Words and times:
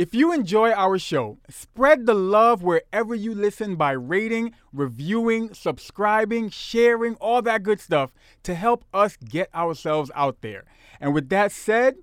If 0.00 0.14
you 0.14 0.32
enjoy 0.32 0.70
our 0.70 0.98
show, 0.98 1.36
spread 1.50 2.06
the 2.06 2.14
love 2.14 2.62
wherever 2.62 3.14
you 3.14 3.34
listen 3.34 3.76
by 3.76 3.90
rating, 3.90 4.54
reviewing, 4.72 5.52
subscribing, 5.52 6.48
sharing, 6.48 7.16
all 7.16 7.42
that 7.42 7.62
good 7.62 7.80
stuff 7.82 8.10
to 8.44 8.54
help 8.54 8.86
us 8.94 9.18
get 9.18 9.54
ourselves 9.54 10.10
out 10.14 10.40
there. 10.40 10.64
And 11.02 11.12
with 11.12 11.28
that 11.28 11.52
said, 11.52 11.96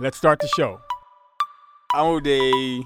let's 0.00 0.16
start 0.16 0.38
the 0.38 0.48
show. 0.56 0.80
I'm 1.94 2.06
O'Day. 2.06 2.80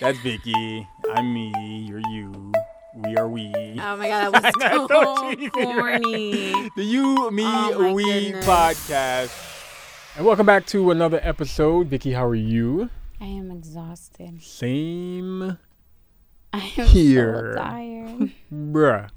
That's 0.00 0.18
Vicky. 0.20 0.88
I'm 1.12 1.34
me. 1.34 1.52
You're 1.86 2.00
you. 2.08 2.52
We 2.94 3.14
are 3.18 3.28
we. 3.28 3.52
Oh 3.54 3.96
my 3.98 4.08
god, 4.08 4.32
that 4.32 4.42
was 4.42 4.88
so 4.88 5.50
corny. 5.50 6.70
The 6.76 6.82
You, 6.82 7.30
Me, 7.30 7.44
Oh 7.44 7.92
We 7.92 8.04
goodness. 8.04 8.46
podcast. 8.46 10.16
And 10.16 10.24
welcome 10.24 10.46
back 10.46 10.64
to 10.68 10.92
another 10.92 11.20
episode. 11.22 11.88
Vicky, 11.88 12.12
how 12.12 12.24
are 12.24 12.34
you? 12.34 12.88
I 13.20 13.26
am 13.26 13.50
exhausted. 13.50 14.42
Same, 14.42 15.58
I 16.52 16.72
am 16.76 16.86
Here. 16.86 17.52
so 17.54 17.62
tired. 17.62 18.30
bruh. 18.52 19.10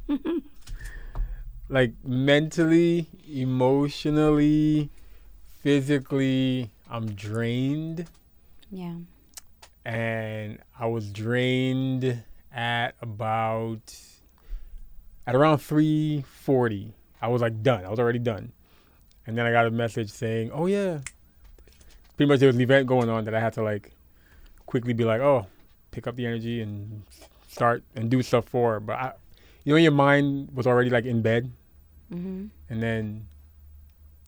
like 1.70 1.94
mentally, 2.04 3.08
emotionally, 3.30 4.90
physically, 5.62 6.72
I'm 6.90 7.12
drained. 7.14 8.08
Yeah. 8.72 8.96
and 9.86 10.60
I 10.80 10.86
was 10.88 11.12
drained 11.12 12.24
at 12.54 12.96
about 13.02 13.96
at 15.28 15.36
around 15.36 15.58
3:40. 15.60 16.94
I 17.22 17.28
was 17.28 17.42
like 17.42 17.62
done. 17.62 17.86
I 17.86 17.90
was 17.90 18.00
already 18.00 18.20
done. 18.20 18.52
And 19.28 19.38
then 19.38 19.46
I 19.46 19.52
got 19.52 19.68
a 19.68 19.72
message 19.72 20.10
saying, 20.10 20.52
"Oh 20.52 20.66
yeah." 20.66 21.00
Pretty 22.18 22.30
much 22.30 22.40
there 22.40 22.48
was 22.48 22.56
an 22.56 22.62
event 22.62 22.88
going 22.88 23.10
on 23.10 23.26
that 23.26 23.34
I 23.34 23.40
had 23.40 23.54
to 23.54 23.64
like 23.64 23.92
quickly 24.66 24.94
be 24.94 25.04
like, 25.04 25.22
"Oh, 25.22 25.48
pick 25.92 26.08
up 26.08 26.16
the 26.16 26.26
energy 26.26 26.62
and 26.62 27.04
start 27.48 27.84
and 27.96 28.10
do 28.10 28.22
stuff 28.22 28.46
for." 28.46 28.80
But 28.80 28.94
I 28.98 29.14
you 29.64 29.74
know 29.74 29.78
your 29.78 29.92
mind 29.92 30.50
was 30.54 30.66
already 30.68 30.90
like 30.90 31.06
in 31.06 31.22
bed 31.22 31.52
hmm 32.12 32.48
and 32.70 32.82
then 32.84 33.28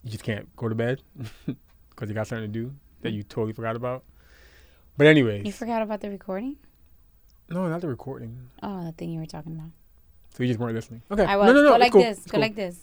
you 0.04 0.12
just 0.12 0.24
can't 0.24 0.48
go 0.56 0.70
to 0.70 0.76
bed 0.76 1.02
because 1.90 2.08
you 2.10 2.14
got 2.16 2.28
something 2.28 2.46
to 2.52 2.60
do 2.60 2.72
that 3.02 3.12
you 3.12 3.24
totally 3.24 3.54
forgot 3.54 3.76
about. 3.76 4.04
But 4.98 5.08
anyways, 5.08 5.46
You 5.46 5.52
forgot 5.52 5.82
about 5.82 6.02
the 6.02 6.10
recording? 6.10 6.56
no, 7.50 7.68
not 7.68 7.82
the 7.82 7.88
recording. 7.88 8.38
Oh, 8.62 8.86
the 8.86 8.92
thing 8.94 9.10
you 9.12 9.20
were 9.20 9.26
talking 9.26 9.54
about. 9.54 9.72
So 10.34 10.44
you 10.44 10.48
just 10.50 10.60
weren't 10.60 10.76
listening. 10.76 11.02
Okay. 11.12 11.26
I 11.26 11.36
was. 11.36 11.48
No, 11.48 11.54
no, 11.54 11.62
no. 11.64 11.70
Go 11.74 11.78
like 11.78 11.92
cool. 11.92 12.02
this. 12.02 12.18
It's 12.20 12.28
Go 12.28 12.32
cool. 12.32 12.42
like 12.42 12.56
this. 12.56 12.80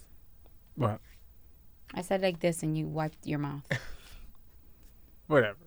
What? 0.77 1.01
I 1.95 2.03
said 2.03 2.21
like 2.23 2.39
this, 2.41 2.63
and 2.63 2.77
you 2.79 2.87
wiped 2.87 3.27
your 3.27 3.39
mouth. 3.39 3.63
Whatever. 5.31 5.59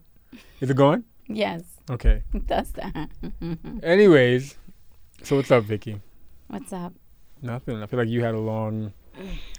Is 0.59 0.69
it 0.69 0.75
going? 0.75 1.05
yes, 1.29 1.63
Okay. 1.89 2.21
it 2.33 2.45
does 2.47 2.73
that. 2.73 3.09
Anyways, 3.83 4.57
so 5.23 5.37
what's 5.37 5.51
up, 5.51 5.63
Vicky? 5.63 6.01
What's 6.49 6.73
up? 6.73 6.91
Nothing. 7.41 7.81
I 7.81 7.85
feel 7.85 7.97
like 7.97 8.09
you 8.09 8.21
had 8.25 8.35
a 8.35 8.39
long 8.41 8.91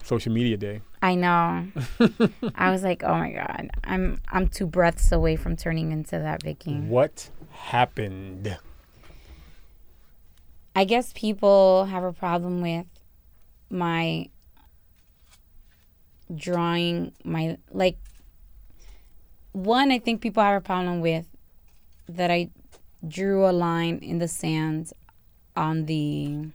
social 0.03 0.31
media 0.31 0.59
day. 0.59 0.83
I 1.01 1.15
know. 1.15 1.67
I 2.55 2.71
was 2.71 2.83
like, 2.83 3.03
oh 3.03 3.15
my 3.15 3.31
god, 3.33 3.71
I'm 3.85 4.21
I'm 4.29 4.49
two 4.49 4.67
breaths 4.67 5.11
away 5.11 5.37
from 5.37 5.57
turning 5.57 5.91
into 5.91 6.19
that 6.19 6.43
Vicky. 6.43 6.75
What 6.81 7.31
happened? 7.51 8.59
I 10.77 10.85
guess 10.85 11.15
people 11.15 11.87
have 11.87 12.05
a 12.05 12.13
problem 12.13 12.61
with 12.61 12.87
my 13.71 14.29
drawing 16.35 17.13
my 17.25 17.57
like 17.71 17.97
one 19.55 19.91
I 19.91 19.99
think 19.99 20.21
people 20.21 20.43
have 20.43 20.57
a 20.57 20.61
problem 20.61 21.01
with 21.01 21.27
that 22.09 22.31
I 22.31 22.51
drew 23.07 23.49
a 23.49 23.53
line 23.53 23.99
in 24.03 24.19
the 24.19 24.29
sand 24.29 24.93
on 25.57 25.87
the 25.87 26.49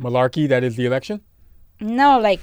Malarkey, 0.00 0.46
that 0.48 0.62
is 0.62 0.76
the 0.76 0.86
election? 0.86 1.20
no 1.78 2.18
like 2.18 2.40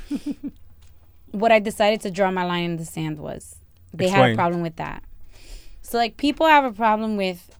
what 1.31 1.51
I 1.51 1.57
decided 1.59 2.01
to 2.01 2.11
draw 2.11 2.29
my 2.29 2.45
line 2.45 2.65
in 2.65 2.77
the 2.77 2.85
sand 2.85 3.17
was 3.17 3.55
they 3.93 4.07
had 4.09 4.31
a 4.31 4.35
problem 4.35 4.61
with 4.61 4.75
that. 4.75 5.03
So 5.81 5.97
like 5.97 6.17
people 6.17 6.47
have 6.47 6.65
a 6.65 6.71
problem 6.71 7.15
with 7.17 7.55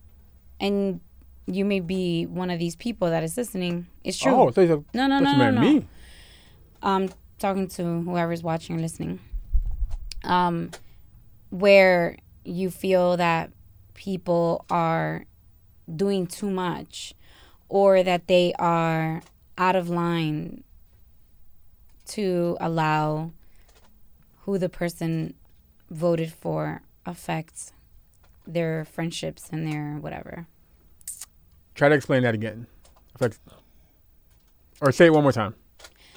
and 0.59 0.99
you 1.45 1.66
may 1.66 1.79
be 1.79 2.25
one 2.25 2.49
of 2.49 2.57
these 2.59 2.75
people 2.75 3.09
that 3.09 3.23
is 3.23 3.38
listening. 3.38 3.88
It's 4.03 4.17
true. 4.17 4.33
Oh, 4.33 4.51
so 4.51 4.85
No, 4.93 5.07
no, 5.07 5.19
no, 5.19 5.35
no, 5.35 5.51
no. 5.51 5.61
me. 5.61 5.85
Um, 6.81 7.09
talking 7.38 7.67
to 7.69 8.01
whoever's 8.01 8.41
watching 8.43 8.77
or 8.77 8.79
listening. 8.79 9.19
Um, 10.23 10.72
where 11.50 12.17
you 12.45 12.69
feel 12.69 13.17
that 13.17 13.51
people 13.94 14.66
are 14.69 15.25
doing 15.94 16.28
too 16.28 16.50
much, 16.50 17.13
or 17.69 18.03
that 18.03 18.28
they 18.28 18.53
are 18.57 19.22
out 19.57 19.75
of 19.75 19.89
line 19.89 20.63
to 22.06 22.57
allow 22.59 23.31
who 24.41 24.57
the 24.57 24.69
person 24.69 25.34
voted 25.89 26.31
for 26.31 26.81
affects 27.05 27.72
their 28.45 28.85
friendships 28.85 29.50
and 29.51 29.66
their 29.66 29.95
whatever. 29.95 30.47
Try 31.75 31.90
to 31.90 31.95
explain 31.95 32.23
that 32.23 32.34
again. 32.34 32.67
Or 34.81 34.91
say 34.91 35.05
it 35.05 35.13
one 35.13 35.23
more 35.23 35.31
time. 35.31 35.55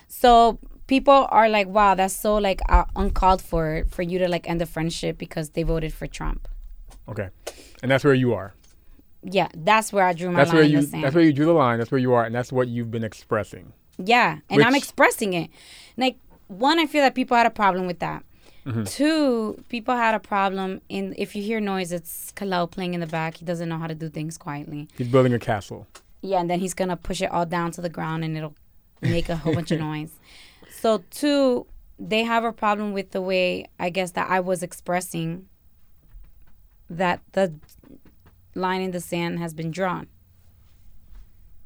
So 0.08 0.58
people 0.86 1.26
are 1.30 1.48
like, 1.48 1.66
"Wow, 1.68 1.94
that's 1.94 2.14
so 2.14 2.36
like 2.36 2.60
uh, 2.68 2.84
uncalled 2.94 3.42
for 3.42 3.84
for 3.90 4.02
you 4.02 4.18
to 4.18 4.28
like 4.28 4.48
end 4.48 4.62
a 4.62 4.66
friendship 4.66 5.18
because 5.18 5.50
they 5.50 5.62
voted 5.62 5.92
for 5.92 6.06
Trump." 6.06 6.48
Okay. 7.08 7.28
And 7.82 7.90
that's 7.90 8.04
where 8.04 8.14
you 8.14 8.34
are. 8.34 8.54
Yeah, 9.22 9.48
that's 9.56 9.92
where 9.92 10.04
I 10.06 10.12
drew 10.12 10.30
my 10.30 10.38
That's 10.38 10.50
line 10.50 10.56
where 10.56 10.64
you 10.64 10.86
that's 10.86 11.14
where 11.14 11.24
you 11.24 11.32
drew 11.32 11.46
the 11.46 11.52
line. 11.52 11.78
That's 11.78 11.90
where 11.90 11.98
you 12.00 12.12
are 12.12 12.24
and 12.24 12.34
that's 12.34 12.52
what 12.52 12.68
you've 12.68 12.90
been 12.90 13.04
expressing. 13.04 13.72
yeah, 13.98 14.38
and 14.50 14.62
I'm 14.62 14.74
expressing 14.74 15.32
it. 15.34 15.50
Like 15.96 16.16
one, 16.48 16.78
I 16.78 16.86
feel 16.86 17.02
that 17.02 17.14
people 17.14 17.36
had 17.36 17.46
a 17.46 17.50
problem 17.50 17.86
with 17.86 17.98
that. 18.00 18.22
Mm-hmm. 18.66 18.84
Two, 18.84 19.62
people 19.68 19.94
had 19.96 20.14
a 20.14 20.18
problem 20.20 20.80
in 20.88 21.14
if 21.16 21.34
you 21.36 21.42
hear 21.42 21.60
noise, 21.60 21.92
it's 21.92 22.32
Kalau 22.32 22.70
playing 22.70 22.94
in 22.94 23.00
the 23.00 23.06
back. 23.06 23.36
He 23.38 23.44
doesn't 23.44 23.68
know 23.68 23.78
how 23.78 23.86
to 23.86 23.94
do 23.94 24.08
things 24.08 24.36
quietly. 24.38 24.88
He's 24.96 25.08
building 25.08 25.32
a 25.34 25.38
castle. 25.38 25.86
Yeah, 26.22 26.40
and 26.40 26.50
then 26.50 26.58
he's 26.60 26.74
gonna 26.74 26.96
push 26.96 27.20
it 27.22 27.30
all 27.30 27.46
down 27.46 27.70
to 27.72 27.80
the 27.80 27.88
ground 27.88 28.24
and 28.24 28.36
it'll 28.36 28.54
make 29.02 29.28
a 29.28 29.36
whole 29.36 29.54
bunch 29.54 29.70
of 29.70 29.78
noise. 29.90 30.12
So 30.76 31.02
two, 31.10 31.66
they 31.98 32.22
have 32.22 32.44
a 32.44 32.52
problem 32.52 32.92
with 32.92 33.12
the 33.12 33.22
way 33.22 33.66
I 33.78 33.88
guess 33.88 34.10
that 34.12 34.30
I 34.30 34.40
was 34.40 34.62
expressing 34.62 35.48
that 36.90 37.20
the 37.32 37.54
line 38.54 38.82
in 38.82 38.90
the 38.90 39.00
sand 39.00 39.38
has 39.38 39.54
been 39.54 39.70
drawn. 39.70 40.06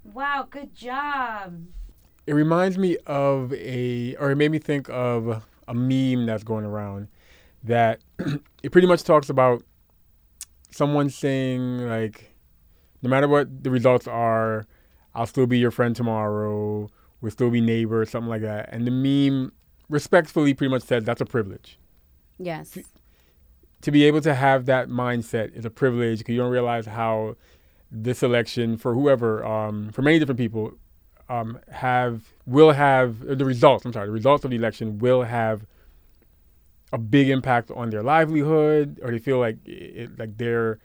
Wow, 0.05 0.47
good 0.49 0.75
job. 0.75 1.67
It 2.27 2.35
reminds 2.35 2.79
me 2.79 2.99
of 3.07 3.53
a, 3.53 4.15
or 4.17 4.31
it 4.31 4.37
made 4.37 4.53
me 4.53 4.59
think 4.61 4.89
of 4.89 5.45
a 5.67 5.75
meme 5.75 6.27
that's 6.27 6.45
going 6.45 6.65
around 6.65 7.09
that 7.65 8.01
it 8.63 8.71
pretty 8.71 8.87
much 8.87 9.03
talks 9.03 9.29
about 9.29 9.65
someone 10.71 11.11
saying, 11.11 11.89
like, 11.89 12.33
no 13.03 13.11
matter 13.11 13.27
what 13.27 13.65
the 13.65 13.71
results 13.71 14.07
are, 14.07 14.67
I'll 15.15 15.27
still 15.27 15.47
be 15.47 15.59
your 15.59 15.73
friend 15.73 15.97
tomorrow, 15.97 16.89
we'll 17.21 17.31
still 17.31 17.51
be 17.51 17.61
neighbors, 17.61 18.11
something 18.11 18.29
like 18.29 18.43
that. 18.43 18.69
And 18.73 18.87
the 18.87 18.91
meme 18.91 19.53
respectfully 19.89 20.55
pretty 20.55 20.71
much 20.71 20.83
says 20.83 21.05
that's 21.05 21.21
a 21.21 21.27
privilege. 21.27 21.79
Yes. 22.39 22.79
To 23.83 23.91
be 23.91 24.05
able 24.05 24.21
to 24.23 24.35
have 24.35 24.67
that 24.67 24.89
mindset 24.89 25.55
is 25.55 25.65
a 25.65 25.71
privilege 25.71 26.19
because 26.19 26.33
you 26.33 26.41
don't 26.41 26.51
realize 26.51 26.87
how 26.87 27.37
this 27.91 28.23
election, 28.23 28.77
for 28.77 28.95
whoever, 28.95 29.45
um, 29.45 29.91
for 29.91 30.03
many 30.03 30.19
different 30.19 30.39
people, 30.39 30.73
um, 31.29 31.59
have 31.71 32.33
will 32.47 32.73
have 32.73 33.29
uh, 33.29 33.35
the 33.35 33.45
results. 33.45 33.85
I'm 33.85 33.93
sorry, 33.93 34.07
the 34.07 34.13
results 34.13 34.45
of 34.45 34.51
the 34.51 34.57
election 34.57 34.99
will 34.99 35.23
have 35.23 35.65
a 36.93 36.99
big 36.99 37.31
impact 37.31 37.71
on 37.71 37.91
their 37.91 38.03
livelihood, 38.03 38.99
or 39.03 39.13
they 39.13 39.19
feel 39.19 39.39
like 39.39 39.57
it, 39.65 40.19
like 40.19 40.37
their 40.39 40.81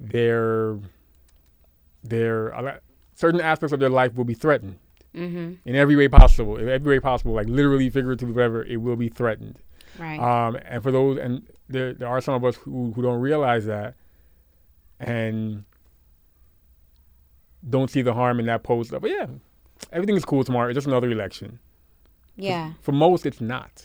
their 0.00 0.78
their 2.02 2.80
certain 3.14 3.40
aspects 3.40 3.72
of 3.72 3.80
their 3.80 3.90
life 3.90 4.14
will 4.14 4.24
be 4.24 4.34
threatened 4.34 4.78
Mm-hmm. 5.14 5.68
in 5.68 5.76
every 5.76 5.94
way 5.96 6.08
possible. 6.08 6.56
In 6.56 6.68
every 6.68 6.96
way 6.96 7.00
possible, 7.00 7.34
like 7.34 7.48
literally, 7.48 7.90
figuratively, 7.90 8.34
whatever, 8.34 8.64
it 8.64 8.78
will 8.78 8.96
be 8.96 9.08
threatened. 9.08 9.58
Right. 9.98 10.18
Um, 10.18 10.56
and 10.64 10.82
for 10.82 10.90
those, 10.90 11.18
and 11.18 11.42
there, 11.68 11.92
there 11.92 12.08
are 12.08 12.20
some 12.22 12.34
of 12.34 12.44
us 12.44 12.56
who, 12.56 12.92
who 12.92 13.02
don't 13.02 13.20
realize 13.20 13.66
that 13.66 13.94
and 14.98 15.64
don't 17.68 17.90
see 17.90 18.00
the 18.02 18.14
harm 18.14 18.40
in 18.40 18.46
that 18.46 18.62
post. 18.62 18.90
But 18.90 19.02
yeah, 19.10 19.26
everything 19.92 20.16
is 20.16 20.24
cool 20.24 20.44
tomorrow. 20.44 20.68
It's 20.70 20.76
just 20.76 20.86
another 20.86 21.10
election. 21.10 21.58
yeah. 22.36 22.72
For 22.80 22.92
most, 22.92 23.26
it's 23.26 23.40
not. 23.40 23.84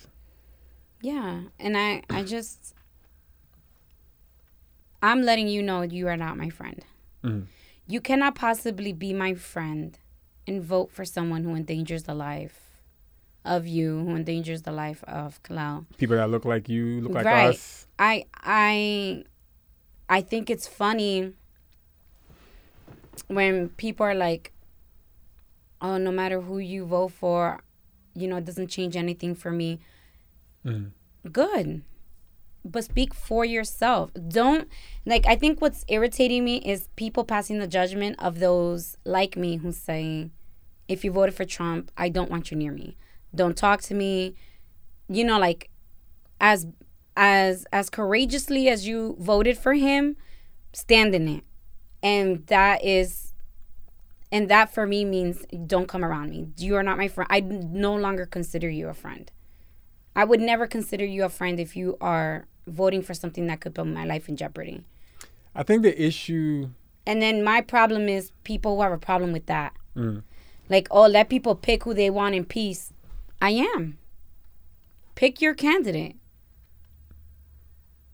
Yeah. 1.02 1.42
And 1.60 1.76
I 1.76 2.02
I 2.08 2.22
just 2.24 2.74
I'm 5.02 5.22
letting 5.22 5.48
you 5.48 5.62
know 5.62 5.82
you 5.82 6.08
are 6.08 6.16
not 6.16 6.36
my 6.36 6.48
friend. 6.48 6.84
Mhm. 7.22 7.46
You 7.86 8.00
cannot 8.00 8.34
possibly 8.34 8.92
be 8.92 9.12
my 9.12 9.34
friend 9.34 9.98
and 10.48 10.62
vote 10.64 10.90
for 10.90 11.04
someone 11.04 11.44
who 11.44 11.54
endangers 11.54 12.04
the 12.04 12.14
life 12.14 12.80
of 13.44 13.66
you, 13.66 14.00
who 14.04 14.16
endangers 14.16 14.62
the 14.62 14.72
life 14.72 15.04
of 15.04 15.40
Kalal. 15.42 15.84
People 15.98 16.16
that 16.16 16.30
look 16.30 16.44
like 16.44 16.68
you, 16.68 17.00
look 17.02 17.14
like 17.14 17.24
Right. 17.26 17.50
us. 17.54 17.86
I 17.98 18.24
I 18.42 19.24
I 20.08 20.22
think 20.22 20.48
it's 20.50 20.66
funny 20.66 21.34
when 23.28 23.68
people 23.70 24.06
are 24.06 24.14
like, 24.14 24.52
"Oh, 25.80 25.98
no 25.98 26.10
matter 26.10 26.40
who 26.40 26.58
you 26.58 26.86
vote 26.86 27.12
for, 27.12 27.60
you 28.14 28.26
know, 28.26 28.36
it 28.36 28.44
doesn't 28.44 28.68
change 28.68 28.96
anything 28.96 29.34
for 29.34 29.50
me." 29.52 29.80
Mhm. 30.64 30.92
Good. 31.30 31.82
But 32.64 32.84
speak 32.84 33.14
for 33.14 33.44
yourself. 33.44 34.10
Don't 34.14 34.68
like 35.06 35.26
I 35.26 35.36
think 35.36 35.60
what's 35.60 35.84
irritating 35.88 36.44
me 36.44 36.56
is 36.58 36.88
people 36.96 37.24
passing 37.24 37.58
the 37.58 37.66
judgment 37.68 38.16
of 38.18 38.40
those 38.40 38.96
like 39.04 39.36
me 39.36 39.56
who 39.56 39.72
say, 39.72 40.30
if 40.88 41.04
you 41.04 41.12
voted 41.12 41.34
for 41.34 41.44
Trump, 41.44 41.90
I 41.96 42.08
don't 42.08 42.30
want 42.30 42.50
you 42.50 42.56
near 42.56 42.72
me. 42.72 42.96
Don't 43.34 43.56
talk 43.56 43.82
to 43.82 43.94
me. 43.94 44.34
You 45.08 45.24
know, 45.24 45.38
like 45.38 45.70
as 46.40 46.66
as 47.16 47.66
as 47.72 47.90
courageously 47.90 48.68
as 48.68 48.86
you 48.86 49.16
voted 49.18 49.58
for 49.58 49.74
him, 49.74 50.16
stand 50.72 51.14
in 51.14 51.28
it. 51.28 51.44
And 52.02 52.46
that 52.46 52.84
is 52.84 53.34
and 54.30 54.48
that 54.50 54.72
for 54.72 54.86
me 54.86 55.04
means 55.04 55.44
don't 55.66 55.88
come 55.88 56.04
around 56.04 56.30
me. 56.30 56.48
You 56.56 56.76
are 56.76 56.82
not 56.82 56.98
my 56.98 57.08
friend. 57.08 57.28
I 57.30 57.40
no 57.40 57.94
longer 57.94 58.26
consider 58.26 58.68
you 58.68 58.88
a 58.88 58.94
friend. 58.94 59.30
I 60.14 60.24
would 60.24 60.40
never 60.40 60.66
consider 60.66 61.04
you 61.04 61.24
a 61.24 61.28
friend 61.28 61.60
if 61.60 61.76
you 61.76 61.96
are 62.00 62.46
voting 62.66 63.02
for 63.02 63.14
something 63.14 63.46
that 63.46 63.60
could 63.60 63.74
put 63.74 63.86
my 63.86 64.04
life 64.04 64.28
in 64.28 64.36
jeopardy. 64.36 64.84
I 65.54 65.62
think 65.62 65.82
the 65.82 66.00
issue. 66.00 66.70
And 67.06 67.22
then 67.22 67.42
my 67.42 67.62
problem 67.62 68.08
is 68.08 68.32
people 68.44 68.76
who 68.76 68.82
have 68.82 68.92
a 68.92 68.98
problem 68.98 69.32
with 69.32 69.46
that. 69.46 69.74
Mm. 69.96 70.22
Like, 70.68 70.88
oh, 70.90 71.06
let 71.06 71.28
people 71.28 71.54
pick 71.54 71.84
who 71.84 71.94
they 71.94 72.10
want 72.10 72.34
in 72.34 72.44
peace. 72.44 72.92
I 73.40 73.50
am. 73.50 73.98
Pick 75.14 75.40
your 75.40 75.54
candidate. 75.54 76.16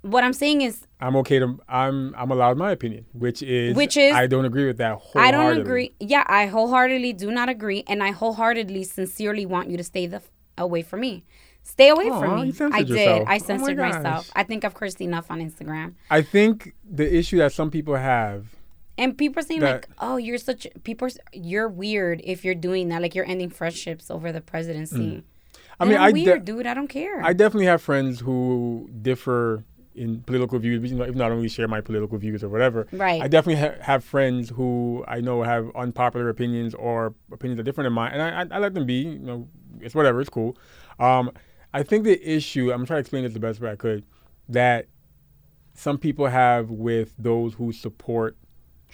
What 0.03 0.23
I'm 0.23 0.35
saying 0.35 0.61
is, 0.61 0.87
I'm 1.01 1.17
okay 1.17 1.39
to. 1.39 1.59
I'm. 1.69 2.15
I'm 2.17 2.31
allowed 2.31 2.59
my 2.59 2.73
opinion, 2.73 3.07
which 3.15 3.43
is. 3.43 3.75
Which 3.75 3.97
is- 3.97 4.15
I 4.15 4.27
don't 4.27 4.45
agree 4.45 4.67
with 4.67 4.77
that. 4.77 4.97
Whole 4.99 5.23
I 5.23 5.31
don't 5.31 5.59
agree. 5.59 5.95
Yeah, 5.99 6.25
I 6.27 6.47
wholeheartedly 6.47 7.15
do 7.15 7.31
not 7.31 7.49
agree, 7.49 7.85
and 7.87 8.03
I 8.03 8.11
wholeheartedly, 8.11 8.85
sincerely 8.85 9.47
want 9.47 9.71
you 9.71 9.79
to 9.79 9.85
stay 9.85 10.07
the 10.07 10.17
f- 10.17 10.31
away 10.59 10.83
from 10.83 11.01
me. 11.01 11.25
Stay 11.63 11.89
away 11.89 12.11
Aw, 12.11 12.21
from 12.21 12.39
you 12.41 12.53
me. 12.53 12.55
I 12.75 12.81
did. 12.83 12.89
yourself. 12.91 13.21
Oh 13.23 13.25
I 13.25 13.35
my 13.35 13.39
censored 13.39 13.77
gosh. 13.79 13.95
myself. 13.95 14.31
I 14.37 14.43
think 14.43 14.67
I've 14.67 14.75
cursed 14.75 15.01
enough 15.01 15.31
on 15.31 15.41
Instagram. 15.41 15.95
I 16.11 16.21
think 16.21 16.75
the 16.85 17.17
issue 17.17 17.39
that 17.39 17.53
some 17.53 17.71
people 17.71 17.97
have. 17.97 18.45
And 18.97 19.17
people 19.19 19.41
are 19.41 19.47
saying 19.47 19.61
That- 19.61 19.73
like, 19.73 19.89
"Oh, 19.99 20.17
you're 20.17 20.39
such 20.39 20.67
people. 20.85 21.09
Are, 21.09 21.11
you're 21.33 21.69
weird 21.69 22.21
if 22.25 22.45
you're 22.45 22.55
doing 22.55 22.89
that. 22.89 23.03
Like 23.03 23.15
you're 23.15 23.27
ending 23.29 23.51
friendships 23.51 24.11
over 24.11 24.33
the 24.33 24.41
presidency." 24.41 24.97
Mm. 24.97 25.23
I 25.81 25.85
mean, 25.87 25.97
I'm 25.97 26.03
I 26.03 26.13
de- 26.13 26.23
weird, 26.25 26.45
dude. 26.45 26.67
I 26.67 26.75
don't 26.75 26.89
care. 26.89 27.21
I 27.23 27.33
definitely 27.33 27.67
have 27.67 27.83
friends 27.83 28.21
who 28.21 28.89
differ 29.03 29.65
in 29.97 30.21
political 30.23 30.59
views, 30.59 30.85
even 30.85 30.99
though 30.99 31.05
even 31.07 31.19
though 31.19 31.25
I 31.25 31.29
don't 31.29 31.39
only 31.39 31.49
share 31.49 31.67
my 31.69 31.81
political 31.81 32.19
views 32.19 32.45
or 32.45 32.49
whatever. 32.49 32.87
Right. 32.93 33.21
I 33.23 33.29
definitely 33.29 33.61
ha- 33.61 33.77
have 33.81 34.05
friends 34.05 34.51
who 34.51 35.05
I 35.09 35.21
know 35.21 35.43
have 35.43 35.71
unpopular 35.75 36.29
opinions 36.29 36.75
or 36.75 37.15
opinions 37.33 37.57
that 37.57 37.63
are 37.63 37.65
different 37.65 37.87
than 37.87 37.95
mine, 37.95 38.13
and 38.13 38.23
I, 38.23 38.43
I, 38.43 38.59
I 38.59 38.61
let 38.61 38.75
them 38.75 38.87
be. 38.87 39.03
You 39.03 39.19
know, 39.19 39.49
it's 39.81 39.95
whatever. 39.95 40.21
It's 40.21 40.31
cool. 40.31 40.57
Um, 41.01 41.33
I 41.73 41.83
think 41.83 42.05
the 42.05 42.21
issue. 42.29 42.73
I'm 42.73 42.87
trying 42.87 42.99
to 42.99 43.01
explain 43.01 43.25
this 43.25 43.33
the 43.35 43.41
best 43.41 43.61
way 43.61 43.71
I 43.73 43.77
could. 43.77 44.05
That 44.49 44.87
some 45.75 45.99
people 45.99 46.27
have 46.27 46.71
with 46.71 47.15
those 47.19 47.55
who 47.55 47.73
support 47.73 48.37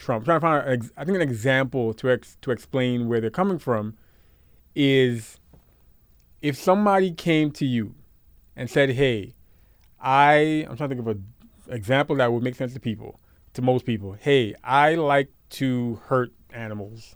Trump. 0.01 0.25
trying 0.25 0.37
to 0.37 0.41
find, 0.41 0.91
I 0.97 1.05
think, 1.05 1.17
an 1.17 1.23
example 1.23 1.93
to 1.95 2.11
ex- 2.11 2.37
to 2.43 2.51
explain 2.51 3.09
where 3.09 3.21
they're 3.21 3.31
coming 3.31 3.59
from 3.59 3.97
is 4.75 5.39
if 6.43 6.57
somebody 6.57 7.13
came 7.13 7.51
to 7.53 7.67
you 7.67 7.95
and 8.57 8.69
said, 8.71 8.91
"Hey, 8.91 9.35
I," 10.01 10.67
I'm 10.69 10.77
trying 10.77 10.89
to 10.91 10.97
think 10.97 11.01
of 11.01 11.07
an 11.09 11.25
example 11.69 12.17
that 12.17 12.33
would 12.33 12.43
make 12.43 12.55
sense 12.55 12.73
to 12.75 12.81
people, 12.81 13.21
to 13.55 13.63
most 13.63 13.85
people. 13.85 14.13
Hey, 14.15 14.55
I 14.65 14.95
like 14.95 15.29
to 15.51 16.01
hurt 16.07 16.33
animals, 16.53 17.15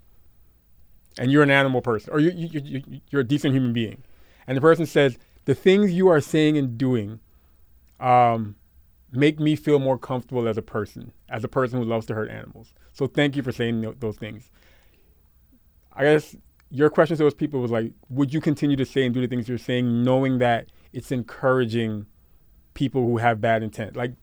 and 1.18 1.32
you're 1.32 1.42
an 1.42 1.50
animal 1.50 1.80
person, 1.80 2.12
or 2.12 2.20
you, 2.20 2.30
you, 2.30 2.60
you- 2.60 3.00
you're 3.10 3.22
a 3.22 3.26
decent 3.26 3.54
human 3.54 3.72
being, 3.72 4.02
and 4.46 4.56
the 4.56 4.60
person 4.60 4.84
says, 4.86 5.16
"The 5.46 5.54
things 5.54 5.92
you 5.92 6.08
are 6.08 6.20
saying 6.20 6.58
and 6.58 6.76
doing, 6.76 7.20
um, 7.98 8.56
make 9.14 9.40
me 9.40 9.56
feel 9.56 9.78
more 9.78 9.98
comfortable 9.98 10.48
as 10.48 10.56
a 10.56 10.62
person, 10.62 11.12
as 11.28 11.44
a 11.44 11.48
person 11.48 11.78
who 11.78 11.84
loves 11.84 12.06
to 12.06 12.14
hurt 12.14 12.30
animals. 12.30 12.74
So 12.92 13.06
thank 13.06 13.36
you 13.36 13.42
for 13.42 13.52
saying 13.52 13.80
tho- 13.80 13.96
those 13.98 14.16
things." 14.16 14.50
I 15.96 16.02
guess 16.04 16.36
your 16.70 16.90
question 16.90 17.16
to 17.16 17.22
those 17.22 17.34
people 17.34 17.60
was 17.60 17.70
like, 17.70 17.92
would 18.08 18.34
you 18.34 18.40
continue 18.40 18.76
to 18.76 18.84
say 18.84 19.04
and 19.04 19.14
do 19.14 19.20
the 19.20 19.28
things 19.28 19.48
you're 19.48 19.58
saying, 19.58 20.02
knowing 20.02 20.38
that 20.38 20.66
it's 20.92 21.12
encouraging 21.12 22.06
people 22.74 23.06
who 23.06 23.18
have 23.18 23.40
bad 23.40 23.62
intent? 23.62 23.94
Like, 23.94 24.14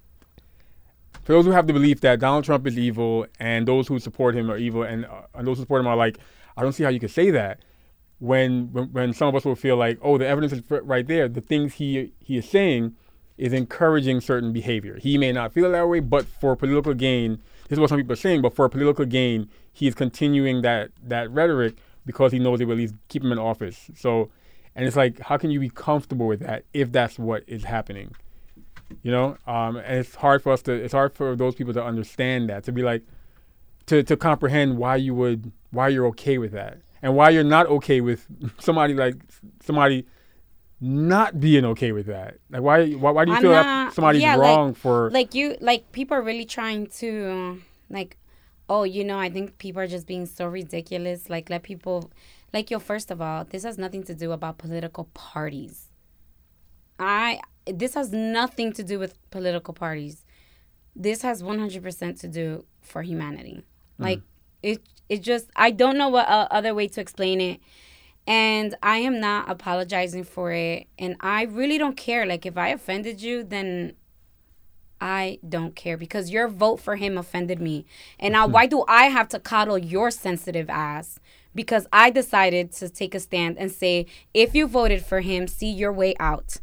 for 1.24 1.32
those 1.32 1.46
who 1.46 1.52
have 1.52 1.68
the 1.68 1.74
belief 1.74 2.02
that 2.02 2.20
Donald 2.20 2.44
Trump 2.44 2.68
is 2.68 2.78
evil 2.78 3.26
and 3.40 3.66
those 3.66 3.88
who 3.88 4.00
support 4.00 4.36
him 4.36 4.52
are 4.52 4.58
evil, 4.58 4.84
and, 4.84 5.06
uh, 5.06 5.22
and 5.34 5.48
those 5.48 5.58
who 5.58 5.64
support 5.64 5.80
him 5.80 5.88
are 5.88 5.96
like, 5.96 6.18
I 6.58 6.62
don't 6.62 6.74
see 6.74 6.84
how 6.84 6.90
you 6.90 7.00
could 7.00 7.12
say 7.12 7.32
that. 7.32 7.60
When, 8.20 8.72
when 8.74 8.92
when 8.92 9.14
some 9.14 9.30
of 9.30 9.36
us 9.36 9.46
will 9.46 9.56
feel 9.56 9.78
like, 9.78 9.98
oh, 10.02 10.18
the 10.18 10.28
evidence 10.28 10.52
is 10.52 10.62
right 10.70 11.08
there. 11.08 11.28
The 11.28 11.42
things 11.42 11.76
he 11.76 12.12
he 12.20 12.38
is 12.38 12.48
saying 12.48 12.96
is 13.42 13.54
encouraging 13.54 14.22
certain 14.22 14.54
behavior. 14.54 15.00
He 15.02 15.18
may 15.18 15.32
not 15.32 15.52
feel 15.52 15.72
that 15.72 15.90
way, 15.90 16.00
but 16.00 16.28
for 16.28 16.56
political 16.56 16.94
gain, 16.94 17.42
this 17.68 17.78
is 17.78 17.80
what 17.80 17.90
some 17.90 17.98
people 17.98 18.14
are 18.14 18.16
saying. 18.16 18.44
But 18.44 18.54
for 18.54 18.70
political 18.70 19.04
gain, 19.04 19.50
he 19.74 19.88
is 19.88 19.96
continuing 19.96 20.62
that 20.62 20.92
that 21.02 21.32
rhetoric 21.32 21.76
because 22.06 22.32
he 22.32 22.38
knows 22.38 22.62
it 22.62 22.66
will 22.66 22.74
at 22.74 22.78
least 22.78 22.94
keep 23.08 23.24
him 23.24 23.32
in 23.32 23.40
office. 23.40 23.90
So, 23.96 24.30
and 24.76 24.86
it's 24.86 24.96
like, 24.96 25.20
how 25.22 25.38
can 25.38 25.50
you 25.50 25.60
be 25.60 25.70
comfortable 25.70 26.28
with 26.28 26.42
that 26.42 26.66
if 26.72 26.92
that's 26.92 27.18
what 27.18 27.44
is 27.48 27.64
happening? 27.64 28.14
You 29.02 29.12
know, 29.12 29.38
um, 29.48 29.78
and 29.78 29.98
it's 29.98 30.14
hard 30.14 30.44
for 30.44 30.52
us 30.52 30.62
to. 30.64 30.74
It's 30.74 30.94
hard 30.94 31.16
for 31.16 31.36
those 31.36 31.56
people 31.56 31.74
to 31.74 31.84
understand 31.84 32.48
that 32.50 32.64
to 32.66 32.72
be 32.72 32.84
like, 32.84 33.02
to 33.88 34.04
to 34.04 34.16
comprehend 34.16 34.78
why 34.78 34.98
you 34.98 35.16
would 35.16 35.52
why 35.72 35.88
you're 35.88 36.06
okay 36.08 36.38
with 36.38 36.52
that 36.52 36.78
and 37.02 37.16
why 37.16 37.32
you're 37.32 37.44
not 37.44 37.66
okay 37.66 38.02
with 38.02 38.28
somebody 38.60 38.94
like 38.94 39.16
somebody 39.64 40.06
not 40.82 41.40
being 41.40 41.64
okay 41.64 41.92
with 41.92 42.08
that. 42.08 42.40
Like 42.50 42.62
why 42.62 42.92
why, 42.94 43.12
why 43.12 43.26
do 43.26 43.32
you 43.32 43.38
I'm 43.38 43.42
feel 43.44 43.52
that 43.52 43.94
somebody's 43.94 44.22
yeah, 44.24 44.36
like- 44.36 44.58
wrong 44.58 44.74
for 44.74 45.12
like 45.12 45.36
you 45.36 45.56
like 45.62 45.92
people 45.92 46.18
are 46.18 46.22
really 46.24 46.46
trying 46.46 46.88
to 46.88 47.62
like 47.90 48.18
oh 48.68 48.84
you 48.84 49.04
know 49.04 49.20
i 49.20 49.30
think 49.30 49.58
people 49.58 49.82
are 49.82 49.88
just 49.88 50.08
being 50.08 50.26
so 50.26 50.48
ridiculous. 50.48 51.30
Like 51.30 51.50
let 51.50 51.64
people 51.64 52.12
like 52.52 52.72
yo 52.72 52.80
first 52.80 53.12
of 53.12 53.22
all 53.22 53.46
this 53.46 53.64
has 53.64 53.78
nothing 53.78 54.04
to 54.04 54.16
do 54.16 54.32
about 54.32 54.58
political 54.58 55.06
parties. 55.14 55.88
I 57.00 57.40
this 57.66 57.94
has 57.94 58.12
nothing 58.12 58.74
to 58.74 58.84
do 58.84 58.98
with 58.98 59.14
political 59.30 59.74
parties. 59.74 60.26
This 60.96 61.22
has 61.22 61.42
100% 61.42 62.20
to 62.20 62.28
do 62.28 62.66
for 62.82 63.02
humanity. 63.04 63.64
Like 64.00 64.22
it 64.64 64.82
it 65.10 65.22
just 65.22 65.50
i 65.56 65.70
don't 65.70 65.98
know 65.98 66.10
what 66.10 66.28
uh, 66.28 66.48
other 66.50 66.74
way 66.74 66.88
to 66.88 67.02
explain 67.02 67.42
it 67.42 67.60
and 68.28 68.76
I 68.84 68.98
am 68.98 69.20
not 69.20 69.50
apologizing 69.50 70.24
for 70.24 70.52
it. 70.52 70.88
And 70.98 71.16
I 71.20 71.44
really 71.44 71.78
don't 71.78 71.98
care. 71.98 72.26
Like, 72.26 72.46
if 72.46 72.58
I 72.58 72.70
offended 72.70 73.22
you, 73.22 73.44
then 73.44 73.94
I 75.00 75.40
don't 75.48 75.76
care 75.76 75.98
because 75.98 76.30
your 76.30 76.48
vote 76.48 76.80
for 76.80 76.96
him 76.96 77.18
offended 77.18 77.60
me. 77.60 77.86
And 78.20 78.34
now, 78.34 78.46
hmm. 78.46 78.54
why 78.54 78.68
do 78.68 78.86
I 78.88 79.06
have 79.06 79.28
to 79.30 79.40
coddle 79.40 79.78
your 79.78 80.12
sensitive 80.12 80.70
ass? 80.70 81.20
Because 81.54 81.88
I 81.92 82.12
decided 82.12 82.72
to 82.74 82.88
take 82.88 83.14
a 83.14 83.20
stand 83.20 83.58
and 83.58 83.72
say, 83.72 84.06
if 84.34 84.56
you 84.56 84.68
voted 84.68 85.04
for 85.04 85.20
him, 85.20 85.48
see 85.48 85.70
your 85.70 85.92
way 85.92 86.16
out. 86.20 86.58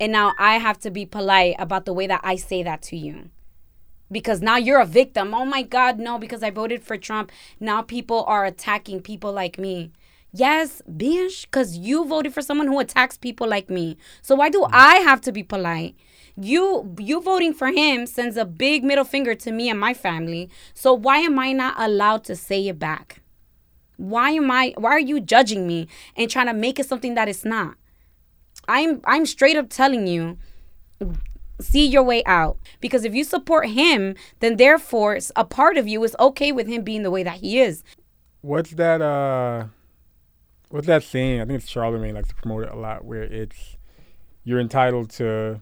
And 0.00 0.12
now 0.12 0.32
I 0.38 0.58
have 0.58 0.78
to 0.80 0.90
be 0.90 1.04
polite 1.04 1.56
about 1.58 1.84
the 1.84 1.92
way 1.92 2.06
that 2.06 2.22
I 2.24 2.36
say 2.36 2.62
that 2.62 2.82
to 2.82 2.96
you 2.96 3.30
because 4.12 4.42
now 4.42 4.56
you're 4.56 4.80
a 4.80 4.86
victim. 4.86 5.34
Oh 5.34 5.44
my 5.44 5.62
God, 5.62 5.98
no, 5.98 6.18
because 6.18 6.42
I 6.42 6.50
voted 6.50 6.84
for 6.84 6.96
Trump. 6.96 7.32
Now 7.58 7.82
people 7.82 8.24
are 8.28 8.44
attacking 8.44 9.00
people 9.00 9.32
like 9.32 9.58
me. 9.58 9.90
Yes, 10.34 10.80
bitch, 10.90 11.42
because 11.42 11.76
you 11.76 12.06
voted 12.06 12.32
for 12.32 12.40
someone 12.40 12.66
who 12.66 12.78
attacks 12.78 13.18
people 13.18 13.46
like 13.46 13.68
me. 13.68 13.98
So 14.22 14.34
why 14.34 14.48
do 14.48 14.66
I 14.70 14.96
have 14.96 15.20
to 15.22 15.32
be 15.32 15.42
polite? 15.42 15.94
You 16.40 16.94
you 16.98 17.20
voting 17.20 17.52
for 17.52 17.68
him 17.68 18.06
sends 18.06 18.38
a 18.38 18.46
big 18.46 18.82
middle 18.82 19.04
finger 19.04 19.34
to 19.34 19.52
me 19.52 19.68
and 19.68 19.78
my 19.78 19.92
family. 19.92 20.48
So 20.72 20.94
why 20.94 21.18
am 21.18 21.38
I 21.38 21.52
not 21.52 21.74
allowed 21.76 22.24
to 22.24 22.36
say 22.36 22.66
it 22.66 22.78
back? 22.78 23.20
Why 23.98 24.30
am 24.30 24.50
I 24.50 24.72
why 24.78 24.92
are 24.92 24.98
you 24.98 25.20
judging 25.20 25.66
me 25.66 25.88
and 26.16 26.30
trying 26.30 26.46
to 26.46 26.54
make 26.54 26.78
it 26.78 26.86
something 26.86 27.14
that 27.14 27.28
it's 27.28 27.44
not? 27.44 27.74
I'm 28.66 29.02
I'm 29.04 29.26
straight 29.26 29.58
up 29.58 29.68
telling 29.68 30.06
you 30.06 30.38
see 31.60 31.86
your 31.86 32.02
way 32.02 32.24
out 32.24 32.56
because 32.80 33.04
if 33.04 33.14
you 33.14 33.22
support 33.22 33.68
him 33.68 34.14
then 34.40 34.56
therefore 34.56 35.18
a 35.36 35.44
part 35.44 35.76
of 35.76 35.86
you 35.86 36.02
is 36.02 36.16
okay 36.18 36.50
with 36.50 36.66
him 36.66 36.82
being 36.82 37.02
the 37.02 37.10
way 37.10 37.22
that 37.22 37.36
he 37.36 37.60
is 37.60 37.84
what's 38.40 38.70
that 38.70 39.00
uh 39.00 39.66
what's 40.72 40.86
that 40.86 41.02
saying? 41.02 41.40
I 41.40 41.44
think 41.44 41.62
it's 41.62 41.72
Charlamagne 41.72 42.14
likes 42.14 42.28
to 42.28 42.34
promote 42.34 42.64
it 42.64 42.70
a 42.70 42.76
lot 42.76 43.04
where 43.04 43.22
it's 43.22 43.76
you're 44.44 44.60
entitled 44.60 45.10
to 45.10 45.60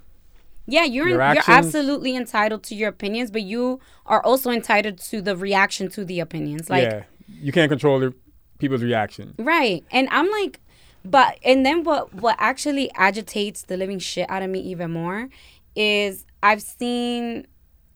yeah 0.67 0.85
you're 0.85 1.09
Your 1.09 1.19
you're 1.19 1.43
absolutely 1.49 2.15
entitled 2.15 2.63
to 2.65 2.75
your 2.75 2.89
opinions 2.89 3.31
but 3.31 3.43
you 3.43 3.81
are 4.07 4.23
also 4.23 4.51
entitled 4.51 4.99
to 4.99 5.21
the 5.21 5.37
reaction 5.37 5.89
to 5.91 6.05
the 6.05 6.21
opinions 6.21 6.71
like 6.71 6.85
yeah. 6.85 7.03
You 7.41 7.53
can't 7.53 7.71
control 7.71 8.01
the 8.01 8.15
people's 8.59 8.83
reaction. 8.83 9.35
Right. 9.39 9.85
And 9.91 10.09
I'm 10.11 10.31
like, 10.31 10.61
but 11.05 11.39
and 11.45 11.65
then 11.65 11.85
what 11.85 12.13
what 12.15 12.37
actually 12.39 12.91
agitates 12.95 13.63
the 13.63 13.77
living 13.77 13.99
shit 13.99 14.29
out 14.31 14.43
of 14.43 14.51
me 14.51 14.61
even 14.61 14.91
more 14.91 15.29
is 15.75 16.27
I've 16.43 16.63
seen 16.63 17.47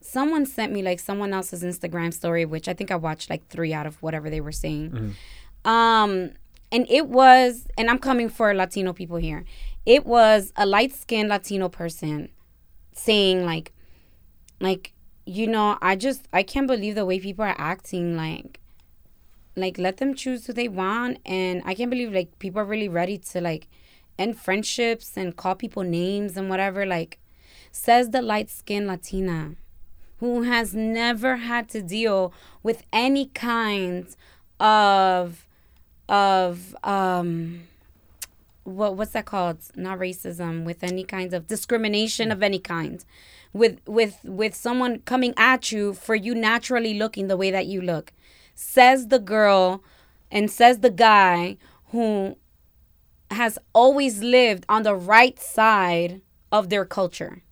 someone 0.01 0.47
sent 0.47 0.73
me 0.73 0.83
like 0.83 1.01
someone 1.01 1.33
else's 1.33 1.63
Instagram 1.63 2.13
story, 2.13 2.45
which 2.45 2.69
I 2.69 2.75
think 2.75 2.91
I 2.91 2.97
watched 2.97 3.29
like 3.29 3.47
three 3.49 3.75
out 3.75 3.87
of 3.87 4.01
whatever 4.03 4.31
they 4.31 4.41
were 4.41 4.53
saying. 4.53 4.91
Mm-hmm. 4.91 5.69
Um, 5.69 6.33
and 6.75 6.87
it 6.91 7.07
was, 7.07 7.69
and 7.79 7.89
I'm 7.89 8.01
coming 8.01 8.29
for 8.29 8.53
Latino 8.53 8.93
people 8.93 9.17
here. 9.17 9.45
It 9.87 10.05
was 10.05 10.53
a 10.57 10.67
light 10.67 10.93
skinned 10.93 11.29
Latino 11.29 11.69
person 11.69 12.31
saying 12.93 13.47
like, 13.47 13.73
like 14.61 14.93
you 15.25 15.47
know, 15.47 15.79
I 15.81 15.95
just 15.95 16.27
I 16.33 16.43
can't 16.43 16.67
believe 16.67 16.97
the 16.97 17.07
way 17.07 17.21
people 17.21 17.45
are 17.45 17.55
acting. 17.57 18.17
Like, 18.17 18.59
like 19.55 19.79
let 19.79 19.99
them 19.99 20.17
choose 20.17 20.47
who 20.47 20.53
they 20.53 20.67
want, 20.67 21.19
and 21.25 21.63
I 21.65 21.77
can't 21.77 21.91
believe 21.91 22.13
like 22.13 22.37
people 22.41 22.61
are 22.61 22.65
really 22.65 22.89
ready 22.89 23.19
to 23.19 23.41
like 23.41 23.69
end 24.19 24.37
friendships 24.37 25.17
and 25.17 25.37
call 25.37 25.55
people 25.55 25.85
names 25.85 26.37
and 26.37 26.51
whatever. 26.51 26.85
Like, 26.85 27.21
says 27.71 28.11
the 28.11 28.21
light 28.21 28.51
skinned 28.51 28.89
Latina 28.89 29.55
who 30.19 30.43
has 30.43 30.75
never 30.75 31.37
had 31.37 31.69
to 31.69 31.83
deal 31.83 32.33
with 32.65 32.83
any 32.93 33.27
kind 33.27 34.17
of 34.59 35.47
of 36.09 36.77
um 36.85 37.67
what 38.65 38.97
what's 38.97 39.13
that 39.13 39.27
called? 39.27 39.59
Not 39.77 39.99
racism 39.99 40.65
with 40.65 40.83
any 40.83 41.05
kinds 41.05 41.33
of 41.33 41.47
discrimination 41.47 42.33
of 42.33 42.43
any 42.43 42.59
kind. 42.59 43.05
With 43.53 43.81
with 43.87 44.19
with 44.25 44.55
someone 44.55 45.01
coming 45.01 45.35
at 45.37 45.71
you 45.71 45.95
for 45.95 46.15
you 46.15 46.35
naturally 46.35 46.95
looking 46.95 47.29
the 47.29 47.37
way 47.37 47.51
that 47.51 47.67
you 47.67 47.81
look. 47.81 48.13
Says 48.55 49.09
the 49.09 49.19
girl 49.19 49.83
and 50.31 50.51
says 50.51 50.81
the 50.81 50.91
guy 50.91 51.57
who 51.91 52.37
has 53.31 53.59
always 53.75 54.23
lived 54.23 54.65
on 54.69 54.83
the 54.83 54.95
right 54.95 55.39
side 55.39 56.21
of 56.51 56.71
their 56.71 56.85
culture. 56.85 57.43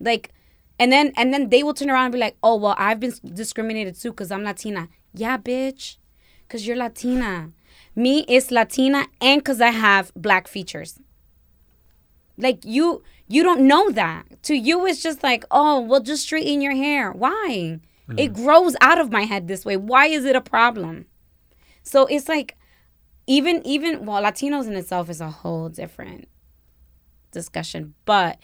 Like 0.00 0.30
and 0.78 0.90
then 0.90 1.12
and 1.16 1.32
then 1.32 1.48
they 1.48 1.62
will 1.62 1.74
turn 1.74 1.90
around 1.90 2.06
and 2.06 2.12
be 2.12 2.18
like 2.18 2.36
oh 2.42 2.56
well 2.56 2.74
i've 2.76 2.98
been 2.98 3.14
discriminated 3.32 3.94
too 3.94 4.10
because 4.10 4.32
i'm 4.32 4.42
latina. 4.42 4.88
Yeah 5.14 5.38
bitch. 5.38 5.96
Because 6.42 6.66
you're 6.66 6.76
latina 6.76 7.52
me 7.94 8.24
is 8.28 8.50
latina 8.50 9.06
and 9.20 9.40
because 9.40 9.60
i 9.60 9.70
have 9.70 10.12
black 10.14 10.48
features. 10.48 10.98
Like 12.36 12.64
you 12.64 13.02
you 13.28 13.42
don't 13.42 13.60
know 13.66 13.90
that. 13.90 14.42
To 14.44 14.54
you 14.54 14.86
it's 14.86 15.02
just 15.02 15.22
like 15.22 15.44
oh 15.50 15.80
well 15.80 16.00
just 16.00 16.24
straighten 16.24 16.60
your 16.60 16.74
hair. 16.74 17.12
Why? 17.12 17.80
Hmm. 18.06 18.18
It 18.18 18.34
grows 18.34 18.76
out 18.80 19.00
of 19.00 19.12
my 19.12 19.22
head 19.22 19.46
this 19.48 19.64
way. 19.64 19.76
Why 19.76 20.06
is 20.06 20.24
it 20.24 20.36
a 20.36 20.40
problem? 20.40 21.06
So 21.82 22.06
it's 22.06 22.28
like 22.28 22.56
even 23.26 23.66
even 23.66 24.04
well 24.04 24.22
latinos 24.22 24.66
in 24.66 24.74
itself 24.74 25.08
is 25.08 25.20
a 25.20 25.30
whole 25.30 25.68
different 25.68 26.28
discussion 27.30 27.94
but 28.04 28.38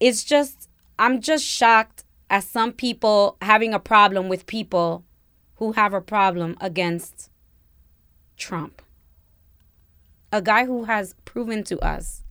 it's 0.00 0.24
just 0.24 0.68
i'm 0.98 1.20
just 1.20 1.44
shocked 1.44 2.04
at 2.30 2.44
some 2.44 2.72
people 2.72 3.36
having 3.42 3.74
a 3.74 3.78
problem 3.78 4.28
with 4.28 4.46
people 4.46 5.04
who 5.56 5.72
have 5.72 5.92
a 5.92 6.00
problem 6.00 6.56
against 6.60 7.30
trump 8.36 8.82
a 10.32 10.42
guy 10.42 10.64
who 10.66 10.84
has 10.84 11.14
proven 11.24 11.62
to 11.64 11.78
us 11.78 12.22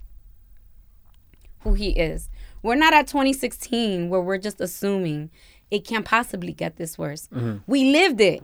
who 1.61 1.73
he 1.73 1.89
is. 1.91 2.29
We're 2.61 2.75
not 2.75 2.93
at 2.93 3.07
2016 3.07 4.09
where 4.09 4.21
we're 4.21 4.37
just 4.37 4.61
assuming 4.61 5.31
it 5.71 5.79
can't 5.85 6.05
possibly 6.05 6.53
get 6.53 6.75
this 6.77 6.97
worse. 6.97 7.27
Mm-hmm. 7.33 7.57
We 7.65 7.91
lived 7.91 8.21
it. 8.21 8.43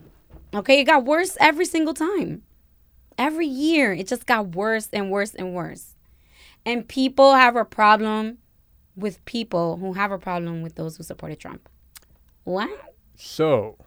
Okay, 0.53 0.79
it 0.81 0.85
got 0.85 1.05
worse 1.05 1.37
every 1.39 1.65
single 1.65 1.93
time. 1.93 2.41
Every 3.17 3.45
year, 3.45 3.93
it 3.93 4.07
just 4.07 4.25
got 4.25 4.55
worse 4.55 4.89
and 4.91 5.11
worse 5.11 5.35
and 5.35 5.53
worse. 5.53 5.95
And 6.65 6.87
people 6.87 7.35
have 7.35 7.55
a 7.55 7.65
problem 7.65 8.39
with 8.95 9.23
people 9.25 9.77
who 9.77 9.93
have 9.93 10.11
a 10.11 10.17
problem 10.17 10.61
with 10.63 10.75
those 10.75 10.97
who 10.97 11.03
supported 11.03 11.39
Trump. 11.39 11.69
What? 12.43 12.69
So, 13.15 13.77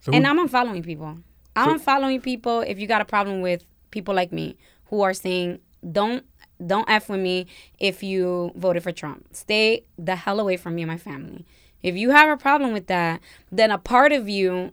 so 0.00 0.12
And 0.12 0.26
who- 0.26 0.30
I'm 0.40 0.48
unfollowing 0.48 0.84
people. 0.84 1.18
I'm 1.56 1.78
following 1.78 2.20
people 2.20 2.60
if 2.60 2.78
you 2.78 2.86
got 2.86 3.00
a 3.00 3.04
problem 3.04 3.40
with 3.40 3.64
people 3.90 4.14
like 4.14 4.32
me 4.32 4.56
who 4.86 5.02
are 5.02 5.14
saying 5.14 5.60
don't 5.92 6.24
don't 6.64 6.88
f 6.88 7.08
with 7.08 7.20
me 7.20 7.46
if 7.78 8.02
you 8.02 8.52
voted 8.56 8.82
for 8.82 8.92
Trump. 8.92 9.26
Stay 9.32 9.84
the 9.98 10.16
hell 10.16 10.40
away 10.40 10.56
from 10.56 10.74
me 10.74 10.82
and 10.82 10.90
my 10.90 10.98
family. 10.98 11.44
If 11.82 11.96
you 11.96 12.10
have 12.10 12.30
a 12.30 12.36
problem 12.36 12.72
with 12.72 12.86
that, 12.86 13.20
then 13.52 13.70
a 13.70 13.78
part 13.78 14.12
of 14.12 14.28
you 14.28 14.72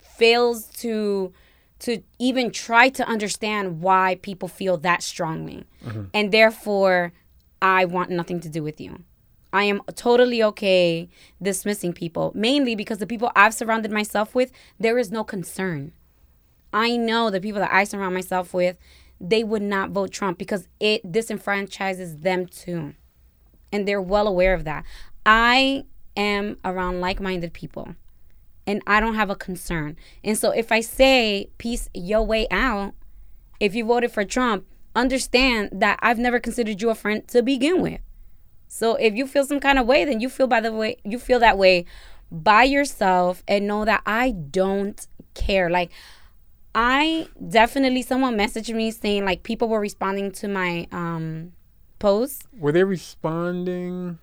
fails 0.00 0.66
to 0.78 1.32
to 1.80 2.02
even 2.18 2.50
try 2.50 2.88
to 2.88 3.06
understand 3.08 3.80
why 3.80 4.16
people 4.22 4.48
feel 4.48 4.76
that 4.78 5.02
strongly. 5.02 5.66
Mm-hmm. 5.84 6.04
And 6.14 6.30
therefore, 6.32 7.12
I 7.60 7.84
want 7.84 8.10
nothing 8.10 8.40
to 8.40 8.48
do 8.48 8.62
with 8.62 8.80
you. 8.80 9.02
I 9.52 9.64
am 9.64 9.82
totally 9.94 10.42
okay 10.42 11.08
dismissing 11.42 11.92
people, 11.92 12.32
mainly 12.34 12.74
because 12.74 12.98
the 12.98 13.06
people 13.06 13.30
I've 13.36 13.52
surrounded 13.52 13.90
myself 13.90 14.34
with, 14.34 14.50
there 14.78 14.96
is 14.96 15.10
no 15.10 15.24
concern. 15.24 15.92
I 16.72 16.96
know 16.96 17.30
the 17.30 17.40
people 17.40 17.60
that 17.60 17.72
I 17.72 17.84
surround 17.84 18.14
myself 18.14 18.54
with, 18.54 18.76
they 19.20 19.44
would 19.44 19.62
not 19.62 19.90
vote 19.90 20.10
Trump 20.10 20.38
because 20.38 20.68
it 20.80 21.10
disenfranchises 21.10 22.22
them 22.22 22.46
too. 22.46 22.94
And 23.70 23.86
they're 23.86 24.02
well 24.02 24.26
aware 24.26 24.54
of 24.54 24.64
that. 24.64 24.84
I 25.24 25.84
am 26.16 26.58
around 26.64 27.00
like 27.00 27.20
minded 27.20 27.52
people 27.52 27.94
and 28.66 28.82
I 28.86 29.00
don't 29.00 29.14
have 29.14 29.30
a 29.30 29.36
concern. 29.36 29.96
And 30.22 30.36
so 30.36 30.50
if 30.50 30.70
I 30.70 30.80
say, 30.80 31.50
peace 31.58 31.88
your 31.94 32.22
way 32.22 32.46
out, 32.50 32.94
if 33.60 33.74
you 33.74 33.84
voted 33.84 34.12
for 34.12 34.24
Trump, 34.24 34.66
understand 34.94 35.70
that 35.72 35.98
I've 36.02 36.18
never 36.18 36.38
considered 36.38 36.82
you 36.82 36.90
a 36.90 36.94
friend 36.94 37.26
to 37.28 37.42
begin 37.42 37.80
with. 37.80 38.00
So 38.68 38.96
if 38.96 39.14
you 39.14 39.26
feel 39.26 39.44
some 39.44 39.60
kind 39.60 39.78
of 39.78 39.86
way, 39.86 40.04
then 40.04 40.20
you 40.20 40.28
feel 40.28 40.46
by 40.46 40.60
the 40.60 40.72
way 40.72 40.96
you 41.04 41.18
feel 41.18 41.38
that 41.40 41.58
way 41.58 41.84
by 42.30 42.64
yourself 42.64 43.42
and 43.46 43.66
know 43.66 43.84
that 43.84 44.02
I 44.06 44.30
don't 44.30 45.06
care. 45.34 45.68
Like 45.68 45.90
I 46.74 47.28
definitely 47.48 48.02
someone 48.02 48.36
messaged 48.36 48.74
me 48.74 48.90
saying 48.90 49.24
like 49.24 49.42
people 49.42 49.68
were 49.68 49.80
responding 49.80 50.30
to 50.32 50.48
my 50.48 50.86
um 50.92 51.52
posts. 51.98 52.46
were 52.58 52.72
they 52.72 52.84
responding, 52.84 54.18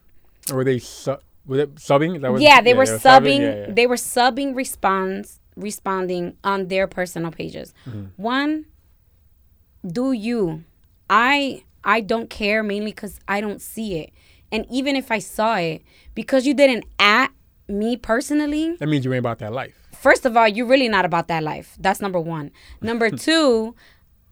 or 0.51 0.57
were 0.57 0.63
they 0.63 0.79
su- 0.79 1.17
were 1.45 1.57
they 1.57 1.65
subbing? 1.67 2.21
That 2.21 2.31
what- 2.31 2.41
yeah, 2.41 2.61
they 2.61 2.73
were 2.73 2.85
subbing. 2.85 3.39
Yeah, 3.39 3.67
yeah. 3.67 3.73
They 3.73 3.87
were 3.87 3.95
subbing 3.95 4.55
response 4.55 5.39
responding 5.55 6.37
on 6.43 6.67
their 6.67 6.87
personal 6.87 7.31
pages. 7.31 7.73
Mm-hmm. 7.87 8.05
One, 8.21 8.65
do 9.85 10.11
you? 10.11 10.63
I 11.09 11.63
I 11.83 12.01
don't 12.01 12.29
care 12.29 12.63
mainly 12.63 12.91
because 12.91 13.19
I 13.27 13.41
don't 13.41 13.61
see 13.61 13.97
it, 13.99 14.11
and 14.51 14.65
even 14.69 14.95
if 14.95 15.11
I 15.11 15.19
saw 15.19 15.55
it, 15.55 15.81
because 16.15 16.45
you 16.45 16.53
didn't 16.53 16.85
at 16.99 17.31
me 17.67 17.95
personally, 17.95 18.75
that 18.77 18.87
means 18.87 19.05
you 19.05 19.13
ain't 19.13 19.19
about 19.19 19.39
that 19.39 19.53
life. 19.53 19.78
First 19.99 20.25
of 20.25 20.35
all, 20.37 20.47
you're 20.47 20.65
really 20.65 20.89
not 20.89 21.05
about 21.05 21.27
that 21.27 21.43
life. 21.43 21.75
That's 21.79 22.01
number 22.01 22.19
one. 22.19 22.51
Number 22.81 23.09
two, 23.27 23.75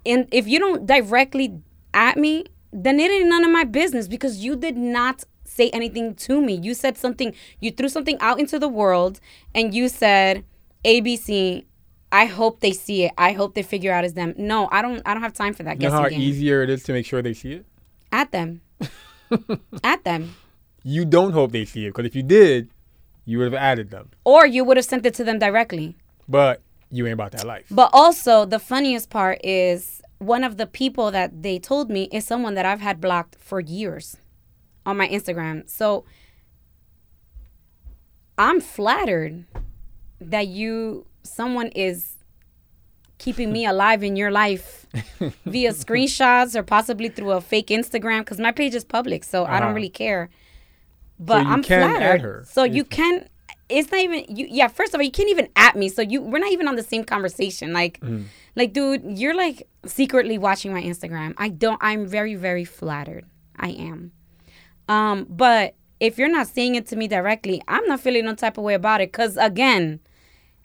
and 0.06 0.28
if 0.32 0.48
you 0.48 0.60
don't 0.60 0.86
directly 0.86 1.60
at 1.94 2.18
me, 2.18 2.46
then 2.72 3.00
it 3.00 3.12
ain't 3.12 3.28
none 3.30 3.44
of 3.44 3.52
my 3.52 3.64
business 3.64 4.08
because 4.08 4.44
you 4.44 4.56
did 4.56 4.78
not 4.78 5.24
say 5.44 5.70
anything 5.72 6.16
to 6.16 6.42
me. 6.42 6.54
You 6.56 6.74
said 6.74 6.98
something, 6.98 7.34
you 7.60 7.72
threw 7.72 7.90
something 7.90 8.18
out 8.20 8.40
into 8.40 8.60
the 8.60 8.68
world, 8.68 9.20
and 9.56 9.74
you 9.74 9.90
said, 9.90 10.44
ABC, 10.86 11.66
I 12.12 12.26
hope 12.26 12.62
they 12.62 12.72
see 12.72 13.04
it. 13.06 13.12
I 13.18 13.34
hope 13.34 13.54
they 13.56 13.64
figure 13.64 13.92
out 13.92 14.06
it's 14.06 14.14
them. 14.14 14.34
No, 14.38 14.70
I 14.72 14.82
don't 14.82 15.02
I 15.06 15.14
don't 15.14 15.24
have 15.24 15.34
time 15.34 15.54
for 15.54 15.64
that 15.64 15.82
You 15.82 15.90
know 15.90 15.96
how 15.96 16.08
game. 16.10 16.22
easier 16.22 16.64
it 16.64 16.70
is 16.70 16.84
to 16.84 16.94
make 16.94 17.06
sure 17.06 17.22
they 17.22 17.34
see 17.34 17.54
it. 17.54 17.66
At 18.12 18.32
them. 18.32 18.62
at 19.84 20.04
them. 20.06 20.36
You 20.84 21.04
don't 21.04 21.34
hope 21.34 21.52
they 21.52 21.66
see 21.66 21.86
it 21.86 21.90
because 21.90 22.06
if 22.06 22.16
you 22.16 22.24
did, 22.24 22.70
you 23.28 23.38
would 23.38 23.52
have 23.52 23.62
added 23.72 23.92
them. 23.92 24.10
Or 24.24 24.48
you 24.48 24.64
would 24.64 24.78
have 24.78 24.86
sent 24.86 25.06
it 25.06 25.14
to 25.16 25.24
them 25.24 25.38
directly. 25.38 25.96
But 26.28 26.62
you 26.90 27.06
ain't 27.06 27.14
about 27.14 27.34
that 27.34 27.44
life. 27.46 27.66
But 27.70 27.90
also, 27.94 28.46
the 28.46 28.58
funniest 28.58 29.10
part 29.10 29.40
is 29.44 30.02
one 30.20 30.44
of 30.44 30.56
the 30.58 30.66
people 30.66 31.12
that 31.12 31.44
they 31.44 31.60
told 31.60 31.90
me 31.92 32.04
is 32.14 32.26
someone 32.26 32.56
that 32.56 32.66
I've 32.66 32.80
had 32.80 33.00
blocked 33.02 33.36
for 33.40 33.60
years 33.60 34.18
on 34.86 34.96
my 34.98 35.08
Instagram. 35.10 35.70
So 35.70 36.06
I'm 38.38 38.62
flattered 38.62 39.46
that 40.22 40.48
you, 40.48 41.06
someone 41.24 41.68
is 41.70 42.14
keeping 43.18 43.52
me 43.52 43.66
alive 43.66 44.04
in 44.04 44.16
your 44.16 44.32
life 44.32 44.86
via 45.46 45.72
screenshots 45.74 46.56
or 46.56 46.64
possibly 46.64 47.10
through 47.10 47.32
a 47.32 47.42
fake 47.42 47.68
Instagram 47.68 48.20
because 48.20 48.40
my 48.40 48.52
page 48.52 48.76
is 48.76 48.86
public, 48.86 49.24
so 49.24 49.44
I 49.46 49.60
don't 49.60 49.64
Uh-huh. 49.70 49.76
really 49.76 49.90
care. 49.90 50.30
But 51.20 51.46
you 51.46 51.52
I'm 51.52 51.64
flattered. 51.64 52.48
So 52.48 52.64
you 52.64 52.84
can. 52.84 53.28
It's 53.70 53.92
not 53.92 54.00
even 54.00 54.26
you. 54.36 54.48
Yeah, 54.50 54.68
first 54.70 54.94
of 54.94 55.00
all, 55.00 55.04
you 55.04 55.12
can't 55.12 55.30
even 55.30 55.50
at 55.56 55.76
me. 55.76 55.90
So 55.90 56.02
you, 56.02 56.22
we're 56.22 56.40
not 56.40 56.52
even 56.52 56.68
on 56.68 56.76
the 56.76 56.84
same 56.84 57.04
conversation. 57.04 57.74
Like, 57.74 58.00
Mm-hmm. 58.00 58.24
like, 58.56 58.72
dude, 58.74 59.04
you're 59.20 59.36
like 59.36 59.68
secretly 59.86 60.38
watching 60.38 60.72
my 60.74 60.82
Instagram. 60.82 61.34
I 61.38 61.50
don't. 61.50 61.78
I'm 61.82 62.08
very, 62.08 62.36
very 62.36 62.64
flattered. 62.66 63.26
I 63.58 63.70
am. 63.72 64.12
Um, 64.88 65.26
but 65.30 65.76
if 66.00 66.18
you're 66.18 66.30
not 66.30 66.48
saying 66.48 66.76
it 66.76 66.86
to 66.88 66.96
me 66.96 67.08
directly, 67.08 67.62
I'm 67.68 67.86
not 67.88 68.00
feeling 68.00 68.24
no 68.26 68.36
type 68.36 68.58
of 68.58 68.64
way 68.64 68.74
about 68.76 69.02
it. 69.02 69.12
Cause 69.12 69.36
again, 69.36 70.00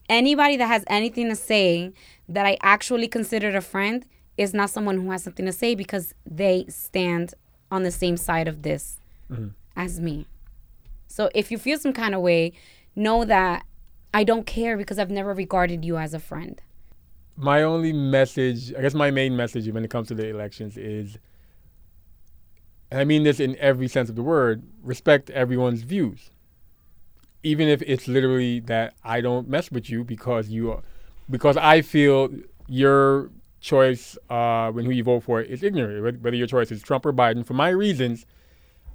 anybody 0.09 0.57
that 0.59 0.67
has 0.67 0.85
anything 0.87 1.29
to 1.31 1.35
say 1.37 1.93
that 2.29 2.47
I 2.47 2.57
actually 2.63 3.09
considered 3.09 3.55
a 3.57 3.61
friend 3.63 4.05
is 4.37 4.55
not 4.55 4.71
someone 4.71 5.01
who 5.01 5.11
has 5.11 5.25
something 5.25 5.47
to 5.47 5.53
say 5.53 5.75
because 5.75 6.15
they 6.25 6.67
stand 6.69 7.35
on 7.71 7.83
the 7.83 7.91
same 7.91 8.17
side 8.17 8.47
of 8.47 8.63
this 8.63 9.01
as 9.75 9.99
me. 9.99 10.27
So 11.13 11.29
if 11.35 11.51
you 11.51 11.59
feel 11.59 11.79
some 11.79 11.93
kind 11.93 12.15
of 12.15 12.23
way, 12.23 12.55
know 12.97 13.27
that 13.27 13.67
I 14.15 14.25
don't 14.25 14.47
care 14.47 14.79
because 14.79 14.99
I've 14.99 15.11
never 15.11 15.35
regarded 15.35 15.85
you 15.85 15.99
as 15.99 16.15
a 16.15 16.19
friend. 16.19 16.61
My 17.37 17.63
only 17.63 17.93
message, 17.93 18.73
I 18.75 18.81
guess 18.81 18.95
my 18.95 19.11
main 19.11 19.37
message 19.37 19.71
when 19.71 19.85
it 19.85 19.91
comes 19.91 20.09
to 20.09 20.15
the 20.15 20.27
elections 20.29 20.79
is, 20.79 21.19
and 22.91 22.99
I 22.99 23.05
mean 23.05 23.25
this 23.25 23.41
in 23.41 23.57
every 23.57 23.89
sense 23.89 24.09
of 24.09 24.17
the 24.17 24.23
word, 24.23 24.63
respect 24.83 25.29
everyone's 25.31 25.83
views. 25.83 26.31
Even 27.43 27.69
if 27.69 27.83
it's 27.83 28.09
literally 28.09 28.61
that 28.61 28.95
I 29.05 29.21
don't 29.21 29.49
mess 29.49 29.71
with 29.71 29.91
you 29.91 30.05
because 30.05 30.49
you 30.49 30.73
are, 30.73 30.83
because 31.29 31.59
I 31.59 31.83
feel 31.83 32.31
your 32.69 33.31
choice 33.61 34.17
uh, 34.31 34.71
when 34.71 34.87
who 34.87 34.93
you 34.93 35.05
vote 35.05 35.25
for 35.25 35.43
is 35.43 35.63
ignorant, 35.63 36.23
whether 36.23 36.37
your 36.37 36.47
choice 36.47 36.71
is 36.71 36.83
Trump 36.83 37.05
or 37.05 37.13
Biden. 37.13 37.45
For 37.45 37.55
my 37.55 37.69
reasons, 37.69 38.25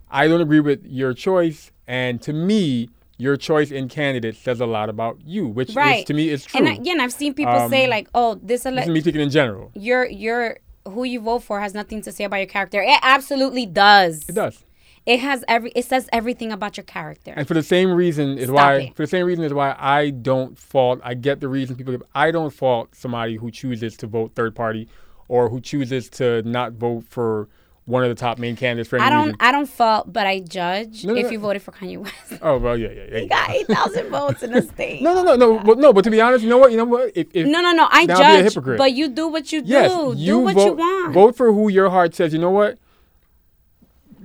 I 0.10 0.28
don't 0.28 0.42
agree 0.42 0.60
with 0.60 0.86
your 0.86 1.14
choice, 1.14 1.72
and 1.88 2.22
to 2.22 2.34
me, 2.34 2.90
your 3.18 3.36
choice 3.36 3.72
in 3.72 3.88
candidate 3.90 4.36
says 4.36 4.62
a 4.62 4.66
lot 4.66 4.90
about 4.90 5.18
you, 5.26 5.48
which 5.48 5.74
Right. 5.76 6.00
is 6.00 6.06
to 6.06 6.14
me 6.14 6.30
is 6.30 6.46
true. 6.46 6.66
And 6.66 6.78
again, 6.80 7.00
I've 7.02 7.12
seen 7.14 7.34
people 7.34 7.68
say 7.70 7.86
Um, 7.86 7.90
like, 7.90 8.08
"Oh, 8.14 8.36
this 8.36 8.64
this 8.64 8.66
elect 8.68 8.88
is 8.88 8.94
me 8.94 9.02
speaking 9.02 9.22
in 9.22 9.30
general. 9.30 9.72
your 9.74 10.06
your 10.06 10.60
who 10.88 11.04
you 11.04 11.20
vote 11.20 11.40
for 11.44 11.60
has 11.60 11.74
nothing 11.74 12.02
to 12.04 12.12
say 12.12 12.24
about 12.26 12.38
your 12.38 12.46
character." 12.48 12.82
It 12.82 13.00
absolutely 13.02 13.66
does. 13.66 14.24
It 14.30 14.36
does. 14.36 14.64
It 15.06 15.20
has 15.22 15.44
every. 15.48 15.72
It 15.74 15.86
says 15.86 16.08
everything 16.14 16.52
about 16.52 16.78
your 16.78 16.84
character. 16.84 17.34
And 17.36 17.48
for 17.48 17.54
the 17.54 17.64
same 17.64 17.92
reason 17.92 18.38
is 18.38 18.46
Stop 18.46 18.56
why 18.56 18.74
it. 18.80 18.96
for 18.96 19.04
the 19.04 19.08
same 19.08 19.26
reason 19.26 19.44
is 19.46 19.54
why 19.54 19.74
I 19.80 20.10
don't 20.12 20.58
fault 20.58 21.00
I 21.04 21.14
get 21.14 21.40
the 21.40 21.48
reason 21.48 21.76
people 21.76 21.94
give 21.94 22.04
I 22.14 22.30
don't 22.32 22.52
fault 22.54 22.90
somebody 22.94 23.38
who 23.38 23.50
chooses 23.50 23.96
to 23.98 24.08
vote 24.08 24.34
third 24.36 24.54
party 24.54 24.88
or 25.30 25.50
who 25.50 25.60
chooses 25.62 26.10
to 26.12 26.42
not 26.44 26.74
vote 26.74 27.04
for 27.10 27.48
one 27.88 28.04
of 28.04 28.10
the 28.10 28.16
top 28.16 28.38
main 28.38 28.58
candidates 28.58 28.90
for 28.90 28.98
any 28.98 29.06
I 29.06 29.10
don't. 29.10 29.26
reason. 29.28 29.38
I 29.40 29.52
don't 29.54 29.66
fault, 29.66 30.12
but 30.12 30.28
I 30.28 30.42
judge 30.42 31.06
No, 31.06 31.14
no, 31.14 31.20
if 31.20 31.28
no. 31.28 31.32
you 31.32 31.40
voted 31.40 31.62
for 31.62 31.72
Kanye 31.72 31.98
West. 31.98 32.40
Oh 32.42 32.58
well 32.58 32.78
yeah, 32.78 32.90
yeah, 32.90 33.04
yeah. 33.12 33.20
he 33.20 33.28
got 33.28 33.50
eight 33.50 33.66
thousand 33.68 34.10
votes 34.12 34.44
in 34.44 34.52
the 34.52 34.62
state. 34.62 35.02
No, 35.02 35.14
no, 35.14 35.24
no, 35.24 35.36
no, 35.38 35.60
but 35.60 35.78
no. 35.80 35.94
But 35.94 36.04
to 36.04 36.12
be 36.12 36.20
honest, 36.22 36.44
you 36.44 36.50
know 36.50 36.58
what? 36.58 36.72
You 36.72 36.78
know 36.78 36.84
what? 36.86 37.12
If, 37.16 37.28
if 37.34 37.48
No, 37.48 37.62
no, 37.62 37.72
no. 37.72 37.88
I 37.90 38.06
Now 38.06 38.18
be 38.18 38.24
a 38.24 38.26
judge, 38.44 38.44
hypocrite. 38.54 38.78
but 38.78 38.92
you 38.94 39.08
do 39.08 39.30
what 39.30 39.52
you 39.54 39.62
yes, 39.66 39.92
do. 39.92 40.14
you 40.18 40.26
do 40.34 40.40
what 40.40 40.56
vote, 40.56 40.66
you 40.66 40.74
want. 40.74 41.14
Vote 41.14 41.36
for 41.38 41.52
who 41.54 41.70
your 41.70 41.90
heart 41.90 42.14
says. 42.14 42.34
You 42.34 42.40
know 42.40 42.52
what? 42.52 42.78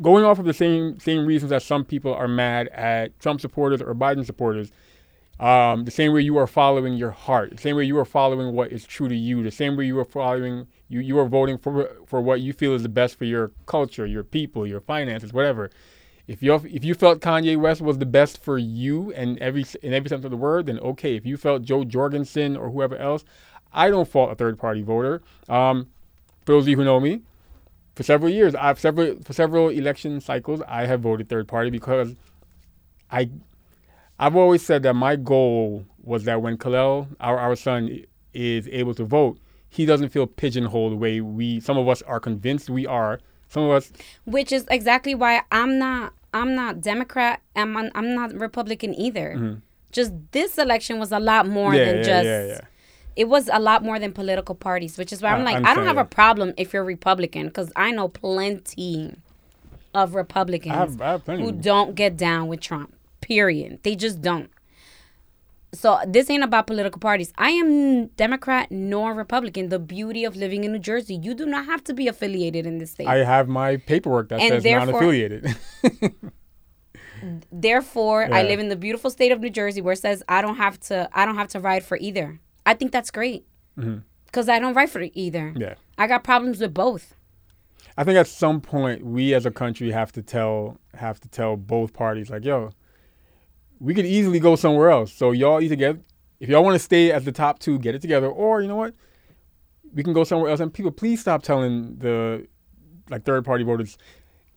Going 0.00 0.24
off 0.24 0.38
of 0.40 0.44
the 0.46 0.54
same 0.54 0.98
same 0.98 1.24
reasons 1.26 1.50
that 1.50 1.62
some 1.62 1.84
people 1.84 2.12
are 2.12 2.26
mad 2.26 2.66
at 2.68 3.18
Trump 3.20 3.40
supporters 3.40 3.80
or 3.80 3.94
Biden 3.94 4.24
supporters, 4.26 4.72
um, 5.38 5.84
the 5.84 5.90
same 5.92 6.12
way 6.12 6.22
you 6.22 6.36
are 6.38 6.46
following 6.48 6.94
your 6.94 7.10
heart, 7.12 7.50
the 7.52 7.58
same 7.58 7.76
way 7.76 7.84
you 7.84 7.96
are 7.98 8.04
following 8.04 8.54
what 8.56 8.72
is 8.72 8.84
true 8.84 9.08
to 9.08 9.14
you, 9.14 9.42
the 9.44 9.50
same 9.52 9.76
way 9.76 9.84
you 9.84 9.96
are 10.00 10.04
following 10.04 10.66
you 10.92 11.00
you 11.00 11.18
are 11.18 11.26
voting 11.26 11.58
for 11.58 11.90
for 12.06 12.20
what 12.20 12.40
you 12.40 12.52
feel 12.52 12.74
is 12.74 12.82
the 12.82 12.88
best 12.88 13.16
for 13.16 13.24
your 13.24 13.52
culture, 13.66 14.06
your 14.06 14.22
people, 14.22 14.66
your 14.66 14.80
finances, 14.80 15.32
whatever. 15.32 15.70
If 16.26 16.42
you 16.42 16.54
if 16.54 16.84
you 16.84 16.94
felt 16.94 17.20
Kanye 17.20 17.56
West 17.56 17.80
was 17.80 17.98
the 17.98 18.06
best 18.06 18.42
for 18.42 18.58
you 18.58 19.12
and 19.12 19.38
every 19.38 19.64
in 19.82 19.92
every 19.92 20.08
sense 20.08 20.24
of 20.24 20.30
the 20.30 20.36
word, 20.36 20.66
then 20.66 20.78
okay. 20.80 21.16
If 21.16 21.26
you 21.26 21.36
felt 21.36 21.62
Jo 21.62 21.84
Jorgensen 21.84 22.56
or 22.56 22.70
whoever 22.70 22.96
else, 22.96 23.24
I 23.72 23.88
don't 23.88 24.08
fault 24.08 24.30
a 24.30 24.34
third 24.34 24.58
party 24.58 24.82
voter. 24.82 25.22
Um, 25.48 25.88
for 26.44 26.52
those 26.52 26.64
of 26.64 26.68
you 26.68 26.76
who 26.76 26.84
know 26.84 27.00
me, 27.00 27.22
for 27.94 28.02
several 28.02 28.30
years, 28.30 28.54
I've 28.54 28.78
several 28.78 29.16
for 29.24 29.32
several 29.32 29.68
election 29.70 30.20
cycles, 30.20 30.62
I 30.68 30.86
have 30.86 31.00
voted 31.00 31.28
third 31.28 31.48
party 31.48 31.70
because 31.70 32.14
I 33.10 33.30
I've 34.18 34.36
always 34.36 34.62
said 34.62 34.82
that 34.84 34.94
my 34.94 35.16
goal 35.16 35.86
was 36.02 36.24
that 36.24 36.42
when 36.42 36.56
Kalel, 36.56 37.08
our 37.20 37.38
our 37.38 37.56
son, 37.56 38.04
is 38.32 38.68
able 38.68 38.94
to 38.94 39.04
vote, 39.04 39.38
he 39.76 39.86
doesn't 39.86 40.10
feel 40.10 40.26
pigeonholed 40.26 40.92
the 40.92 40.96
way 40.96 41.20
we 41.22 41.58
some 41.60 41.78
of 41.78 41.88
us 41.88 42.02
are 42.02 42.20
convinced 42.20 42.68
we 42.70 42.86
are. 42.86 43.20
Some 43.48 43.64
of 43.64 43.70
us, 43.70 43.92
which 44.24 44.50
is 44.52 44.66
exactly 44.70 45.14
why 45.14 45.42
I'm 45.50 45.78
not 45.78 46.12
I'm 46.34 46.54
not 46.54 46.80
Democrat 46.80 47.40
and 47.54 47.76
I'm, 47.78 47.90
I'm 47.94 48.14
not 48.14 48.32
Republican 48.34 48.94
either. 48.94 49.58
Just 49.90 50.12
this 50.32 50.56
election 50.58 50.98
was 50.98 51.10
a 51.12 51.18
lot 51.18 51.46
more 51.46 51.72
Mm-hmm. 51.72 51.78
yeah, 51.78 51.84
than 51.86 51.96
yeah, 51.96 52.02
just 52.02 52.24
yeah, 52.26 52.46
yeah. 52.46 52.60
it 53.16 53.28
was 53.28 53.48
a 53.52 53.60
lot 53.60 53.82
more 53.82 53.98
than 53.98 54.12
political 54.12 54.54
parties, 54.54 54.96
which 54.98 55.12
is 55.12 55.20
why 55.22 55.30
I'm 55.30 55.44
like 55.44 55.56
I'm 55.56 55.66
I 55.66 55.74
don't 55.74 55.86
have 55.86 55.98
a 55.98 56.04
problem 56.04 56.54
if 56.56 56.72
you're 56.72 56.84
Republican 56.84 57.46
because 57.48 57.70
I 57.76 57.90
know 57.92 58.08
plenty 58.08 59.16
of 59.94 60.14
Republicans 60.14 60.72
I 60.74 60.78
have, 60.78 61.00
I 61.00 61.10
have 61.12 61.24
plenty. 61.24 61.42
who 61.42 61.52
don't 61.52 61.94
get 61.94 62.16
down 62.16 62.48
with 62.48 62.60
Trump. 62.60 62.94
Period. 63.20 63.80
They 63.82 63.94
just 63.96 64.20
don't. 64.22 64.50
So 65.74 65.98
this 66.06 66.28
ain't 66.28 66.44
about 66.44 66.66
political 66.66 66.98
parties. 66.98 67.32
I 67.38 67.50
am 67.50 68.08
Democrat 68.08 68.70
nor 68.70 69.14
Republican. 69.14 69.70
The 69.70 69.78
beauty 69.78 70.24
of 70.24 70.36
living 70.36 70.64
in 70.64 70.72
New 70.72 70.78
Jersey, 70.78 71.14
you 71.14 71.34
do 71.34 71.46
not 71.46 71.64
have 71.64 71.82
to 71.84 71.94
be 71.94 72.08
affiliated 72.08 72.66
in 72.66 72.78
this 72.78 72.90
state. 72.90 73.06
I 73.06 73.24
have 73.24 73.48
my 73.48 73.78
paperwork 73.78 74.28
that 74.28 74.40
And 74.40 74.62
says 74.62 74.64
non-affiliated. 74.64 75.56
Therefore, 77.52 78.28
I 78.32 78.42
live 78.42 78.58
in 78.58 78.68
the 78.68 78.76
beautiful 78.76 79.08
state 79.08 79.32
of 79.32 79.40
New 79.40 79.50
Jersey 79.50 79.80
where 79.80 79.92
it 79.92 79.98
says 79.98 80.22
I 80.28 80.42
don't 80.42 80.56
have 80.56 80.78
to 80.80 81.08
I 81.12 81.24
don't 81.24 81.36
have 81.36 81.48
to 81.48 81.60
ride 81.60 81.84
for 81.84 81.96
either. 81.98 82.40
I 82.66 82.74
think 82.74 82.92
that's 82.92 83.10
great. 83.10 83.46
Cuz 84.32 84.48
I 84.48 84.58
don't 84.58 84.74
ride 84.74 84.90
for 84.90 85.02
either. 85.14 85.50
Mm-hmm. 85.50 85.60
yeah. 85.60 85.74
I 85.96 86.06
got 86.06 86.24
problems 86.24 86.60
with 86.60 86.74
both. 86.74 87.14
I 87.96 88.04
think 88.04 88.16
at 88.16 88.26
some 88.26 88.60
point 88.60 89.04
we 89.04 89.34
as 89.34 89.46
a 89.46 89.50
country 89.50 89.90
have 89.92 90.12
to 90.12 90.22
tell 90.22 90.78
have 90.94 91.20
to 91.20 91.28
tell 91.28 91.56
both 91.56 91.92
parties 91.92 92.28
like, 92.30 92.44
yo, 92.44 92.70
we 93.82 93.94
could 93.94 94.06
easily 94.06 94.38
go 94.38 94.54
somewhere 94.56 94.90
else. 94.90 95.12
So 95.12 95.32
y'all 95.32 95.60
either 95.60 95.76
get 95.76 95.96
if 96.40 96.48
y'all 96.48 96.64
want 96.64 96.74
to 96.76 96.78
stay 96.78 97.12
as 97.12 97.24
the 97.24 97.32
top 97.32 97.58
two, 97.58 97.78
get 97.78 97.94
it 97.94 98.00
together, 98.02 98.28
or 98.28 98.62
you 98.62 98.68
know 98.68 98.76
what, 98.76 98.94
we 99.92 100.02
can 100.02 100.12
go 100.12 100.24
somewhere 100.24 100.50
else. 100.50 100.60
And 100.60 100.72
people, 100.72 100.90
please 100.90 101.20
stop 101.20 101.42
telling 101.42 101.96
the 101.98 102.46
like 103.10 103.24
third 103.24 103.44
party 103.44 103.64
voters, 103.64 103.98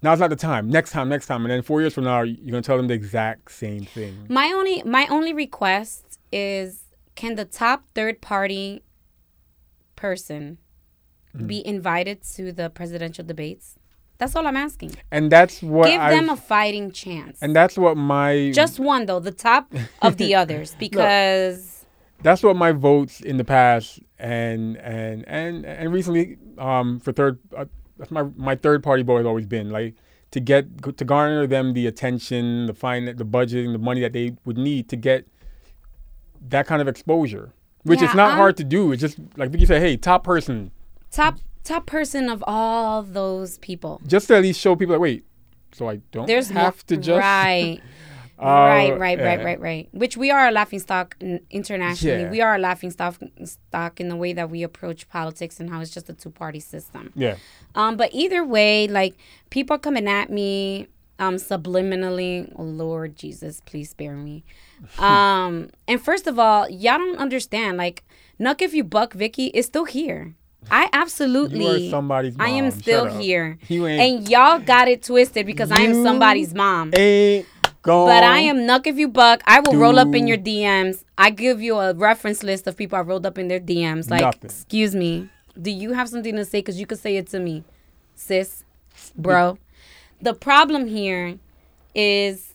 now's 0.02 0.20
not 0.20 0.30
the 0.30 0.36
time. 0.36 0.70
Next 0.70 0.92
time, 0.92 1.10
next 1.10 1.26
time, 1.28 1.42
and 1.44 1.52
then 1.52 1.62
four 1.62 1.82
years 1.82 1.94
from 1.94 2.04
now, 2.06 2.22
you're 2.22 2.52
gonna 2.52 2.62
tell 2.62 2.78
them 2.78 2.88
the 2.88 2.94
exact 2.94 3.52
same 3.52 3.86
thing. 3.86 4.26
My 4.30 4.52
only 4.52 4.84
my 4.84 5.08
only 5.08 5.34
request 5.34 6.20
is 6.32 6.84
can 7.16 7.36
the 7.36 7.46
top 7.46 7.86
third 7.96 8.22
party 8.22 8.84
person 9.96 10.58
Mm. 11.36 11.48
be 11.48 11.68
invited 11.68 12.22
to 12.36 12.54
the 12.54 12.70
presidential 12.70 13.26
debates? 13.26 13.78
That's 14.18 14.36
all 14.36 14.48
I'm 14.48 14.56
asking. 14.58 14.96
And 15.12 15.32
that's 15.32 15.62
what 15.62 15.88
Give 15.90 16.00
I 16.00 16.12
them 16.16 16.30
a 16.30 16.38
fighting 16.38 16.92
chance. 16.92 17.38
and 17.42 17.56
that's 17.56 17.78
what 17.78 17.98
my 17.98 18.52
Just 18.54 18.80
one 18.80 19.06
though, 19.06 19.20
the 19.20 19.32
top 19.32 19.74
of 20.02 20.18
the 20.18 20.34
others 20.42 20.76
because 20.80 21.86
that's 22.22 22.42
what 22.44 22.56
my 22.56 22.72
votes 22.72 23.20
in 23.22 23.38
the 23.38 23.44
past 23.44 24.00
and 24.18 24.78
and 24.78 25.28
and 25.28 25.66
and 25.66 25.92
recently 25.92 26.38
um 26.58 27.00
for 27.02 27.12
third 27.12 27.38
uh, 27.56 27.66
that's 27.98 28.10
my 28.12 28.24
my 28.38 28.56
third 28.56 28.82
party 28.82 29.04
vote 29.04 29.18
has 29.18 29.26
always 29.26 29.46
been 29.46 29.70
like 29.70 29.94
to 30.32 30.40
get 30.40 30.64
to 30.98 31.04
garner 31.06 31.46
them 31.46 31.74
the 31.74 31.86
attention 31.86 32.66
the 32.68 32.74
fine 32.74 33.14
the 33.18 33.26
budget 33.26 33.66
and 33.66 33.76
the 33.76 33.80
money 33.80 34.00
that 34.00 34.14
they 34.14 34.34
would 34.46 34.58
need 34.58 34.88
to 34.88 34.96
get 34.96 35.28
that 36.50 36.66
kind 36.66 36.82
of 36.82 36.88
exposure 36.88 37.52
which 37.84 38.02
Yeah, 38.02 38.10
is 38.10 38.16
not 38.16 38.30
I'm- 38.30 38.38
hard 38.38 38.56
to 38.58 38.64
do 38.64 38.94
it's 38.94 39.02
just 39.02 39.20
like 39.36 39.50
Vicky 39.52 39.66
said 39.66 39.82
hey 39.82 39.98
top 39.98 40.24
person 40.24 40.72
top 41.12 41.38
top 41.66 41.86
person 41.86 42.30
of 42.30 42.44
all 42.48 43.04
those 43.04 43.58
people. 43.60 44.00
just 44.08 44.28
to 44.30 44.36
at 44.38 44.42
least 44.44 44.60
show 44.62 44.76
people 44.76 44.94
like 44.96 45.02
wait 45.02 45.26
so 45.74 45.90
I 45.90 45.98
don't 46.12 46.26
There's 46.26 46.50
have 46.50 46.76
more, 46.76 46.84
to 46.88 46.98
just 46.98 47.20
right, 47.20 47.82
Uh, 48.40 48.44
right, 48.46 48.90
right, 48.92 49.00
right, 49.00 49.40
yeah. 49.40 49.44
right, 49.46 49.60
right. 49.60 49.90
Which 49.92 50.16
we 50.16 50.32
are 50.32 50.48
a 50.48 50.52
laughing 50.52 50.80
stock 50.80 51.18
internationally. 51.50 52.24
Yeah. 52.24 52.30
We 52.30 52.42
are 52.42 52.56
a 52.56 52.60
laughing 52.60 52.92
stock 52.92 53.16
stock 53.44 54.00
in 54.00 54.08
the 54.10 54.16
way 54.16 54.32
that 54.34 54.50
we 54.50 54.64
approach 54.64 55.08
politics 55.10 55.60
and 55.60 55.70
how 55.70 55.82
it's 55.82 55.94
just 55.94 56.10
a 56.10 56.14
two 56.14 56.30
party 56.32 56.60
system. 56.62 57.12
yeah 57.16 57.36
Um, 57.76 57.98
but 57.98 58.10
either 58.14 58.46
way, 58.46 58.88
like 58.88 59.18
people 59.50 59.76
are 59.76 59.80
coming 59.80 60.08
at 60.08 60.30
me 60.30 60.88
um 61.20 61.36
subliminally. 61.36 62.52
Oh 62.58 62.64
Lord 62.64 63.16
Jesus, 63.16 63.62
please 63.66 63.90
spare 63.90 64.16
me. 64.16 64.44
Um, 65.00 65.70
and 65.88 66.02
first 66.02 66.28
of 66.28 66.38
all, 66.38 66.70
y'all 66.70 66.98
don't 67.00 67.18
understand. 67.18 67.78
Like, 67.78 68.04
Nuck 68.40 68.62
if 68.62 68.74
you 68.74 68.84
buck 68.84 69.14
Vicky 69.14 69.48
is 69.48 69.66
still 69.66 69.86
here. 69.86 70.36
I 70.72 70.90
absolutely 70.94 71.90
somebody's 71.90 72.38
mom. 72.38 72.48
I 72.48 72.50
am 72.52 72.72
still 72.72 73.06
here. 73.06 73.58
you 73.68 73.88
ain't 73.88 74.02
And 74.02 74.30
y'all 74.30 74.60
got 74.60 74.88
it 74.88 75.04
twisted 75.04 75.46
because 75.46 75.72
I 75.72 75.82
am 75.82 76.04
somebody's 76.04 76.54
mom. 76.54 76.92
ain't 76.96 77.48
going 77.82 78.08
But 78.08 78.24
I 78.24 78.40
am 78.40 78.58
Nuck 78.60 78.88
if 78.88 78.98
you 78.98 79.08
buck. 79.08 79.42
I 79.46 79.60
will 79.60 79.78
roll 79.80 80.00
up 80.00 80.14
in 80.16 80.28
your 80.28 80.38
DMs. 80.38 81.04
I 81.18 81.30
give 81.30 81.62
you 81.62 81.78
a 81.78 81.94
reference 81.94 82.44
list 82.44 82.68
of 82.68 82.76
people 82.76 82.98
I 82.98 83.02
rolled 83.02 83.26
up 83.26 83.38
in 83.38 83.48
their 83.48 83.60
DMs. 83.60 84.10
Like, 84.10 84.22
Nothing. 84.22 84.50
excuse 84.50 84.96
me, 84.96 85.30
do 85.62 85.72
you 85.72 85.94
have 85.94 86.10
something 86.10 86.36
to 86.36 86.46
say? 86.46 86.60
Because 86.60 86.80
you 86.80 86.86
could 86.86 87.00
say 87.00 87.18
it 87.18 87.28
to 87.28 87.40
me, 87.40 87.64
sis, 88.16 88.64
bro. 89.16 89.58
The 90.22 90.34
problem 90.34 90.88
here 90.88 91.40
is 91.94 92.54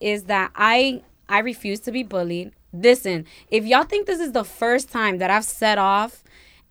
is 0.00 0.24
that 0.24 0.50
I 0.54 1.02
I 1.28 1.38
refuse 1.38 1.80
to 1.80 1.92
be 1.92 2.02
bullied. 2.02 2.52
Listen, 2.72 3.24
if 3.50 3.64
y'all 3.64 3.84
think 3.84 4.06
this 4.06 4.20
is 4.20 4.32
the 4.32 4.44
first 4.44 4.90
time 4.90 5.18
that 5.18 5.30
I've 5.30 5.44
set 5.44 5.78
off 5.78 6.22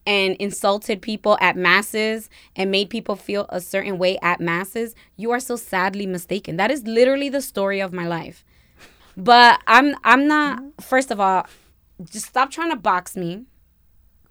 and 0.06 0.36
insulted 0.36 1.02
people 1.02 1.38
at 1.41 1.56
masses 1.56 2.30
and 2.56 2.70
made 2.72 2.89
people 2.89 3.15
feel 3.15 3.46
a 3.50 3.60
certain 3.60 3.98
way 3.98 4.18
at 4.22 4.39
masses, 4.39 4.94
you 5.18 5.32
are 5.32 5.39
so 5.39 5.56
sadly 5.56 6.06
mistaken. 6.06 6.58
That 6.58 6.72
is 6.72 6.84
literally 6.84 7.30
the 7.30 7.41
story 7.41 7.80
of 7.80 7.91
my 7.94 8.08
life. 8.08 8.44
But 9.18 9.62
I'm 9.68 9.96
I'm 10.04 10.28
not 10.28 10.62
first 10.82 11.10
of 11.12 11.20
all, 11.20 11.46
just 12.04 12.26
stop 12.28 12.52
trying 12.52 12.70
to 12.72 12.76
box 12.76 13.15
me. 13.15 13.46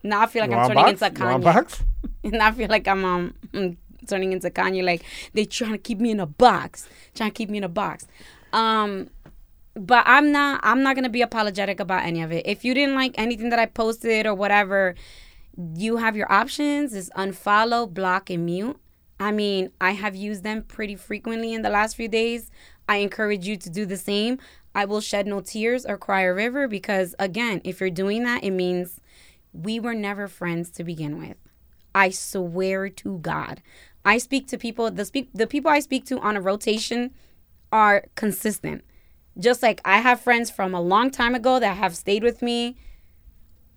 Now 0.03 0.21
I 0.21 0.27
feel 0.27 0.43
like 0.43 0.51
You 0.51 0.57
I'm 0.57 0.69
turning 0.69 0.85
box? 0.85 1.03
into 1.03 1.21
Kanye. 1.21 1.43
box? 1.43 1.83
And 2.25 2.37
I 2.43 2.53
feel 2.53 2.69
like 2.69 2.87
I'm 2.89 3.05
um 3.05 3.35
turning 4.07 4.33
into 4.33 4.51
Kanye. 4.51 4.83
Like 4.85 5.03
they 5.33 5.45
trying 5.45 5.73
to 5.73 5.79
keep 5.79 5.99
me 5.99 6.11
in 6.11 6.21
a 6.21 6.27
box, 6.27 6.89
trying 7.15 7.31
to 7.31 7.35
keep 7.35 7.51
me 7.51 7.59
in 7.59 7.65
a 7.65 7.69
box. 7.69 8.07
Um, 8.53 9.11
but 9.75 10.05
I'm 10.07 10.31
not. 10.33 10.61
I'm 10.63 10.83
not 10.83 10.95
gonna 10.95 11.09
be 11.09 11.23
apologetic 11.23 11.81
about 11.81 12.05
any 12.05 12.23
of 12.23 12.31
it. 12.33 12.47
If 12.47 12.65
you 12.65 12.75
didn't 12.75 12.95
like 12.95 13.15
anything 13.19 13.51
that 13.51 13.59
I 13.59 13.67
posted 13.67 14.27
or 14.27 14.35
whatever, 14.35 14.95
you 15.57 15.97
have 15.99 16.17
your 16.17 16.31
options: 16.33 16.95
is 16.95 17.11
unfollow, 17.17 17.93
block, 17.93 18.31
and 18.31 18.45
mute. 18.47 18.79
I 19.21 19.31
mean, 19.31 19.71
I 19.81 19.93
have 19.93 20.17
used 20.17 20.43
them 20.43 20.63
pretty 20.63 20.97
frequently 20.97 21.55
in 21.55 21.63
the 21.63 21.71
last 21.71 21.97
few 21.97 22.09
days. 22.09 22.51
I 22.89 22.97
encourage 22.97 23.47
you 23.47 23.57
to 23.57 23.71
do 23.71 23.87
the 23.87 23.97
same. 23.97 24.39
I 24.75 24.85
will 24.85 25.01
shed 25.01 25.27
no 25.27 25.41
tears 25.41 25.87
or 25.87 25.97
cry 25.97 26.23
a 26.23 26.35
river 26.35 26.67
because, 26.67 27.15
again, 27.19 27.61
if 27.65 27.81
you're 27.81 27.91
doing 27.91 28.25
that, 28.25 28.43
it 28.43 28.51
means 28.51 29.01
we 29.53 29.79
were 29.79 29.95
never 29.95 30.27
friends 30.27 30.71
to 30.73 30.85
begin 30.85 31.19
with. 31.19 31.37
I 31.95 32.11
swear 32.11 32.89
to 32.89 33.19
God. 33.19 33.63
I 34.05 34.19
speak 34.19 34.49
to 34.49 34.59
people, 34.59 34.91
the 34.91 35.05
speak 35.05 35.31
the 35.33 35.47
people 35.47 35.71
I 35.71 35.79
speak 35.79 36.05
to 36.07 36.19
on 36.19 36.37
a 36.37 36.41
rotation 36.41 37.15
are 37.71 38.05
consistent. 38.17 38.85
Just 39.39 39.63
like 39.63 39.81
I 39.85 39.99
have 39.99 40.21
friends 40.21 40.51
from 40.51 40.75
a 40.75 40.81
long 40.81 41.11
time 41.11 41.35
ago 41.35 41.61
that 41.61 41.77
have 41.77 41.97
stayed 41.97 42.23
with 42.23 42.43
me. 42.43 42.77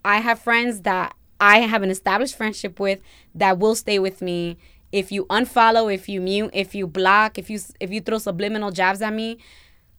I 0.03 0.17
have 0.17 0.39
friends 0.39 0.81
that 0.81 1.15
I 1.39 1.60
have 1.60 1.84
an 1.84 1.89
established 1.89 2.36
friendship 2.36 2.80
with 2.80 3.00
that 3.36 3.60
will 3.60 3.76
stay 3.76 4.00
with 4.00 4.21
me. 4.21 4.58
If 4.91 5.12
you 5.12 5.26
unfollow, 5.26 5.93
if 5.93 6.08
you 6.08 6.21
mute, 6.21 6.52
if 6.54 6.73
you 6.73 6.88
block, 6.88 7.38
if 7.38 7.50
you 7.50 7.60
if 7.80 7.91
you 7.91 8.02
throw 8.02 8.17
subliminal 8.17 8.71
jabs 8.71 9.02
at 9.02 9.13
me, 9.13 9.38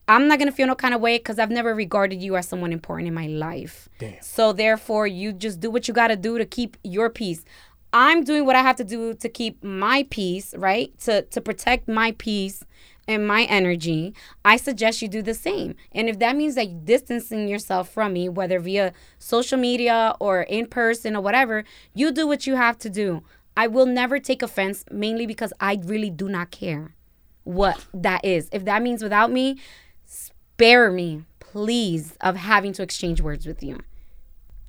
I'm 0.09 0.27
not 0.27 0.39
gonna 0.39 0.53
feel 0.53 0.67
no 0.67 0.75
kind 0.75 0.95
of 0.95 1.01
way 1.01 1.19
because 1.19 1.39
I've 1.39 1.51
never 1.51 1.75
regarded 1.75 2.23
you 2.23 2.37
as 2.37 2.49
someone 2.49 2.73
important 2.73 3.09
in 3.09 3.15
my 3.15 3.27
life. 3.27 3.89
Damn. 3.99 4.23
So 4.23 4.53
therefore, 4.53 5.07
you 5.07 5.33
just 5.33 5.61
do 5.61 5.71
what 5.71 5.89
you 5.89 5.95
gotta 5.95 6.17
do 6.17 6.39
to 6.39 6.47
keep 6.47 6.77
your 6.83 7.11
peace. 7.11 7.45
I'm 7.93 8.25
doing 8.25 8.45
what 8.45 8.57
I 8.57 8.63
have 8.63 8.77
to 8.77 8.85
do 8.85 9.15
to 9.15 9.29
keep 9.29 9.63
my 9.63 10.07
peace, 10.11 10.55
right? 10.57 10.99
To 11.01 11.23
to 11.23 11.41
protect 11.41 11.89
my 11.89 12.13
peace 12.13 12.65
and 13.09 13.27
my 13.27 13.45
energy. 13.45 14.15
I 14.45 14.59
suggest 14.59 15.03
you 15.03 15.09
do 15.09 15.23
the 15.23 15.35
same. 15.35 15.75
And 15.93 16.09
if 16.09 16.19
that 16.19 16.37
means 16.37 16.55
that 16.55 16.85
distancing 16.85 17.49
yourself 17.49 17.89
from 17.89 18.13
me, 18.13 18.29
whether 18.29 18.61
via 18.61 18.93
social 19.19 19.59
media 19.59 20.15
or 20.21 20.43
in 20.43 20.67
person 20.67 21.17
or 21.17 21.23
whatever, 21.23 21.65
you 21.95 22.13
do 22.13 22.29
what 22.29 22.47
you 22.47 22.55
have 22.57 22.79
to 22.79 22.91
do. 22.91 23.25
I 23.57 23.67
will 23.67 23.87
never 23.87 24.21
take 24.21 24.43
offense, 24.43 24.85
mainly 24.91 25.27
because 25.27 25.53
I 25.59 25.81
really 25.83 26.11
do 26.11 26.29
not 26.29 26.53
care 26.53 26.95
what 27.43 27.87
that 27.93 28.25
is. 28.25 28.49
If 28.53 28.65
that 28.67 28.83
means 28.83 29.03
without 29.03 29.33
me, 29.33 29.59
spare 30.05 30.93
me, 30.93 31.25
please, 31.41 32.17
of 32.21 32.37
having 32.37 32.73
to 32.75 32.83
exchange 32.83 33.21
words 33.21 33.47
with 33.47 33.63
you. 33.63 33.81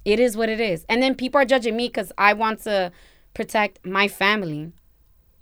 It 0.06 0.20
is 0.20 0.38
what 0.38 0.50
it 0.50 0.62
is. 0.62 0.86
And 0.88 1.04
then 1.04 1.14
people 1.14 1.40
are 1.40 1.46
judging 1.46 1.76
me 1.76 1.88
because 1.88 2.12
I 2.18 2.34
want 2.34 2.64
to 2.64 2.92
protect 3.34 3.86
my 3.86 4.08
family. 4.08 4.72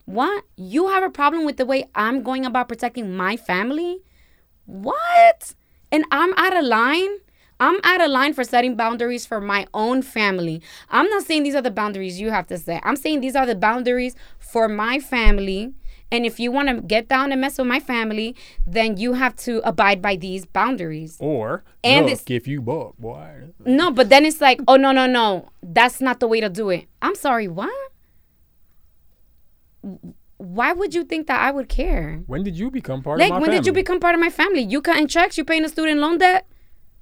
What? 0.08 0.46
You 0.56 0.88
have 0.88 1.04
a 1.04 1.10
problem 1.10 1.46
with 1.46 1.58
the 1.58 1.66
way 1.66 1.86
I'm 1.94 2.24
going 2.24 2.46
about 2.46 2.70
protecting 2.70 3.16
my 3.16 3.38
family? 3.38 4.00
What? 4.66 5.54
And 5.92 6.06
I'm 6.12 6.34
out 6.38 6.56
of 6.56 6.66
line? 6.66 7.18
I'm 7.60 7.80
out 7.84 8.02
of 8.02 8.10
line 8.10 8.34
for 8.34 8.44
setting 8.44 8.76
boundaries 8.76 9.26
for 9.26 9.42
my 9.42 9.68
own 9.74 10.02
family. 10.02 10.62
I'm 10.90 11.10
not 11.10 11.24
saying 11.24 11.44
these 11.44 11.56
are 11.56 11.62
the 11.62 11.72
boundaries 11.72 12.22
you 12.22 12.30
have 12.32 12.48
to 12.48 12.58
set. 12.58 12.82
I'm 12.86 12.96
saying 12.96 13.22
these 13.22 13.36
are 13.36 13.46
the 13.46 13.56
boundaries 13.56 14.16
for 14.40 14.70
my 14.70 15.00
family 15.00 15.74
and 16.12 16.26
if 16.26 16.40
you 16.40 16.52
want 16.52 16.70
to 16.70 16.82
get 16.82 17.08
down 17.08 17.32
and 17.32 17.42
mess 17.42 17.58
with 17.58 17.68
my 17.68 17.80
family, 17.80 18.36
then 18.66 18.98
you 18.98 19.14
have 19.14 19.36
to 19.38 19.60
abide 19.68 20.02
by 20.02 20.16
these 20.16 20.46
boundaries. 20.46 21.18
Or 21.20 21.64
and 21.84 22.06
look, 22.06 22.32
if 22.32 22.48
you 22.48 22.62
buck, 22.62 22.98
boy. 22.98 23.50
No, 23.66 23.92
but 23.92 24.10
then 24.10 24.26
it's 24.26 24.40
like, 24.40 24.62
oh 24.68 24.78
no, 24.78 24.92
no, 24.92 25.06
no, 25.06 25.50
that's 25.62 26.00
not 26.00 26.20
the 26.20 26.28
way 26.28 26.40
to 26.40 26.50
do 26.50 26.70
it. 26.70 26.88
I'm 27.02 27.16
sorry, 27.16 27.48
what? 27.48 27.74
Why 30.38 30.72
would 30.74 30.94
you 30.94 31.04
think 31.04 31.28
that 31.28 31.42
I 31.42 31.52
would 31.52 31.68
care? 31.68 32.22
When 32.28 32.44
did 32.44 32.58
you 32.58 32.70
become 32.70 33.02
part 33.02 33.20
like, 33.20 33.26
of 33.26 33.30
my 33.32 33.36
family? 33.36 33.42
when 33.42 33.50
family? 33.50 33.60
did 33.60 33.68
you 33.68 33.74
become 33.74 34.00
part 34.00 34.16
of 34.16 34.22
my 34.22 34.30
family? 34.30 34.62
You 34.62 34.82
cutting 34.82 35.08
checks? 35.08 35.38
You 35.38 35.44
paying 35.44 35.66
a 35.66 35.70
student 35.70 36.00
loan 36.00 36.20
debt? 36.20 36.46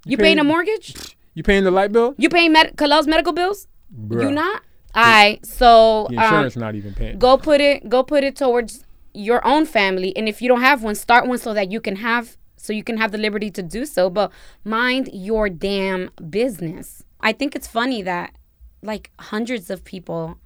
You, 0.05 0.11
you 0.11 0.17
paying, 0.17 0.37
paying, 0.37 0.39
a 0.39 0.43
mortgage? 0.43 1.17
You 1.33 1.43
paying 1.43 1.63
the 1.63 1.71
light 1.71 1.91
bill? 1.91 2.15
You 2.17 2.29
paying 2.29 2.53
med- 2.53 2.77
Kalal's 2.77 3.07
medical 3.07 3.33
bills? 3.33 3.67
Bruh. 3.93 4.23
You 4.23 4.31
not? 4.31 4.61
All 4.93 5.03
right, 5.03 5.45
so 5.45 6.07
the 6.09 6.15
insurance 6.15 6.55
um, 6.55 6.61
not 6.61 6.75
even 6.75 6.93
paying. 6.93 7.19
Go 7.19 7.37
put 7.37 7.59
it. 7.59 7.89
Go 7.89 8.01
put 8.01 8.23
it 8.23 8.37
towards 8.37 8.85
your 9.15 9.45
own 9.47 9.65
family 9.65 10.15
and 10.17 10.27
if 10.27 10.41
you 10.41 10.49
don't 10.49 10.61
have 10.61 10.83
one 10.83 10.93
start 10.93 11.25
one 11.25 11.37
so 11.37 11.53
that 11.53 11.71
you 11.71 11.79
can 11.79 11.95
have 11.95 12.37
so 12.57 12.73
you 12.73 12.83
can 12.83 12.97
have 12.97 13.11
the 13.11 13.17
liberty 13.17 13.49
to 13.49 13.63
do 13.63 13.85
so 13.85 14.09
but 14.09 14.31
mind 14.63 15.09
your 15.13 15.47
damn 15.49 16.09
business 16.29 17.03
i 17.21 17.31
think 17.31 17.55
it's 17.55 17.67
funny 17.67 18.01
that 18.01 18.35
like 18.81 19.11
hundreds 19.19 19.69
of 19.69 19.83
people 19.85 20.37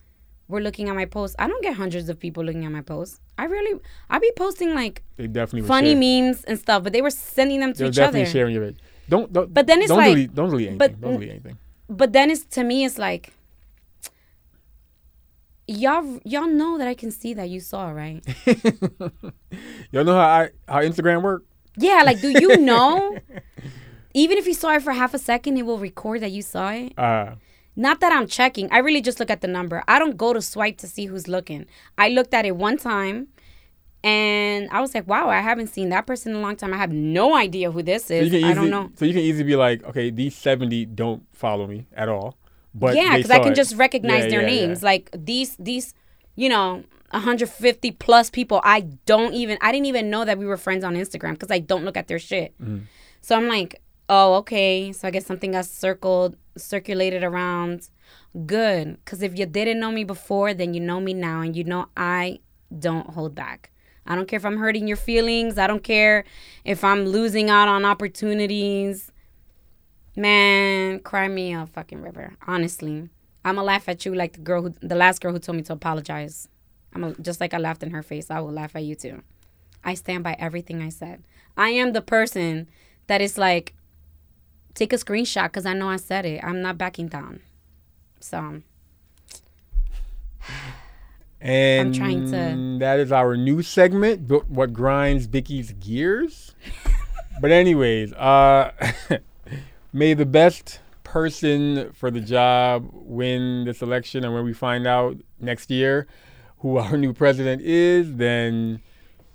were 0.50 0.60
looking 0.60 0.90
at 0.90 0.96
my 0.96 1.06
posts 1.06 1.36
i 1.40 1.48
don't 1.48 1.64
get 1.64 1.76
hundreds 1.76 2.10
of 2.10 2.20
people 2.20 2.44
looking 2.44 2.66
at 2.66 2.72
my 2.72 2.82
posts 2.82 3.22
i 3.38 3.46
really 3.46 3.80
i 4.10 4.20
be 4.20 4.32
posting 4.36 4.74
like 4.76 5.04
they 5.16 5.28
definitely 5.28 5.66
funny 5.68 5.96
memes 5.96 6.44
and 6.44 6.60
stuff 6.60 6.84
but 6.84 6.92
they 6.92 7.02
were 7.02 7.10
sending 7.10 7.62
them 7.62 7.72
to 7.72 7.76
each 7.76 7.78
other. 7.78 7.82
They're 7.82 7.90
each 7.90 7.96
definitely 7.96 8.22
other 8.24 8.32
sharing 8.32 8.56
it 8.64 8.76
don't, 9.08 9.32
don't 9.32 9.54
but 9.54 9.66
then 9.68 9.80
it's 9.82 9.90
don't 9.90 9.98
like 9.98 10.14
delete, 10.14 10.36
don't 10.36 10.50
delete 10.50 10.68
anything 10.68 10.78
but, 10.78 11.00
don't 11.00 11.14
delete 11.14 11.30
anything 11.30 11.58
but 11.88 12.12
then 12.12 12.30
it's 12.30 12.44
to 12.46 12.64
me 12.64 12.84
it's 12.84 12.98
like 12.98 13.34
y'all 15.70 16.20
y'all 16.26 16.48
know 16.48 16.78
that 16.78 16.88
I 16.88 16.94
can 16.94 17.12
see 17.12 17.34
that 17.36 17.50
you 17.50 17.60
saw, 17.60 17.90
right? 17.90 18.26
y'all 19.92 20.04
know 20.04 20.16
how 20.16 20.28
I 20.28 20.50
how 20.68 20.82
Instagram 20.82 21.22
work? 21.22 21.44
Yeah, 21.78 22.02
like 22.04 22.20
do 22.22 22.30
you 22.30 22.58
know? 22.70 23.18
Even 24.14 24.38
if 24.38 24.48
you 24.48 24.54
saw 24.56 24.74
it 24.74 24.82
for 24.82 24.92
half 24.92 25.14
a 25.14 25.20
second, 25.20 25.58
it 25.58 25.66
will 25.66 25.78
record 25.78 26.22
that 26.22 26.32
you 26.32 26.42
saw 26.42 26.72
it. 26.72 26.98
Uh 26.98 27.36
not 27.76 28.00
that 28.02 28.12
I'm 28.12 28.28
checking. 28.28 28.72
I 28.72 28.80
really 28.80 29.02
just 29.02 29.20
look 29.20 29.30
at 29.30 29.42
the 29.42 29.48
number. 29.48 29.84
I 29.88 30.00
don't 30.00 30.18
go 30.18 30.34
to 30.34 30.42
swipe 30.42 30.78
to 30.80 30.88
see 30.88 31.06
who's 31.06 31.28
looking. 31.28 31.66
I 31.98 32.10
looked 32.10 32.34
at 32.34 32.46
it 32.46 32.56
one 32.56 32.78
time 32.78 33.28
and 34.04 34.70
I 34.72 34.82
was 34.82 34.96
like, 34.96 35.08
wow, 35.08 35.30
I 35.30 35.42
haven't 35.42 35.68
seen 35.68 35.90
that 35.90 36.08
person 36.08 36.34
in 36.34 36.40
a 36.40 36.42
long 36.42 36.56
time. 36.56 36.74
I 36.74 36.78
have 36.78 36.92
no 36.92 37.36
idea 37.36 37.72
who 37.72 37.84
this 37.84 38.10
is. 38.10 38.32
So 38.32 38.36
easily, 38.38 38.44
I 38.46 38.54
don't 38.54 38.70
know. 38.70 38.92
So 38.96 39.06
you 39.06 39.14
can 39.14 39.24
easily 39.24 39.44
be 39.44 39.56
like, 39.56 39.84
okay, 39.84 40.10
these 40.10 40.36
70 40.36 40.86
don't 40.88 41.24
follow 41.34 41.68
me 41.68 41.88
at 41.94 42.08
all. 42.08 42.38
But 42.74 42.96
yeah, 42.96 43.18
because 43.18 43.32
I 43.32 43.40
can 43.40 43.54
it. 43.54 43.56
just 43.56 43.76
recognize 43.76 44.26
yeah, 44.26 44.30
their 44.30 44.42
yeah, 44.42 44.48
names. 44.48 44.82
Yeah. 44.82 44.86
Like 44.86 45.10
these, 45.14 45.56
these, 45.58 45.94
you 46.36 46.48
know, 46.48 46.84
150 47.12 47.92
plus 47.92 48.30
people. 48.30 48.62
I 48.64 48.82
don't 49.06 49.34
even. 49.34 49.58
I 49.62 49.72
didn't 49.72 49.88
even 49.88 50.10
know 50.10 50.24
that 50.26 50.38
we 50.38 50.46
were 50.46 50.58
friends 50.58 50.84
on 50.84 50.96
Instagram 50.96 51.34
because 51.34 51.52
I 51.52 51.60
don't 51.60 51.84
look 51.84 51.98
at 51.98 52.08
their 52.08 52.20
shit. 52.20 52.54
Mm. 52.62 52.84
So 53.22 53.36
I'm 53.36 53.48
like, 53.48 53.82
oh, 54.10 54.34
okay. 54.36 54.92
So 54.92 55.08
I 55.08 55.12
guess 55.12 55.26
something 55.26 55.52
got 55.52 55.66
circled, 55.66 56.36
circulated 56.58 57.24
around. 57.24 57.90
Good, 58.46 58.98
because 59.04 59.22
if 59.22 59.38
you 59.38 59.46
didn't 59.46 59.80
know 59.80 59.92
me 59.92 60.04
before, 60.04 60.54
then 60.54 60.74
you 60.74 60.80
know 60.80 61.00
me 61.00 61.14
now, 61.14 61.42
and 61.42 61.56
you 61.56 61.64
know 61.64 61.88
I 61.96 62.40
don't 62.78 63.12
hold 63.12 63.34
back. 63.34 63.72
I 64.06 64.16
don't 64.16 64.28
care 64.28 64.38
if 64.38 64.46
I'm 64.46 64.58
hurting 64.58 64.88
your 64.88 64.98
feelings. 64.98 65.58
I 65.58 65.68
don't 65.68 65.84
care 65.84 66.26
if 66.66 66.84
I'm 66.84 67.06
losing 67.06 67.50
out 67.50 67.68
on 67.68 67.86
opportunities. 67.86 69.12
Man, 70.16 71.00
cry 71.00 71.28
me 71.28 71.54
a 71.54 71.66
fucking 71.68 72.02
river. 72.02 72.36
Honestly, 72.46 73.10
I'ma 73.46 73.62
laugh 73.62 73.88
at 73.88 74.06
you 74.06 74.14
like 74.14 74.34
the 74.34 74.42
girl 74.42 74.64
who, 74.64 74.74
the 74.82 74.96
last 74.96 75.22
girl 75.22 75.32
who 75.32 75.40
told 75.40 75.56
me 75.56 75.64
to 75.64 75.74
apologize. 75.74 76.48
I'm 76.94 77.04
a, 77.04 77.14
just 77.16 77.40
like 77.40 77.54
I 77.54 77.58
laughed 77.58 77.84
in 77.84 77.92
her 77.92 78.04
face. 78.04 78.30
I 78.30 78.40
will 78.40 78.52
laugh 78.52 78.76
at 78.76 78.84
you 78.84 78.96
too. 78.96 79.22
I 79.84 79.94
stand 79.94 80.24
by 80.24 80.36
everything 80.40 80.82
I 80.82 80.90
said. 80.90 81.24
I 81.56 81.70
am 81.70 81.94
the 81.94 82.02
person 82.02 82.68
that 83.08 83.22
is 83.22 83.38
like, 83.38 83.76
take 84.80 84.94
a 84.94 84.96
screenshot 84.96 85.46
because 85.46 85.66
I 85.66 85.74
know 85.74 85.90
I 85.90 85.98
said 85.98 86.26
it. 86.26 86.42
I'm 86.44 86.62
not 86.62 86.78
backing 86.78 87.10
down. 87.10 87.42
So. 88.22 88.62
And 91.42 91.88
I'm 91.90 91.94
trying 91.94 92.32
to. 92.32 92.80
That 92.80 93.00
is 93.00 93.12
our 93.12 93.36
new 93.36 93.62
segment, 93.62 94.32
what 94.50 94.74
grinds 94.74 95.26
Vicky's 95.26 95.74
gears. 95.74 96.56
but 97.42 97.52
anyways, 97.52 98.14
uh, 98.14 98.72
may 99.94 100.14
the 100.14 100.26
best 100.26 100.80
person 101.04 101.92
for 101.94 102.10
the 102.10 102.22
job 102.22 102.90
win 102.94 103.66
this 103.66 103.82
election. 103.82 104.24
And 104.24 104.34
when 104.34 104.46
we 104.46 104.54
find 104.54 104.88
out 104.88 105.18
next 105.40 105.70
year 105.70 106.08
who 106.60 106.78
our 106.84 106.98
new 106.98 107.14
president 107.14 107.62
is, 107.62 108.16
then 108.16 108.82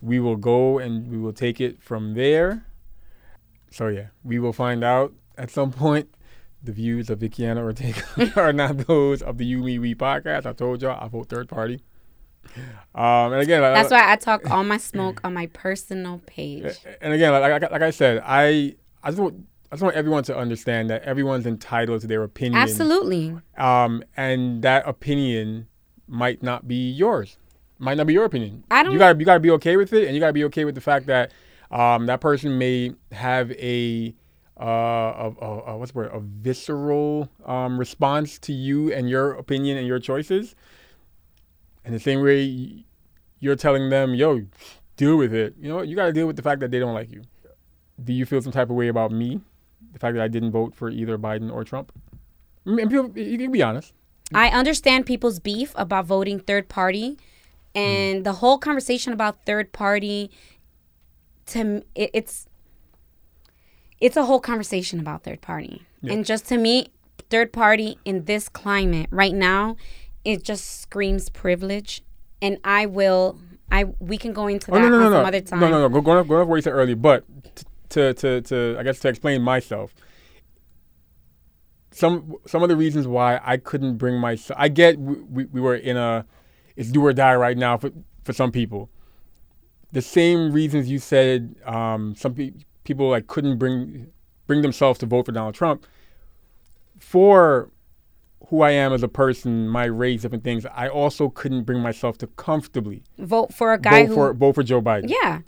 we 0.01 0.21
will 0.21 0.37
go 0.37 0.79
and 0.79 1.11
we 1.11 1.19
will 1.19 1.33
take 1.33 1.61
it 1.61 1.83
from 1.83 2.15
there. 2.15 2.67
So, 3.71 3.89
yeah, 3.89 4.07
we 4.23 4.39
will 4.39 4.53
find 4.53 4.85
out 4.85 5.13
at 5.37 5.51
some 5.51 5.71
point. 5.71 6.09
The 6.63 6.73
views 6.73 7.11
of 7.11 7.19
Vickiana 7.19 7.59
Ortega 7.59 8.33
are 8.41 8.53
not 8.53 8.87
those 8.87 9.21
of 9.21 9.37
the 9.37 9.45
You 9.45 9.59
Me 9.59 9.79
We 9.79 9.95
podcast. 9.95 10.47
I 10.47 10.55
told 10.55 10.81
y'all 10.81 10.99
I 10.99 11.09
vote 11.09 11.29
third 11.29 11.47
party. 11.47 11.83
Um, 12.95 13.33
and 13.33 13.43
again, 13.43 13.61
that's 13.61 13.91
why 13.91 14.11
I 14.11 14.17
talk 14.17 14.49
all 14.51 14.65
my 14.65 14.79
smoke 14.79 15.21
on 15.25 15.35
my 15.35 15.47
personal 15.49 16.23
page. 16.27 16.77
And 17.01 17.13
again, 17.13 17.33
like, 17.33 17.61
like, 17.61 17.71
like 17.71 17.83
I 17.83 17.91
said, 17.91 18.23
I 18.25 18.77
I 19.03 19.11
just 19.11 19.19
want 19.19 19.47
I 19.71 19.77
just 19.77 19.83
want 19.83 19.97
everyone 19.97 20.23
to 20.25 20.37
understand 20.37 20.89
that 20.91 21.03
everyone's 21.03 21.47
entitled 21.47 22.01
to 22.03 22.07
their 22.07 22.23
opinion. 22.23 22.63
Absolutely. 22.63 23.37
Um, 23.59 24.05
and 24.17 24.63
that 24.63 24.87
opinion 24.87 25.69
might 26.07 26.43
not 26.43 26.69
be 26.69 26.91
yours. 26.91 27.39
Might 27.79 27.97
not 27.97 28.07
be 28.07 28.13
your 28.13 28.25
opinion. 28.25 28.65
I 28.71 28.83
don't. 28.83 28.93
You 28.93 28.99
gotta 28.99 29.19
you 29.19 29.25
gotta 29.25 29.41
be 29.41 29.51
okay 29.51 29.77
with 29.77 29.93
it, 29.93 30.07
and 30.07 30.15
you 30.15 30.21
gotta 30.21 30.33
be 30.33 30.45
okay 30.45 30.65
with 30.65 30.77
the 30.77 30.81
fact 30.81 31.07
that 31.07 31.33
um, 31.71 32.07
that 32.07 32.21
person 32.21 32.57
may 32.57 32.93
have 33.11 33.51
a 33.53 34.15
uh, 34.61 34.65
a, 34.65 35.35
a, 35.41 35.61
a 35.73 35.77
what's 35.77 35.93
the 35.93 35.99
word 35.99 36.11
a 36.13 36.21
visceral 36.21 37.29
um, 37.45 37.79
response 37.79 38.39
to 38.41 38.53
you 38.53 38.93
and 38.93 39.09
your 39.11 39.33
opinion 39.33 39.77
and 39.79 39.87
your 39.87 39.99
choices. 39.99 40.55
And 41.85 41.95
the 41.95 42.01
same 42.01 42.23
way 42.23 42.85
you're 43.41 43.57
telling 43.57 43.91
them, 43.91 44.15
"Yo, 44.15 44.47
deal 44.97 45.17
with 45.17 45.35
it." 45.35 45.55
You 45.59 45.69
know, 45.69 45.83
you 45.83 45.97
got 45.97 46.07
to 46.07 46.13
deal 46.13 46.27
with 46.27 46.37
the 46.37 46.43
fact 46.43 46.61
that 46.61 46.71
they 46.71 46.79
don't 46.79 46.95
like 46.95 47.11
you. 47.11 47.23
do 48.03 48.13
you 48.13 48.27
feel 48.27 48.41
some 48.43 48.53
type 48.53 48.71
of 48.71 48.77
way 48.77 48.89
about 48.89 49.13
me, 49.13 49.41
the 49.93 49.99
fact 50.01 50.15
that 50.17 50.23
I 50.23 50.27
didn't 50.29 50.51
vote 50.51 50.75
for 50.75 50.91
either 50.91 51.17
Biden 51.17 51.53
or 51.53 51.63
Trump? 51.63 51.93
Mean, 52.65 52.89
people, 52.89 53.17
you 53.17 53.39
can 53.39 53.53
be 53.53 53.63
honest. 53.63 53.93
I 54.33 54.49
understand 54.49 55.05
people's 55.07 55.39
beef 55.39 55.73
about 55.77 56.07
voting 56.07 56.41
third 56.41 56.69
party, 56.69 57.19
and 57.75 58.21
Mm. 58.21 58.25
the 58.25 58.33
whole 58.35 58.59
conversation 58.59 59.13
about 59.13 59.45
third 59.47 59.73
party. 59.73 60.31
To 61.49 61.85
it, 61.95 62.11
it's 62.15 62.47
it's 64.01 64.17
a 64.17 64.25
whole 64.25 64.41
conversation 64.41 65.01
about 65.01 65.23
third 65.23 65.41
party, 65.41 65.83
and 66.07 66.25
just 66.25 66.47
to 66.49 66.59
me, 66.59 66.89
third 67.31 67.53
party 67.53 67.99
in 68.05 68.25
this 68.25 68.49
climate 68.49 69.07
right 69.11 69.35
now, 69.35 69.77
it 70.25 70.43
just 70.43 70.81
screams 70.83 71.29
privilege, 71.29 72.03
and 72.43 72.59
I 72.65 72.87
will. 72.87 73.39
I 73.73 73.85
we 73.99 74.19
can 74.19 74.33
go 74.33 74.47
into 74.47 74.71
that 74.71 74.77
Oh 74.77 74.81
no 74.81 74.89
no 74.89 74.99
no 75.09 75.11
some 75.11 75.27
other 75.27 75.41
time. 75.41 75.61
no 75.61 75.69
no 75.69 75.81
no. 75.81 75.89
Go, 75.89 76.01
going 76.01 76.19
off, 76.19 76.29
going 76.29 76.43
off 76.43 76.49
what 76.49 76.57
you 76.57 76.63
said 76.63 76.75
earlier, 76.75 76.97
but 76.97 77.25
t- 77.55 77.65
to 77.91 78.15
to 78.15 78.41
to 78.43 78.77
I 78.79 78.83
guess 78.83 78.99
to 79.01 79.09
explain 79.09 79.43
myself. 79.43 79.95
Some 81.91 82.35
some 82.47 82.63
of 82.63 82.69
the 82.69 82.77
reasons 82.77 83.07
why 83.07 83.41
I 83.43 83.57
couldn't 83.57 83.97
bring 83.97 84.19
myself. 84.19 84.59
I 84.61 84.69
get 84.69 84.99
we, 84.99 85.15
we, 85.15 85.45
we 85.47 85.61
were 85.61 85.77
in 85.77 85.97
a 85.97 86.27
it's 86.77 86.91
do 86.91 87.05
or 87.07 87.13
die 87.13 87.37
right 87.37 87.57
now 87.57 87.79
for 87.79 87.91
for 88.23 88.33
some 88.33 88.51
people. 88.51 88.91
The 89.93 90.03
same 90.03 90.53
reasons 90.53 90.91
you 90.91 90.99
said 90.99 91.55
um, 91.65 92.15
some 92.17 92.35
pe- 92.35 92.53
people 92.85 93.09
like 93.09 93.27
couldn't 93.27 93.59
bring 93.59 94.09
bring 94.47 94.63
themselves 94.63 94.99
to 95.01 95.07
vote 95.07 95.27
for 95.27 95.33
Donald 95.33 95.55
Trump. 95.55 95.87
For 96.99 97.71
who 98.49 98.63
I 98.63 98.71
am 98.71 98.93
as 98.93 99.03
a 99.03 99.09
person, 99.09 99.69
my 99.69 99.85
race, 99.85 100.23
different 100.23 100.45
things, 100.45 100.67
I 100.67 100.89
also 100.89 101.29
couldn't 101.29 101.65
bring 101.65 101.81
myself 101.81 102.19
to 102.19 102.27
comfortably 102.27 103.03
Vote 103.19 103.53
for 103.53 103.73
a 103.73 103.79
guy 103.79 104.03
vote 104.03 104.09
who. 104.09 104.15
for 104.15 104.35
vote 104.35 104.55
for 104.55 104.63
Joe 104.63 104.81
Biden. 104.81 105.09
yeah, 105.09 105.41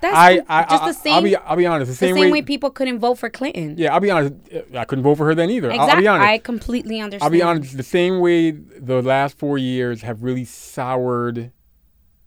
that's 0.00 0.16
I, 0.16 0.40
I, 0.48 0.64
just 0.64 0.84
the 0.84 0.92
same. 0.92 1.14
I'll 1.14 1.22
be, 1.22 1.36
I'll 1.36 1.56
be 1.56 1.66
honest. 1.66 1.88
The 1.88 1.92
the 1.92 1.96
same, 1.96 2.16
same, 2.16 2.24
way, 2.24 2.32
way, 2.32 2.42
people 2.42 2.70
couldn't 2.70 2.98
vote 2.98 3.16
for 3.16 3.28
Clinton. 3.28 3.74
Yeah, 3.76 3.92
I'll 3.92 4.00
be 4.00 4.10
honest. 4.10 4.34
I 4.74 4.84
couldn't 4.84 5.04
vote 5.04 5.16
for 5.16 5.26
her 5.26 5.34
then 5.34 5.50
either. 5.50 5.70
I'll, 5.70 5.80
I'll 5.80 5.84
exactly. 5.86 6.02
be 6.02 6.08
honest. 6.08 6.28
I 6.28 6.38
completely 6.38 7.00
understand. 7.00 7.22
I'll 7.22 7.30
be 7.30 7.42
honest. 7.42 7.76
The 7.76 7.82
same 7.82 8.20
way 8.20 8.50
the 8.50 9.02
last 9.02 9.38
four 9.38 9.58
years 9.58 10.02
have 10.02 10.22
really 10.22 10.44
soured 10.44 11.52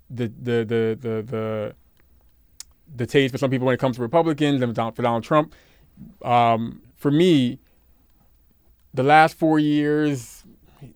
the 0.10 0.28
the 0.28 0.64
the 0.64 0.98
the 1.00 1.24
the, 1.24 1.76
the 2.96 3.06
taste 3.06 3.32
for 3.32 3.38
some 3.38 3.50
people 3.50 3.66
when 3.66 3.74
it 3.74 3.80
comes 3.80 3.96
to 3.98 4.02
Republicans 4.02 4.62
and 4.62 4.76
for 4.76 5.02
Donald 5.02 5.24
Trump. 5.24 5.54
Um, 6.24 6.82
for 6.96 7.12
me, 7.12 7.60
the 8.94 9.04
last 9.04 9.38
four 9.38 9.60
years, 9.60 10.44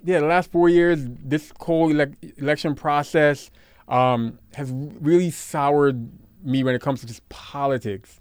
yeah, 0.03 0.19
the 0.19 0.27
last 0.27 0.51
four 0.51 0.69
years, 0.69 0.99
this 1.03 1.51
whole 1.59 1.89
elec 1.91 2.15
election 2.39 2.75
process 2.75 3.49
um, 3.87 4.39
has 4.53 4.71
really 4.71 5.31
soured 5.31 6.09
me 6.43 6.63
when 6.63 6.75
it 6.75 6.81
comes 6.81 7.01
to 7.01 7.07
just 7.07 7.27
politics. 7.29 8.19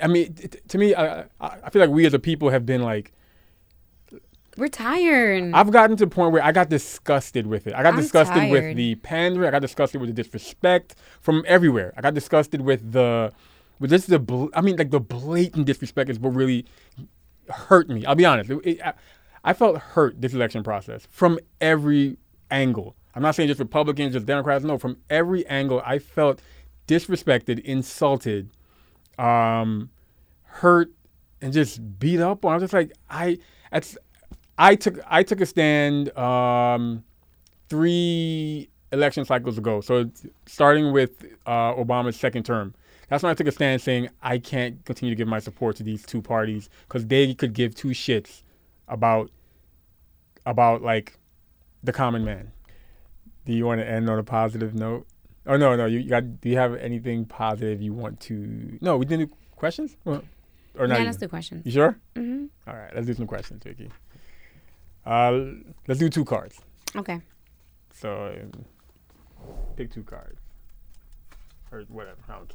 I 0.00 0.06
mean, 0.06 0.32
t- 0.34 0.48
to 0.68 0.78
me, 0.78 0.94
I 0.94 1.24
I 1.40 1.70
feel 1.70 1.80
like 1.80 1.90
we 1.90 2.06
as 2.06 2.14
a 2.14 2.18
people 2.18 2.50
have 2.50 2.64
been 2.64 2.82
like 2.82 3.12
We're 4.58 4.68
tired. 4.68 5.52
I've 5.54 5.70
gotten 5.70 5.96
to 5.98 6.04
the 6.06 6.10
point 6.10 6.32
where 6.32 6.44
I 6.44 6.50
got 6.52 6.68
disgusted 6.68 7.46
with 7.46 7.66
it. 7.68 7.74
I 7.74 7.82
got 7.84 7.94
I'm 7.94 8.00
disgusted 8.00 8.50
with 8.50 8.76
the 8.76 8.94
pandering. 8.96 9.46
I 9.48 9.52
got 9.52 9.62
disgusted 9.62 10.00
with 10.00 10.10
the 10.14 10.20
disrespect 10.22 10.96
from 11.20 11.44
everywhere. 11.46 11.94
I 11.96 12.00
got 12.00 12.14
disgusted 12.14 12.62
with 12.62 12.90
the, 12.92 13.32
with 13.78 13.90
just 13.90 14.08
the, 14.08 14.18
bl- 14.18 14.46
I 14.54 14.60
mean, 14.60 14.76
like 14.76 14.90
the 14.90 14.98
blatant 15.00 15.66
disrespect 15.66 16.10
is 16.10 16.18
what 16.18 16.34
really 16.34 16.66
hurt 17.48 17.88
me. 17.88 18.04
I'll 18.04 18.16
be 18.16 18.24
honest. 18.24 18.50
It- 18.50 18.66
it- 18.66 18.82
I, 18.84 18.94
I 19.44 19.52
felt 19.52 19.78
hurt 19.78 20.20
this 20.20 20.34
election 20.34 20.64
process 20.64 21.06
from 21.08 21.38
every 21.60 22.18
angle. 22.50 22.96
I'm 23.14 23.22
not 23.22 23.36
saying 23.36 23.48
just 23.48 23.60
Republicans, 23.60 24.12
just 24.14 24.26
Democrats. 24.26 24.64
No, 24.64 24.76
from 24.78 24.98
every 25.08 25.46
angle, 25.46 25.80
I 25.86 26.00
felt 26.00 26.42
disrespected, 26.88 27.60
insulted, 27.60 28.50
um, 29.18 29.90
hurt, 30.42 30.90
and 31.40 31.52
just 31.52 32.00
beat 32.00 32.18
up 32.20 32.44
on. 32.44 32.50
I 32.52 32.54
was 32.56 32.62
just 32.64 32.72
like, 32.74 32.92
I, 33.08 33.38
I 34.58 34.74
took, 34.74 34.98
I 35.06 35.22
took 35.22 35.40
a 35.40 35.46
stand 35.46 36.16
um, 36.18 37.04
three 37.68 38.68
election 38.92 39.24
cycles 39.24 39.56
ago. 39.58 39.80
So 39.80 40.10
starting 40.46 40.92
with 40.92 41.24
uh, 41.46 41.74
Obama's 41.74 42.16
second 42.16 42.44
term. 42.44 42.74
That's 43.08 43.22
when 43.22 43.30
I 43.30 43.34
took 43.34 43.46
a 43.46 43.52
stand 43.52 43.80
saying 43.80 44.10
I 44.22 44.38
can't 44.38 44.84
continue 44.84 45.14
to 45.14 45.16
give 45.16 45.28
my 45.28 45.38
support 45.38 45.76
to 45.76 45.82
these 45.82 46.04
two 46.04 46.20
parties 46.20 46.68
because 46.86 47.06
they 47.06 47.32
could 47.32 47.54
give 47.54 47.74
two 47.74 47.88
shits 47.88 48.42
about 48.86 49.30
about 50.44 50.82
like 50.82 51.18
the 51.82 51.92
common 51.92 52.24
man. 52.24 52.52
Do 53.46 53.54
you 53.54 53.64
want 53.64 53.80
to 53.80 53.88
end 53.88 54.10
on 54.10 54.18
a 54.18 54.22
positive 54.22 54.74
note? 54.74 55.06
Oh 55.46 55.56
no, 55.56 55.74
no. 55.74 55.86
You, 55.86 56.02
got. 56.06 56.40
Do 56.42 56.50
you 56.50 56.58
have 56.58 56.74
anything 56.74 57.24
positive 57.24 57.80
you 57.80 57.94
want 57.94 58.20
to? 58.20 58.78
No, 58.82 58.98
we 58.98 59.06
didn't 59.06 59.30
do 59.30 59.36
questions. 59.56 59.96
Well, 60.04 60.22
or 60.78 60.86
not? 60.86 60.98
yeah, 60.98 61.06
let's 61.06 61.16
do 61.16 61.28
questions. 61.28 61.64
You 61.64 61.72
sure? 61.72 61.98
hmm 62.14 62.46
All 62.66 62.74
right, 62.74 62.94
let's 62.94 63.06
do 63.06 63.14
some 63.14 63.26
questions, 63.26 63.62
Vicky. 63.64 63.90
Uh, 65.08 65.54
let's 65.86 65.98
do 65.98 66.10
two 66.10 66.24
cards. 66.24 66.60
Okay. 66.94 67.18
So, 67.94 68.38
um, 68.42 68.64
pick 69.74 69.90
two 69.90 70.02
cards. 70.02 70.38
Or 71.72 71.82
whatever, 71.88 72.18
I 72.28 72.34
don't 72.34 72.48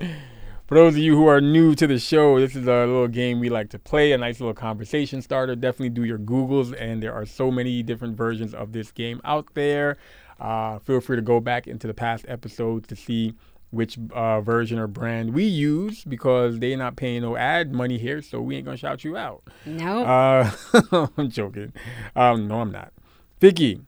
care. 0.00 0.08
For 0.66 0.76
those 0.76 0.94
of 0.94 0.98
you 0.98 1.16
who 1.16 1.26
are 1.26 1.40
new 1.40 1.74
to 1.74 1.86
the 1.88 1.98
show, 1.98 2.38
this 2.38 2.54
is 2.54 2.66
a 2.68 2.86
little 2.86 3.08
game 3.08 3.40
we 3.40 3.50
like 3.50 3.68
to 3.70 3.78
play, 3.80 4.12
a 4.12 4.18
nice 4.18 4.40
little 4.40 4.54
conversation 4.54 5.20
starter. 5.20 5.56
Definitely 5.56 5.90
do 5.90 6.04
your 6.04 6.18
Googles, 6.18 6.74
and 6.80 7.02
there 7.02 7.12
are 7.12 7.26
so 7.26 7.50
many 7.50 7.82
different 7.82 8.16
versions 8.16 8.54
of 8.54 8.72
this 8.72 8.92
game 8.92 9.20
out 9.24 9.52
there. 9.54 9.98
Uh, 10.38 10.78
feel 10.78 11.00
free 11.00 11.16
to 11.16 11.22
go 11.22 11.40
back 11.40 11.66
into 11.66 11.86
the 11.86 11.94
past 11.94 12.24
episodes 12.28 12.86
to 12.88 12.96
see 12.96 13.34
which 13.74 13.98
uh, 14.12 14.40
version 14.40 14.78
or 14.78 14.86
brand 14.86 15.34
we 15.34 15.44
use 15.44 16.04
because 16.04 16.58
they're 16.58 16.76
not 16.76 16.96
paying 16.96 17.22
no 17.22 17.36
ad 17.36 17.72
money 17.72 17.98
here, 17.98 18.22
so 18.22 18.40
we 18.40 18.56
ain't 18.56 18.64
gonna 18.64 18.76
shout 18.76 19.04
you 19.04 19.16
out. 19.16 19.42
No. 19.66 20.04
Uh, 20.04 20.50
I'm 21.16 21.30
joking. 21.30 21.72
Um, 22.14 22.48
no, 22.48 22.60
I'm 22.60 22.70
not. 22.70 22.92
Vicky, 23.40 23.80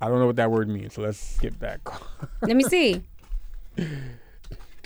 I 0.00 0.08
don't 0.08 0.18
know 0.18 0.26
what 0.26 0.36
that 0.36 0.50
word 0.50 0.68
means, 0.68 0.94
so 0.94 1.02
let's 1.02 1.18
skip 1.18 1.58
back. 1.58 1.80
Let 2.42 2.56
me 2.56 2.64
see. 2.64 3.02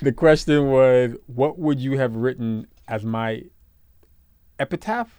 the 0.01 0.13
question 0.13 0.71
was, 0.71 1.13
what 1.27 1.59
would 1.59 1.81
you 1.81 1.99
have 1.99 2.15
written 2.15 2.67
as 2.89 3.05
my 3.05 3.45
epitaph? 4.59 5.11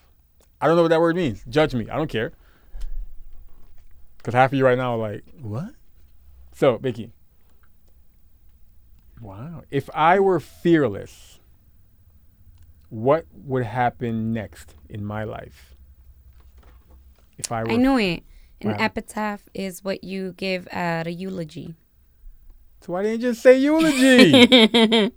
I 0.61 0.67
don't 0.67 0.75
know 0.77 0.83
what 0.83 0.89
that 0.89 1.01
word 1.01 1.15
means. 1.15 1.43
Judge 1.49 1.75
me. 1.75 1.89
I 1.89 1.97
don't 1.97 2.09
care. 2.09 2.31
Because 4.17 4.33
half 4.33 4.51
of 4.53 4.57
you 4.57 4.65
right 4.65 4.77
now 4.77 4.93
are 4.93 4.97
like, 4.97 5.25
what? 5.41 5.73
So, 6.53 6.77
Vicky. 6.77 7.11
Wow. 9.23 9.63
If 9.71 9.89
I 9.93 10.19
were 10.19 10.39
fearless, 10.39 11.39
what 12.89 13.25
would 13.33 13.63
happen 13.63 14.33
next 14.33 14.75
in 14.89 15.03
my 15.05 15.23
life? 15.23 15.73
If 17.37 17.51
I 17.51 17.63
were 17.63 17.71
I 17.71 17.75
knew 17.77 17.97
it. 17.97 18.23
An 18.61 18.69
Wow. 18.71 18.77
epitaph 18.79 19.41
is 19.53 19.83
what 19.83 20.03
you 20.03 20.33
give 20.37 20.67
at 20.67 21.07
a 21.07 21.11
eulogy. 21.11 21.75
So 22.81 22.93
why 22.93 23.03
didn't 23.03 23.21
you 23.21 23.29
just 23.29 23.41
say 23.41 23.57
eulogy? 23.57 25.11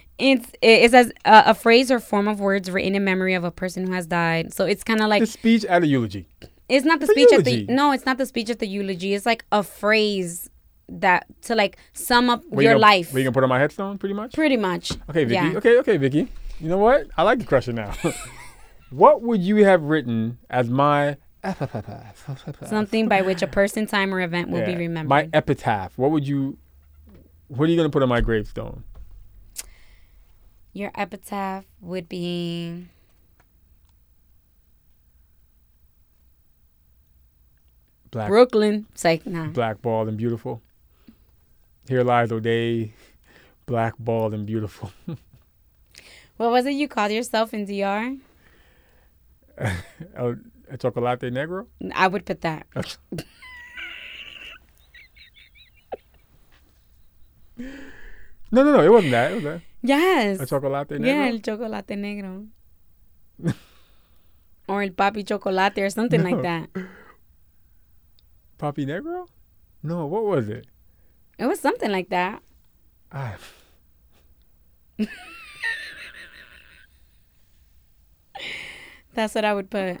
It's 0.18 0.50
it's 0.62 0.94
as 0.94 1.08
a, 1.26 1.42
a 1.48 1.54
phrase 1.54 1.90
or 1.90 2.00
form 2.00 2.26
of 2.26 2.40
words 2.40 2.70
written 2.70 2.94
in 2.94 3.04
memory 3.04 3.34
of 3.34 3.44
a 3.44 3.50
person 3.50 3.86
who 3.86 3.92
has 3.92 4.06
died. 4.06 4.54
So 4.54 4.64
it's 4.64 4.82
kind 4.82 5.02
of 5.02 5.08
like 5.08 5.20
the 5.20 5.26
speech 5.26 5.62
at 5.66 5.82
a 5.82 5.86
eulogy. 5.86 6.26
it's 6.70 6.86
not 6.86 7.00
the 7.00 7.06
speech 7.06 7.30
at 7.34 7.44
the 7.44 7.66
no, 7.68 7.92
it's 7.92 8.06
not 8.06 8.16
the 8.16 8.24
speech 8.24 8.48
at 8.48 8.58
the 8.58 8.66
eulogy. 8.66 9.12
It's 9.12 9.26
like 9.26 9.44
a 9.52 9.62
phrase 9.62 10.48
that 10.88 11.26
to 11.42 11.54
like 11.54 11.78
sum 11.92 12.30
up 12.30 12.42
Where 12.48 12.62
you 12.62 12.68
your 12.68 12.74
gonna- 12.74 12.82
life. 12.82 13.12
Where 13.12 13.20
you 13.20 13.24
gonna 13.24 13.34
put 13.34 13.42
on 13.42 13.48
my 13.48 13.58
headstone, 13.58 13.98
pretty 13.98 14.14
much. 14.14 14.34
Pretty 14.34 14.56
much. 14.56 14.92
Okay, 15.10 15.24
Vicky. 15.24 15.34
Yeah. 15.34 15.56
Okay, 15.56 15.78
okay, 15.78 15.96
Vicky. 15.96 16.28
You 16.60 16.68
know 16.68 16.78
what? 16.78 17.08
I 17.16 17.22
like 17.22 17.38
the 17.38 17.44
crusher 17.44 17.72
now. 17.72 17.92
what 18.90 19.22
would 19.22 19.42
you 19.42 19.64
have 19.64 19.82
written 19.82 20.38
as 20.48 20.68
my 20.68 21.16
Something 22.64 23.08
by 23.08 23.22
which 23.22 23.42
a 23.42 23.46
person, 23.46 23.86
time, 23.86 24.12
or 24.12 24.20
event 24.20 24.50
will 24.50 24.66
be 24.66 24.74
remembered. 24.74 25.08
My 25.08 25.28
epitaph. 25.32 25.96
What 25.96 26.10
would 26.10 26.26
you? 26.26 26.58
What 27.48 27.68
are 27.68 27.70
you 27.70 27.76
gonna 27.76 27.90
put 27.90 28.02
on 28.02 28.08
my 28.08 28.20
gravestone? 28.20 28.82
Your 30.72 30.90
epitaph 30.94 31.64
would 31.80 32.08
be 32.08 32.88
Black, 38.10 38.28
Brooklyn. 38.28 38.86
It's 38.92 39.04
like 39.04 39.26
nah. 39.26 39.46
blackballed 39.48 40.08
and 40.08 40.16
beautiful. 40.16 40.62
Here 41.88 42.02
lies 42.02 42.32
O'Day, 42.32 42.92
blackballed 43.66 44.34
and 44.34 44.46
beautiful. 44.46 44.90
What 46.38 46.50
was 46.50 46.66
it 46.66 46.72
you 46.72 46.86
called 46.86 47.12
yourself 47.12 47.54
in 47.54 47.64
DR? 47.64 48.18
El 50.14 50.36
chocolate 50.78 51.32
negro. 51.32 51.66
I 51.94 52.08
would 52.08 52.26
put 52.26 52.42
that. 52.42 52.66
No, 58.52 58.62
no, 58.62 58.72
no. 58.72 58.82
It 58.82 58.90
wasn't 58.92 59.12
that. 59.12 59.32
It 59.32 59.34
was 59.36 59.44
that. 59.44 59.60
Yes. 59.82 60.40
El 60.40 60.46
chocolate 60.46 60.88
negro. 61.00 61.06
Yeah, 61.06 61.26
el 61.28 61.38
chocolate 61.40 61.96
negro. 61.96 62.46
or 64.68 64.82
el 64.82 64.90
papi 64.90 65.26
chocolate 65.26 65.78
or 65.78 65.90
something 65.90 66.22
No. 66.22 66.30
like 66.30 66.42
that. 66.42 66.68
Papi 68.58 68.86
negro. 68.86 69.26
No, 69.82 70.06
what 70.06 70.24
was 70.24 70.48
it? 70.48 70.66
It 71.38 71.46
was 71.46 71.60
something 71.60 71.90
like 71.90 72.08
that. 72.10 72.42
I... 73.12 73.34
That's 79.14 79.34
what 79.34 79.44
I 79.44 79.54
would 79.54 79.70
put. 79.70 79.98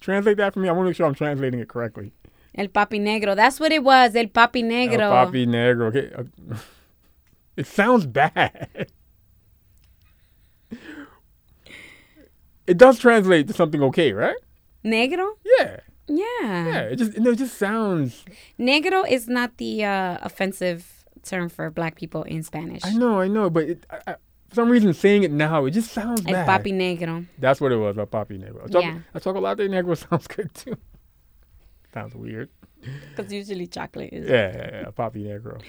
Translate 0.00 0.36
that 0.36 0.54
for 0.54 0.60
me. 0.60 0.68
I 0.68 0.72
want 0.72 0.86
to 0.86 0.90
make 0.90 0.96
sure 0.96 1.06
I'm 1.06 1.14
translating 1.14 1.60
it 1.60 1.68
correctly. 1.68 2.12
El 2.54 2.68
papi 2.68 3.00
negro. 3.00 3.34
That's 3.36 3.60
what 3.60 3.72
it 3.72 3.82
was. 3.82 4.14
El 4.14 4.26
papi 4.26 4.62
negro. 4.64 5.00
El 5.00 5.26
papi 5.26 5.46
negro. 5.46 5.88
Okay. 5.88 6.12
Uh, 6.14 6.56
it 7.56 7.66
sounds 7.66 8.06
bad. 8.06 8.90
It 12.66 12.76
does 12.76 12.98
translate 12.98 13.48
to 13.48 13.54
something 13.54 13.82
okay, 13.84 14.12
right? 14.12 14.36
Negro? 14.84 15.36
Yeah. 15.58 15.80
Yeah. 16.08 16.24
Yeah. 16.42 16.80
It 16.92 16.96
just 16.96 17.18
no, 17.18 17.30
it 17.30 17.36
just 17.38 17.58
sounds. 17.58 18.24
Negro 18.58 19.08
is 19.10 19.28
not 19.28 19.56
the 19.58 19.84
uh, 19.84 20.18
offensive 20.22 21.04
term 21.22 21.48
for 21.48 21.70
black 21.70 21.96
people 21.96 22.22
in 22.22 22.42
Spanish. 22.42 22.82
I 22.84 22.92
know, 22.94 23.20
I 23.20 23.28
know, 23.28 23.50
but 23.50 23.64
it, 23.64 23.86
I, 23.90 24.12
I, 24.12 24.16
for 24.48 24.54
some 24.54 24.70
reason, 24.70 24.94
saying 24.94 25.24
it 25.24 25.30
now, 25.32 25.66
it 25.66 25.72
just 25.72 25.92
sounds 25.92 26.22
El 26.26 26.32
bad. 26.32 26.64
papi 26.64 26.72
negro. 26.72 27.26
That's 27.38 27.60
what 27.60 27.70
it 27.72 27.76
was. 27.76 27.98
El 27.98 28.06
papi 28.06 28.38
negro. 28.40 28.62
El 28.62 28.68
choco- 28.68 28.80
Yeah. 28.80 28.98
El 29.14 29.20
chocolate 29.20 29.68
negro 29.70 29.96
sounds 30.08 30.26
good 30.26 30.52
too. 30.54 30.76
sounds 31.92 32.14
weird. 32.14 32.48
Because 33.10 33.32
usually 33.32 33.66
chocolate 33.66 34.10
is 34.12 34.28
Yeah, 34.28 34.52
yeah, 34.56 34.70
yeah. 34.82 34.90
Papi 34.90 35.24
negro. 35.26 35.60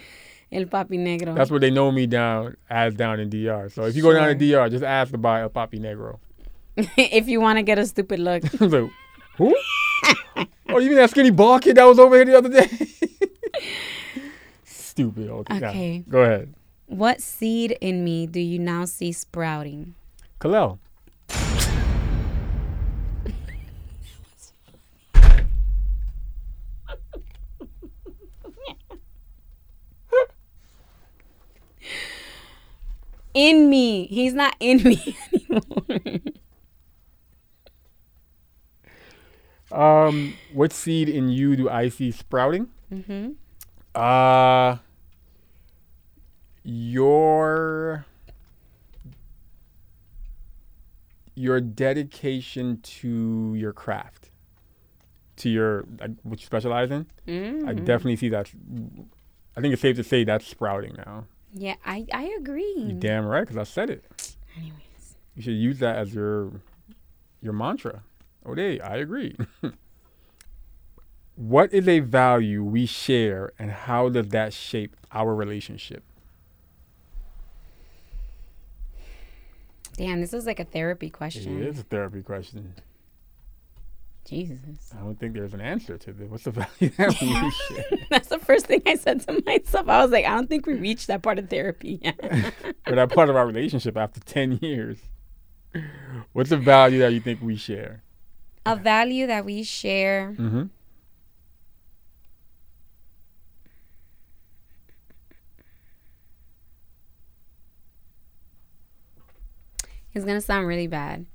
el 0.51 0.65
papi 0.65 0.97
negro. 0.97 1.35
That's 1.35 1.51
what 1.51 1.59
they 1.61 1.71
know 1.71 1.91
me 1.91 2.05
down 2.07 2.55
as 2.69 2.93
down 2.93 3.19
in 3.19 3.29
DR. 3.29 3.69
So 3.69 3.83
if 3.85 3.95
you 3.95 4.01
go 4.03 4.13
down 4.13 4.27
to 4.29 4.35
DR, 4.35 4.69
just 4.69 4.83
ask 4.83 5.11
to 5.11 5.17
buy 5.17 5.41
El 5.41 5.49
papi 5.49 5.79
negro. 5.79 6.19
if 6.77 7.27
you 7.27 7.41
want 7.41 7.57
to 7.57 7.63
get 7.63 7.77
a 7.79 7.85
stupid 7.85 8.19
look. 8.19 8.43
I 8.61 8.65
like, 8.65 8.89
who? 9.37 9.55
oh, 10.69 10.79
you 10.79 10.89
mean 10.89 10.95
that 10.95 11.09
skinny 11.09 11.29
ball 11.31 11.59
kid 11.59 11.77
that 11.77 11.83
was 11.83 11.99
over 11.99 12.15
here 12.15 12.25
the 12.25 12.37
other 12.37 12.49
day? 12.49 12.69
Stupid. 14.63 15.29
Okay. 15.29 15.55
Okay. 15.55 16.03
Go 16.09 16.21
ahead. 16.21 16.53
what 16.87 17.21
seed 17.21 17.77
in 17.81 18.03
me 18.03 18.27
do 18.27 18.39
you 18.39 18.59
now 18.59 18.85
see 18.85 19.11
sprouting? 19.11 19.95
Kalel. 20.39 20.79
In 33.33 33.69
me. 33.69 34.07
He's 34.07 34.33
not 34.33 34.55
in 34.59 34.83
me 34.83 35.15
anymore. 35.33 36.19
Um, 39.71 40.33
what 40.53 40.73
seed 40.73 41.09
in 41.09 41.29
you 41.29 41.55
do 41.55 41.69
I 41.69 41.89
see 41.89 42.11
sprouting? 42.11 42.69
hmm 42.91 43.29
Uh, 43.95 44.77
your 46.63 48.05
your 51.35 51.61
dedication 51.61 52.79
to 52.81 53.53
your 53.55 53.71
craft, 53.71 54.29
to 55.37 55.49
your 55.49 55.85
like, 55.99 56.11
what 56.23 56.39
you 56.41 56.45
specialize 56.45 56.91
in. 56.91 57.05
I 57.27 57.31
Mm. 57.31 57.85
definitely 57.85 58.17
see 58.17 58.29
that. 58.29 58.51
I 59.55 59.61
think 59.61 59.73
it's 59.73 59.81
safe 59.81 59.95
to 59.95 60.03
say 60.03 60.23
that's 60.23 60.45
sprouting 60.47 60.95
now. 60.97 61.25
Yeah, 61.53 61.75
I, 61.85 62.05
I 62.13 62.35
agree. 62.39 62.73
You 62.77 62.93
damn 62.93 63.25
right, 63.25 63.41
because 63.41 63.57
I 63.57 63.63
said 63.63 63.89
it. 63.89 64.03
Anyways. 64.55 65.15
You 65.35 65.41
should 65.41 65.53
use 65.55 65.79
that 65.79 65.95
as 65.95 66.13
your 66.13 66.51
your 67.41 67.53
mantra. 67.53 68.03
Oh, 68.45 68.55
they, 68.55 68.79
I 68.79 68.97
agree. 68.97 69.35
what 71.35 71.73
is 71.73 71.87
a 71.87 71.99
value 71.99 72.63
we 72.63 72.85
share, 72.85 73.51
and 73.59 73.71
how 73.71 74.09
does 74.09 74.29
that 74.29 74.53
shape 74.53 74.95
our 75.11 75.33
relationship? 75.35 76.03
Damn, 79.97 80.21
this 80.21 80.33
is 80.33 80.45
like 80.45 80.59
a 80.59 80.65
therapy 80.65 81.09
question. 81.09 81.61
It 81.61 81.67
is 81.67 81.79
a 81.79 81.83
therapy 81.83 82.21
question. 82.21 82.73
Jesus. 84.25 84.93
I 84.95 85.01
don't 85.01 85.19
think 85.19 85.33
there's 85.33 85.53
an 85.53 85.61
answer 85.61 85.97
to 85.97 86.13
this. 86.13 86.29
What's 86.29 86.43
the 86.43 86.51
value 86.79 86.89
that 86.97 87.19
we 87.19 87.51
share? 87.75 88.07
That's 88.09 88.29
the 88.29 88.39
first 88.39 88.67
thing 88.67 88.81
I 88.85 88.95
said 88.95 89.21
to 89.21 89.41
myself. 89.45 89.89
I 89.89 90.01
was 90.01 90.11
like, 90.11 90.25
I 90.25 90.29
don't 90.29 90.47
think 90.47 90.65
we 90.67 90.75
reached 90.75 91.07
that 91.07 91.21
part 91.21 91.39
of 91.39 91.49
therapy 91.49 91.99
yet. 92.01 92.17
or 92.87 92.95
that 92.95 93.09
part 93.11 93.29
of 93.29 93.35
our 93.35 93.45
relationship 93.45 93.97
after 93.97 94.19
10 94.19 94.59
years? 94.61 94.97
What's 96.33 96.51
the 96.51 96.57
value 96.57 96.99
that 96.99 97.11
you 97.11 97.19
think 97.19 97.41
we 97.41 97.55
share? 97.55 98.03
A 98.71 98.75
value 98.75 99.27
that 99.27 99.45
we 99.45 99.63
share. 99.63 100.35
Mm-hmm. 100.37 100.63
It's 110.13 110.25
gonna 110.25 110.41
sound 110.41 110.67
really 110.67 110.87
bad, 110.87 111.25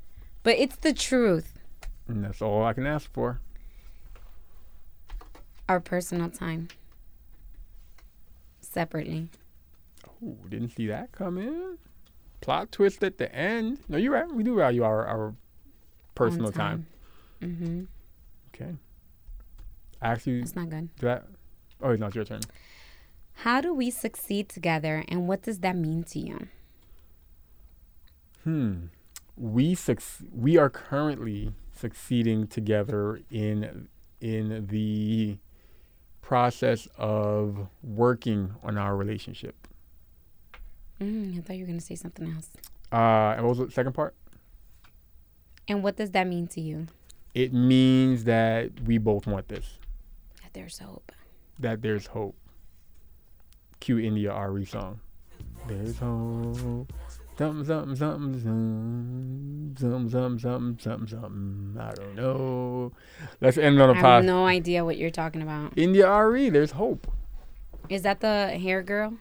but 0.42 0.56
it's 0.58 0.76
the 0.76 0.92
truth. 0.92 1.58
And 2.06 2.24
that's 2.24 2.42
all 2.42 2.64
I 2.64 2.72
can 2.72 2.86
ask 2.86 3.10
for. 3.12 3.40
Our 5.68 5.80
personal 5.80 6.28
time, 6.28 6.68
separately. 8.60 9.30
Ooh, 10.22 10.36
didn't 10.48 10.70
see 10.70 10.86
that 10.88 11.12
coming. 11.12 11.78
Plot 12.40 12.70
twist 12.72 13.02
at 13.02 13.16
the 13.16 13.34
end. 13.34 13.78
No, 13.88 13.96
you're 13.96 14.12
right. 14.12 14.30
We 14.30 14.42
do 14.42 14.56
value 14.56 14.82
our, 14.82 15.06
our 15.06 15.34
personal 16.14 16.52
time. 16.52 16.86
Mm-hmm. 17.44 17.84
Okay. 18.54 18.72
Actually, 20.02 20.40
That's 20.40 20.56
not 20.56 20.70
good. 20.70 20.88
that. 21.00 21.26
Oh, 21.82 21.90
it's 21.90 22.00
not 22.00 22.14
your 22.14 22.24
turn. 22.24 22.40
How 23.38 23.60
do 23.60 23.74
we 23.74 23.90
succeed 23.90 24.48
together, 24.48 25.04
and 25.08 25.26
what 25.28 25.42
does 25.42 25.58
that 25.60 25.76
mean 25.76 26.04
to 26.04 26.18
you? 26.20 26.48
Hmm. 28.44 28.86
We 29.36 29.74
suc- 29.74 30.02
We 30.32 30.56
are 30.56 30.70
currently 30.70 31.52
succeeding 31.72 32.46
together 32.46 33.20
in 33.30 33.88
in 34.20 34.66
the 34.68 35.38
process 36.22 36.86
of 36.96 37.68
working 37.82 38.54
on 38.62 38.78
our 38.78 38.96
relationship. 38.96 39.66
Mm, 41.00 41.38
I 41.38 41.40
thought 41.42 41.56
you 41.56 41.62
were 41.64 41.66
gonna 41.66 41.80
say 41.80 41.96
something 41.96 42.32
else. 42.32 42.50
Uh, 42.92 43.34
and 43.36 43.42
what 43.44 43.56
was 43.56 43.58
the 43.58 43.70
second 43.72 43.92
part? 43.92 44.14
And 45.66 45.82
what 45.82 45.96
does 45.96 46.10
that 46.12 46.26
mean 46.28 46.46
to 46.48 46.60
you? 46.60 46.86
It 47.34 47.52
means 47.52 48.24
that 48.24 48.80
we 48.84 48.98
both 48.98 49.26
want 49.26 49.48
this. 49.48 49.78
That 50.42 50.54
there's 50.54 50.78
hope. 50.78 51.10
That 51.58 51.82
there's 51.82 52.06
hope. 52.06 52.36
Cue 53.80 53.98
India 53.98 54.32
RE 54.48 54.64
song. 54.64 55.00
There's 55.66 55.98
hope. 55.98 56.92
Something, 57.36 57.64
something, 57.64 57.96
something, 57.96 58.40
something, 58.40 59.74
something, 59.76 60.08
something, 60.08 60.38
something, 60.38 60.78
something, 60.78 61.08
something. 61.08 61.76
I 61.80 61.92
don't 61.94 62.14
know. 62.14 62.92
Let's 63.40 63.58
end 63.58 63.80
on 63.82 63.90
a 63.90 63.92
I 63.94 63.96
have 63.96 64.24
no 64.24 64.46
idea 64.46 64.84
what 64.84 64.96
you're 64.96 65.10
talking 65.10 65.42
about. 65.42 65.72
India 65.76 66.08
RE, 66.24 66.48
there's 66.50 66.70
hope. 66.70 67.10
Is 67.88 68.02
that 68.02 68.20
the 68.20 68.56
hair 68.56 68.82
girl? 68.82 69.14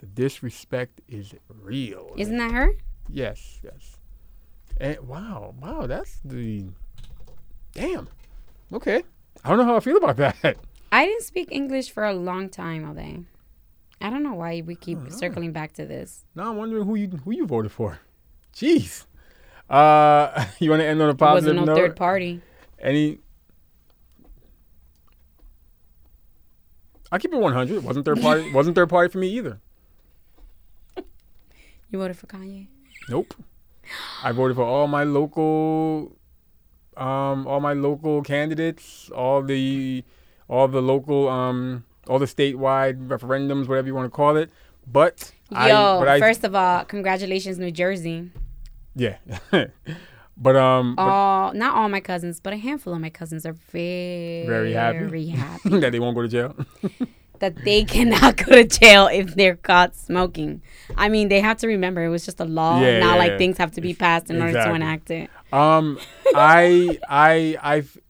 The 0.00 0.06
disrespect 0.06 1.00
is 1.06 1.32
real. 1.48 2.12
Isn't 2.16 2.38
that 2.38 2.50
her? 2.50 2.72
Yes, 3.08 3.60
yes. 3.62 3.98
And 4.82 4.98
wow, 5.06 5.54
wow, 5.60 5.86
that's 5.86 6.18
the 6.24 6.64
damn. 7.72 8.08
Okay. 8.72 9.04
I 9.44 9.48
don't 9.48 9.58
know 9.58 9.64
how 9.64 9.76
I 9.76 9.80
feel 9.80 9.96
about 9.96 10.16
that. 10.16 10.56
I 10.92 11.06
didn't 11.06 11.22
speak 11.22 11.48
English 11.52 11.90
for 11.92 12.04
a 12.04 12.12
long 12.12 12.48
time, 12.48 12.84
all 12.86 12.92
day. 12.92 13.20
I 14.00 14.10
don't 14.10 14.24
know 14.24 14.34
why 14.34 14.60
we 14.66 14.74
keep 14.74 14.98
Oh, 15.06 15.08
circling 15.10 15.52
back 15.52 15.72
to 15.74 15.86
this. 15.86 16.24
Now 16.34 16.50
I'm 16.50 16.56
wondering 16.56 16.84
who 16.84 16.96
you 16.96 17.08
who 17.24 17.30
you 17.30 17.46
voted 17.46 17.70
for. 17.70 18.00
Jeez. 18.52 19.04
Uh, 19.70 20.46
you 20.58 20.68
want 20.70 20.80
to 20.80 20.86
end 20.86 21.00
on 21.00 21.10
a 21.10 21.14
positive 21.14 21.54
wasn't 21.54 21.66
no 21.66 21.72
note? 21.74 21.76
third 21.80 21.96
party. 21.96 22.42
Any? 22.80 23.20
I 27.12 27.18
keep 27.18 27.32
it 27.32 27.38
100. 27.38 27.76
It 27.76 27.82
wasn't 27.84 28.04
third 28.04 28.20
party. 28.20 28.50
wasn't 28.54 28.74
third 28.74 28.88
party 28.90 29.12
for 29.12 29.18
me 29.18 29.28
either. 29.28 29.60
You 31.90 31.98
voted 31.98 32.16
for 32.16 32.26
Kanye? 32.26 32.66
Nope. 33.08 33.34
I 34.22 34.32
voted 34.32 34.56
for 34.56 34.64
all 34.64 34.86
my 34.86 35.04
local, 35.04 36.16
um, 36.96 37.46
all 37.46 37.60
my 37.60 37.72
local 37.72 38.22
candidates, 38.22 39.10
all 39.10 39.42
the, 39.42 40.04
all 40.48 40.68
the 40.68 40.80
local, 40.82 41.28
um, 41.28 41.84
all 42.08 42.18
the 42.18 42.26
statewide 42.26 43.08
referendums, 43.08 43.68
whatever 43.68 43.86
you 43.86 43.94
want 43.94 44.06
to 44.06 44.16
call 44.16 44.36
it. 44.36 44.50
But 44.86 45.32
Yo, 45.50 45.58
I, 45.58 45.98
but 46.00 46.08
I, 46.08 46.18
first 46.20 46.44
of 46.44 46.54
all, 46.54 46.84
congratulations, 46.84 47.58
New 47.58 47.70
Jersey. 47.70 48.30
yeah. 48.96 49.16
but 50.36 50.56
um, 50.56 50.96
but 50.96 51.02
All 51.02 51.52
not 51.54 51.76
all 51.76 51.88
my 51.88 52.00
cousins, 52.00 52.40
but 52.40 52.52
a 52.52 52.56
handful 52.56 52.92
of 52.94 53.00
my 53.00 53.10
cousins 53.10 53.46
are 53.46 53.52
very 53.70 54.44
Very 54.46 54.72
happy? 54.72 54.98
very 54.98 55.26
happy 55.28 55.68
that 55.80 55.92
they 55.92 56.00
won't 56.00 56.16
go 56.16 56.22
to 56.22 56.28
jail. 56.28 56.56
that 57.42 57.64
they 57.64 57.84
cannot 57.94 58.38
go 58.38 58.52
to 58.54 58.64
jail 58.64 59.08
if 59.08 59.34
they're 59.34 59.56
caught 59.56 59.94
smoking. 59.94 60.62
I 60.96 61.08
mean, 61.10 61.28
they 61.28 61.40
have 61.40 61.58
to 61.58 61.66
remember 61.66 62.02
it 62.04 62.08
was 62.08 62.24
just 62.24 62.40
a 62.40 62.44
law, 62.46 62.80
Yeah, 62.80 63.00
not 63.00 63.14
yeah, 63.14 63.18
like 63.18 63.30
yeah. 63.32 63.38
things 63.38 63.58
have 63.58 63.72
to 63.72 63.80
be 63.82 63.92
passed 63.92 64.30
in 64.30 64.40
order 64.40 64.54
to 64.54 64.72
enact 64.74 65.10
it. 65.10 65.28
Um, 65.52 65.98
I, 66.34 66.98
I, 67.08 67.58
I've. 67.62 67.98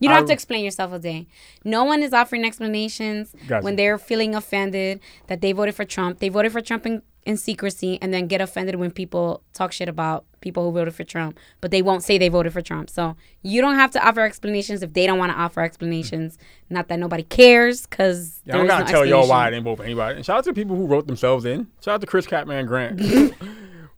You 0.00 0.08
don't 0.10 0.18
have 0.18 0.26
to 0.26 0.32
explain 0.34 0.64
yourself 0.64 0.92
a 0.92 0.98
day. 0.98 1.26
No 1.64 1.84
one 1.84 2.02
is 2.02 2.12
offering 2.12 2.44
explanations 2.44 3.34
Gotcha. 3.46 3.64
when 3.64 3.76
they're 3.76 3.96
feeling 3.96 4.34
offended 4.34 5.00
that 5.28 5.40
they 5.40 5.52
voted 5.52 5.74
for 5.74 5.86
Trump. 5.86 6.18
They 6.18 6.28
voted 6.28 6.52
for 6.52 6.60
Trump 6.60 6.84
in, 6.84 7.00
in 7.26 7.36
secrecy 7.36 7.98
and 8.02 8.12
then 8.12 8.26
get 8.26 8.40
offended 8.40 8.76
when 8.76 8.90
people 8.90 9.42
talk 9.54 9.72
shit 9.72 9.88
about 9.88 10.24
people 10.40 10.62
who 10.64 10.72
voted 10.72 10.94
for 10.94 11.04
Trump, 11.04 11.38
but 11.60 11.70
they 11.70 11.80
won't 11.80 12.02
say 12.02 12.18
they 12.18 12.28
voted 12.28 12.52
for 12.52 12.60
Trump. 12.60 12.90
So 12.90 13.16
you 13.42 13.62
don't 13.62 13.76
have 13.76 13.90
to 13.92 14.06
offer 14.06 14.20
explanations 14.20 14.82
if 14.82 14.92
they 14.92 15.06
don't 15.06 15.18
want 15.18 15.32
to 15.32 15.38
offer 15.38 15.62
explanations. 15.62 16.36
Not 16.68 16.88
that 16.88 16.98
nobody 16.98 17.22
cares, 17.22 17.86
because 17.86 18.42
Yeah, 18.44 18.54
I 18.54 18.58
don't 18.58 18.66
gotta 18.66 18.84
tell 18.92 19.06
y'all 19.06 19.28
why 19.28 19.46
I 19.46 19.50
didn't 19.50 19.64
vote 19.64 19.76
for 19.76 19.84
anybody. 19.84 20.16
And 20.16 20.24
shout 20.26 20.38
out 20.38 20.44
to 20.44 20.52
people 20.52 20.76
who 20.76 20.86
wrote 20.86 21.06
themselves 21.06 21.44
in. 21.46 21.68
Shout 21.82 21.94
out 21.94 22.00
to 22.02 22.06
Chris 22.06 22.26
Catman 22.26 22.66
Grant, 22.66 23.00
who, 23.00 23.32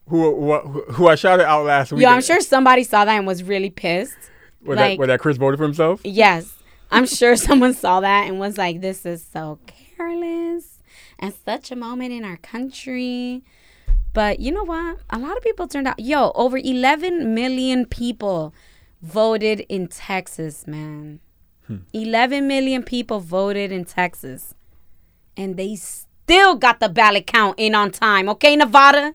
who 0.09 0.83
who 0.93 1.09
I 1.09 1.17
shouted 1.17 1.47
out 1.47 1.65
last 1.65 1.93
week. 1.93 2.03
Yo, 2.03 2.09
I'm 2.09 2.23
sure 2.23 2.41
somebody 2.41 2.85
saw 2.85 3.05
that 3.05 3.17
and 3.17 3.27
was 3.27 3.43
really 3.43 3.71
pissed. 3.71 4.17
where, 4.61 4.77
like- 4.77 4.93
that, 4.93 4.99
where 4.99 5.09
that 5.09 5.21
Chris 5.21 5.37
voted 5.37 5.59
for 5.59 5.65
himself. 5.65 6.01
Yes, 6.05 6.53
I'm 6.93 7.07
sure 7.07 7.35
someone 7.49 7.75
saw 7.75 8.01
that 8.01 8.29
and 8.29 8.39
was 8.39 8.57
like, 8.57 8.81
"This 8.81 9.05
is 9.05 9.25
so 9.25 9.59
careless 9.67 10.76
and 11.19 11.35
such 11.45 11.71
a 11.71 11.77
moment 11.77 12.13
in 12.13 12.25
our 12.25 12.37
country." 12.39 13.43
But 14.13 14.41
you 14.41 14.51
know 14.51 14.65
what? 14.65 14.99
A 15.11 15.19
lot 15.19 15.37
of 15.37 15.43
people 15.43 15.69
turned 15.69 15.87
out. 15.87 16.01
Yo, 16.01 16.33
over 16.35 16.57
11 16.57 17.35
million 17.35 17.85
people 17.85 18.55
voted 19.03 19.61
in 19.69 19.89
Texas, 19.89 20.67
man. 20.67 21.21
Hmm. 21.67 21.79
11 21.93 22.47
million 22.47 22.83
people 22.83 23.21
voted 23.21 23.73
in 23.73 23.85
Texas, 23.85 24.55
and 25.37 25.57
they 25.57 25.77
still 25.77 26.55
got 26.55 26.81
the 26.81 26.89
ballot 26.89 27.27
count 27.27 27.57
in 27.59 27.75
on 27.75 27.91
time. 27.91 28.29
Okay, 28.31 28.57
Nevada. 28.57 29.15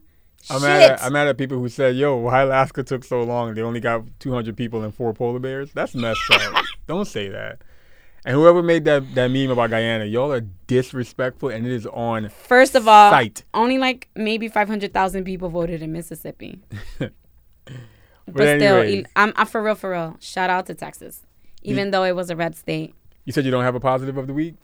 I'm 0.50 0.60
Shit. 0.60 0.62
mad, 0.62 0.92
at, 0.92 1.04
I'm 1.04 1.14
mad 1.14 1.28
at 1.28 1.38
people 1.38 1.58
who 1.60 1.70
said, 1.70 1.96
"Yo, 1.96 2.18
why 2.18 2.42
Alaska 2.42 2.84
took 2.84 3.04
so 3.04 3.24
long? 3.24 3.54
They 3.54 3.62
only 3.62 3.80
got 3.80 4.04
200 4.20 4.56
people 4.58 4.84
and 4.84 4.94
four 4.94 5.14
polar 5.14 5.40
bears." 5.40 5.72
That's 5.74 5.96
messed 5.96 6.30
up. 6.32 6.64
Don't 6.88 7.06
say 7.06 7.30
that. 7.30 7.62
And 8.24 8.36
whoever 8.36 8.62
made 8.62 8.86
that 8.86 9.16
that 9.16 9.30
meme 9.30 9.50
about 9.50 9.72
Guyana, 9.72 10.06
y'all 10.06 10.32
are 10.32 10.42
disrespectful, 10.68 11.50
and 11.50 11.66
it 11.66 11.72
is 11.72 11.88
on 11.88 12.30
First 12.30 12.76
of 12.76 12.88
all, 12.88 13.12
Sight. 13.12 13.44
only 13.54 13.78
like 13.78 14.10
maybe 14.16 14.48
500,000 14.48 15.24
people 15.24 15.50
voted 15.50 15.82
in 15.82 15.92
Mississippi. 15.92 16.60
but 17.00 17.12
But 18.28 18.60
still, 18.60 18.78
anyways. 18.78 19.06
I'm, 19.16 19.34
I'm 19.36 19.48
for 19.48 19.64
real, 19.64 19.76
for 19.76 19.92
real. 19.92 20.18
Shout 20.20 20.50
out 20.50 20.68
to 20.68 20.76
Texas, 20.76 21.24
even 21.64 21.92
though 21.92 22.04
it 22.04 22.16
was 22.16 22.30
a 22.30 22.36
red 22.36 22.56
state. 22.56 22.94
You 23.26 23.34
said 23.34 23.46
you 23.46 23.52
don't 23.52 23.64
have 23.64 23.76
a 23.76 23.80
positive 23.80 24.18
of 24.18 24.28
the 24.28 24.34
week? 24.34 24.56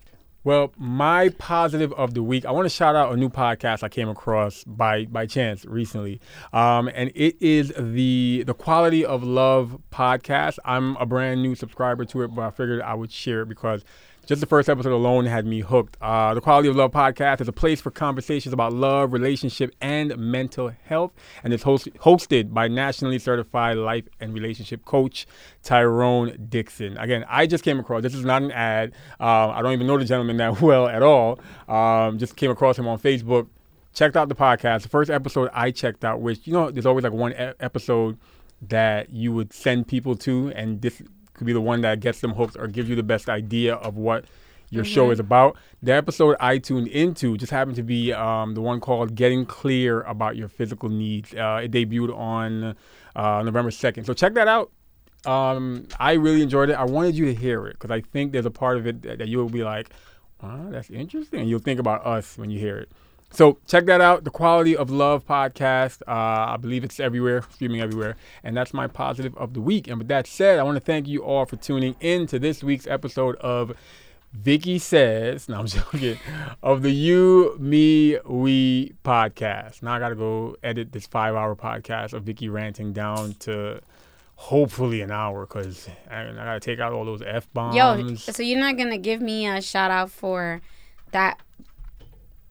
Well, 0.44 0.72
my 0.78 1.30
positive 1.30 1.92
of 1.94 2.14
the 2.14 2.22
week, 2.22 2.46
I 2.46 2.52
want 2.52 2.66
to 2.66 2.70
shout 2.70 2.94
out 2.94 3.12
a 3.12 3.16
new 3.16 3.28
podcast 3.28 3.82
I 3.82 3.88
came 3.88 4.08
across 4.08 4.62
by 4.64 5.04
by 5.06 5.26
chance 5.26 5.64
recently. 5.64 6.20
Um, 6.52 6.88
and 6.94 7.10
it 7.14 7.36
is 7.42 7.72
the 7.76 8.44
the 8.46 8.54
Quality 8.54 9.04
of 9.04 9.24
Love 9.24 9.80
podcast. 9.90 10.58
I'm 10.64 10.96
a 10.98 11.06
brand 11.06 11.42
new 11.42 11.56
subscriber 11.56 12.04
to 12.06 12.22
it, 12.22 12.28
but 12.28 12.42
I 12.42 12.50
figured 12.50 12.80
I 12.82 12.94
would 12.94 13.10
share 13.10 13.42
it 13.42 13.48
because 13.48 13.84
just 14.28 14.42
the 14.42 14.46
first 14.46 14.68
episode 14.68 14.92
alone 14.92 15.24
had 15.24 15.46
me 15.46 15.60
hooked. 15.60 15.96
Uh, 16.02 16.34
the 16.34 16.42
Quality 16.42 16.68
of 16.68 16.76
Love 16.76 16.90
podcast 16.90 17.40
is 17.40 17.48
a 17.48 17.52
place 17.52 17.80
for 17.80 17.90
conversations 17.90 18.52
about 18.52 18.74
love, 18.74 19.14
relationship, 19.14 19.74
and 19.80 20.14
mental 20.18 20.70
health, 20.84 21.12
and 21.42 21.54
it's 21.54 21.62
host- 21.62 21.88
hosted 21.94 22.52
by 22.52 22.68
nationally 22.68 23.18
certified 23.18 23.78
life 23.78 24.04
and 24.20 24.34
relationship 24.34 24.84
coach 24.84 25.26
Tyrone 25.62 26.46
Dixon. 26.50 26.98
Again, 26.98 27.24
I 27.26 27.46
just 27.46 27.64
came 27.64 27.80
across 27.80 28.02
this 28.02 28.14
is 28.14 28.26
not 28.26 28.42
an 28.42 28.52
ad. 28.52 28.92
Um, 29.18 29.50
I 29.50 29.62
don't 29.62 29.72
even 29.72 29.86
know 29.86 29.96
the 29.96 30.04
gentleman 30.04 30.36
that 30.36 30.60
well 30.60 30.88
at 30.88 31.02
all. 31.02 31.40
Um, 31.66 32.18
just 32.18 32.36
came 32.36 32.50
across 32.50 32.78
him 32.78 32.86
on 32.86 32.98
Facebook. 32.98 33.48
Checked 33.94 34.14
out 34.14 34.28
the 34.28 34.34
podcast. 34.34 34.82
The 34.82 34.90
first 34.90 35.10
episode 35.10 35.48
I 35.54 35.70
checked 35.70 36.04
out, 36.04 36.20
which 36.20 36.46
you 36.46 36.52
know, 36.52 36.70
there's 36.70 36.84
always 36.84 37.02
like 37.02 37.14
one 37.14 37.32
e- 37.32 37.54
episode 37.60 38.18
that 38.60 39.08
you 39.08 39.32
would 39.32 39.54
send 39.54 39.88
people 39.88 40.16
to, 40.16 40.52
and 40.54 40.82
this 40.82 41.00
could 41.38 41.46
be 41.46 41.52
the 41.52 41.60
one 41.60 41.80
that 41.80 42.00
gets 42.00 42.20
them 42.20 42.32
hooked 42.32 42.56
or 42.58 42.66
gives 42.66 42.88
you 42.88 42.96
the 42.96 43.02
best 43.02 43.28
idea 43.28 43.74
of 43.74 43.96
what 43.96 44.24
your 44.70 44.84
show 44.84 45.10
is 45.10 45.18
about. 45.18 45.56
The 45.82 45.94
episode 45.94 46.36
I 46.40 46.58
tuned 46.58 46.88
into 46.88 47.36
just 47.36 47.50
happened 47.50 47.76
to 47.76 47.82
be 47.82 48.12
um, 48.12 48.54
the 48.54 48.60
one 48.60 48.80
called 48.80 49.14
"Getting 49.14 49.46
Clear 49.46 50.02
About 50.02 50.36
Your 50.36 50.48
Physical 50.48 50.88
Needs." 50.88 51.32
Uh, 51.32 51.62
it 51.64 51.70
debuted 51.70 52.14
on 52.16 52.76
uh, 53.16 53.42
November 53.42 53.70
second, 53.70 54.04
so 54.04 54.12
check 54.12 54.34
that 54.34 54.48
out. 54.48 54.70
Um, 55.24 55.88
I 55.98 56.12
really 56.12 56.42
enjoyed 56.42 56.70
it. 56.70 56.74
I 56.74 56.84
wanted 56.84 57.16
you 57.16 57.24
to 57.26 57.34
hear 57.34 57.66
it 57.66 57.72
because 57.72 57.90
I 57.90 58.00
think 58.00 58.32
there's 58.32 58.46
a 58.46 58.50
part 58.50 58.76
of 58.76 58.86
it 58.86 59.02
that, 59.02 59.18
that 59.18 59.28
you'll 59.28 59.48
be 59.48 59.64
like, 59.64 59.90
"Wow, 60.42 60.68
that's 60.70 60.90
interesting," 60.90 61.40
and 61.40 61.48
you'll 61.48 61.60
think 61.60 61.80
about 61.80 62.06
us 62.06 62.36
when 62.36 62.50
you 62.50 62.58
hear 62.58 62.78
it. 62.78 62.90
So 63.30 63.58
check 63.66 63.84
that 63.86 64.00
out, 64.00 64.24
the 64.24 64.30
Quality 64.30 64.76
of 64.76 64.90
Love 64.90 65.26
podcast. 65.26 66.00
Uh, 66.08 66.52
I 66.52 66.56
believe 66.56 66.82
it's 66.82 66.98
everywhere, 66.98 67.42
streaming 67.50 67.80
everywhere, 67.80 68.16
and 68.42 68.56
that's 68.56 68.72
my 68.72 68.86
positive 68.86 69.36
of 69.36 69.54
the 69.54 69.60
week. 69.60 69.86
And 69.86 69.98
with 69.98 70.08
that 70.08 70.26
said, 70.26 70.58
I 70.58 70.62
want 70.62 70.76
to 70.76 70.80
thank 70.80 71.06
you 71.06 71.22
all 71.22 71.44
for 71.44 71.56
tuning 71.56 71.94
in 72.00 72.26
to 72.28 72.38
this 72.38 72.64
week's 72.64 72.86
episode 72.86 73.36
of 73.36 73.74
Vicky 74.32 74.78
Says. 74.78 75.48
No, 75.48 75.60
I'm 75.60 75.66
joking. 75.68 76.18
Of 76.62 76.82
the 76.82 76.90
You, 76.90 77.56
Me, 77.60 78.18
We 78.24 78.94
podcast. 79.04 79.82
Now 79.82 79.94
I 79.94 79.98
got 79.98 80.08
to 80.08 80.16
go 80.16 80.56
edit 80.62 80.92
this 80.92 81.06
five-hour 81.06 81.54
podcast 81.56 82.14
of 82.14 82.24
Vicky 82.24 82.48
ranting 82.48 82.92
down 82.92 83.34
to 83.40 83.80
hopefully 84.36 85.00
an 85.02 85.10
hour 85.10 85.46
because 85.46 85.88
I, 86.10 86.28
I 86.28 86.32
got 86.32 86.54
to 86.54 86.60
take 86.60 86.78
out 86.78 86.92
all 86.92 87.04
those 87.04 87.22
f 87.22 87.52
bombs. 87.52 87.76
Yo, 87.76 88.14
so 88.14 88.42
you're 88.42 88.60
not 88.60 88.76
gonna 88.76 88.96
give 88.98 89.20
me 89.20 89.48
a 89.48 89.60
shout 89.60 89.90
out 89.90 90.10
for 90.10 90.60
that 91.10 91.40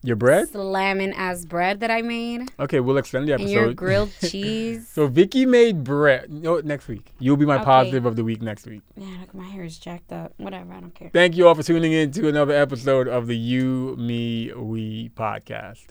Your 0.02 0.14
bread? 0.16 0.48
slamming 0.48 1.12
ass 1.14 1.44
bread 1.44 1.80
that 1.80 1.90
I 1.90 2.02
made 2.02 2.50
Okay, 2.60 2.78
we'll 2.78 2.98
extend 2.98 3.26
the 3.26 3.32
and 3.34 3.42
episode. 3.42 3.54
your 3.54 3.74
grilled 3.74 4.12
cheese? 4.22 4.88
So 4.88 5.08
Vicky 5.08 5.44
made 5.44 5.82
bread. 5.82 6.26
What? 6.30 6.64
Next 6.64 6.86
week. 6.86 7.12
You'll 7.18 7.36
be 7.36 7.44
my 7.46 7.56
Okay. 7.56 7.64
positive 7.64 8.06
of 8.06 8.14
the 8.14 8.22
week 8.22 8.40
next 8.40 8.66
week. 8.66 8.82
Yeah, 8.96 9.06
look, 9.20 9.34
my 9.34 9.44
hair 9.48 9.64
is 9.64 9.76
jacked 9.78 10.12
up. 10.12 10.32
Whatever, 10.36 10.72
I 10.72 10.80
don't 10.80 10.94
care. 10.94 11.10
Thank 11.12 11.36
you 11.36 11.48
all 11.48 11.54
for 11.56 11.64
tuning 11.64 11.92
in 11.92 12.12
to 12.12 12.28
another 12.28 12.54
episode 12.54 13.08
of 13.08 13.26
the 13.26 13.36
You, 13.36 13.96
Me, 13.98 14.52
We 14.54 15.10
podcast. 15.16 15.86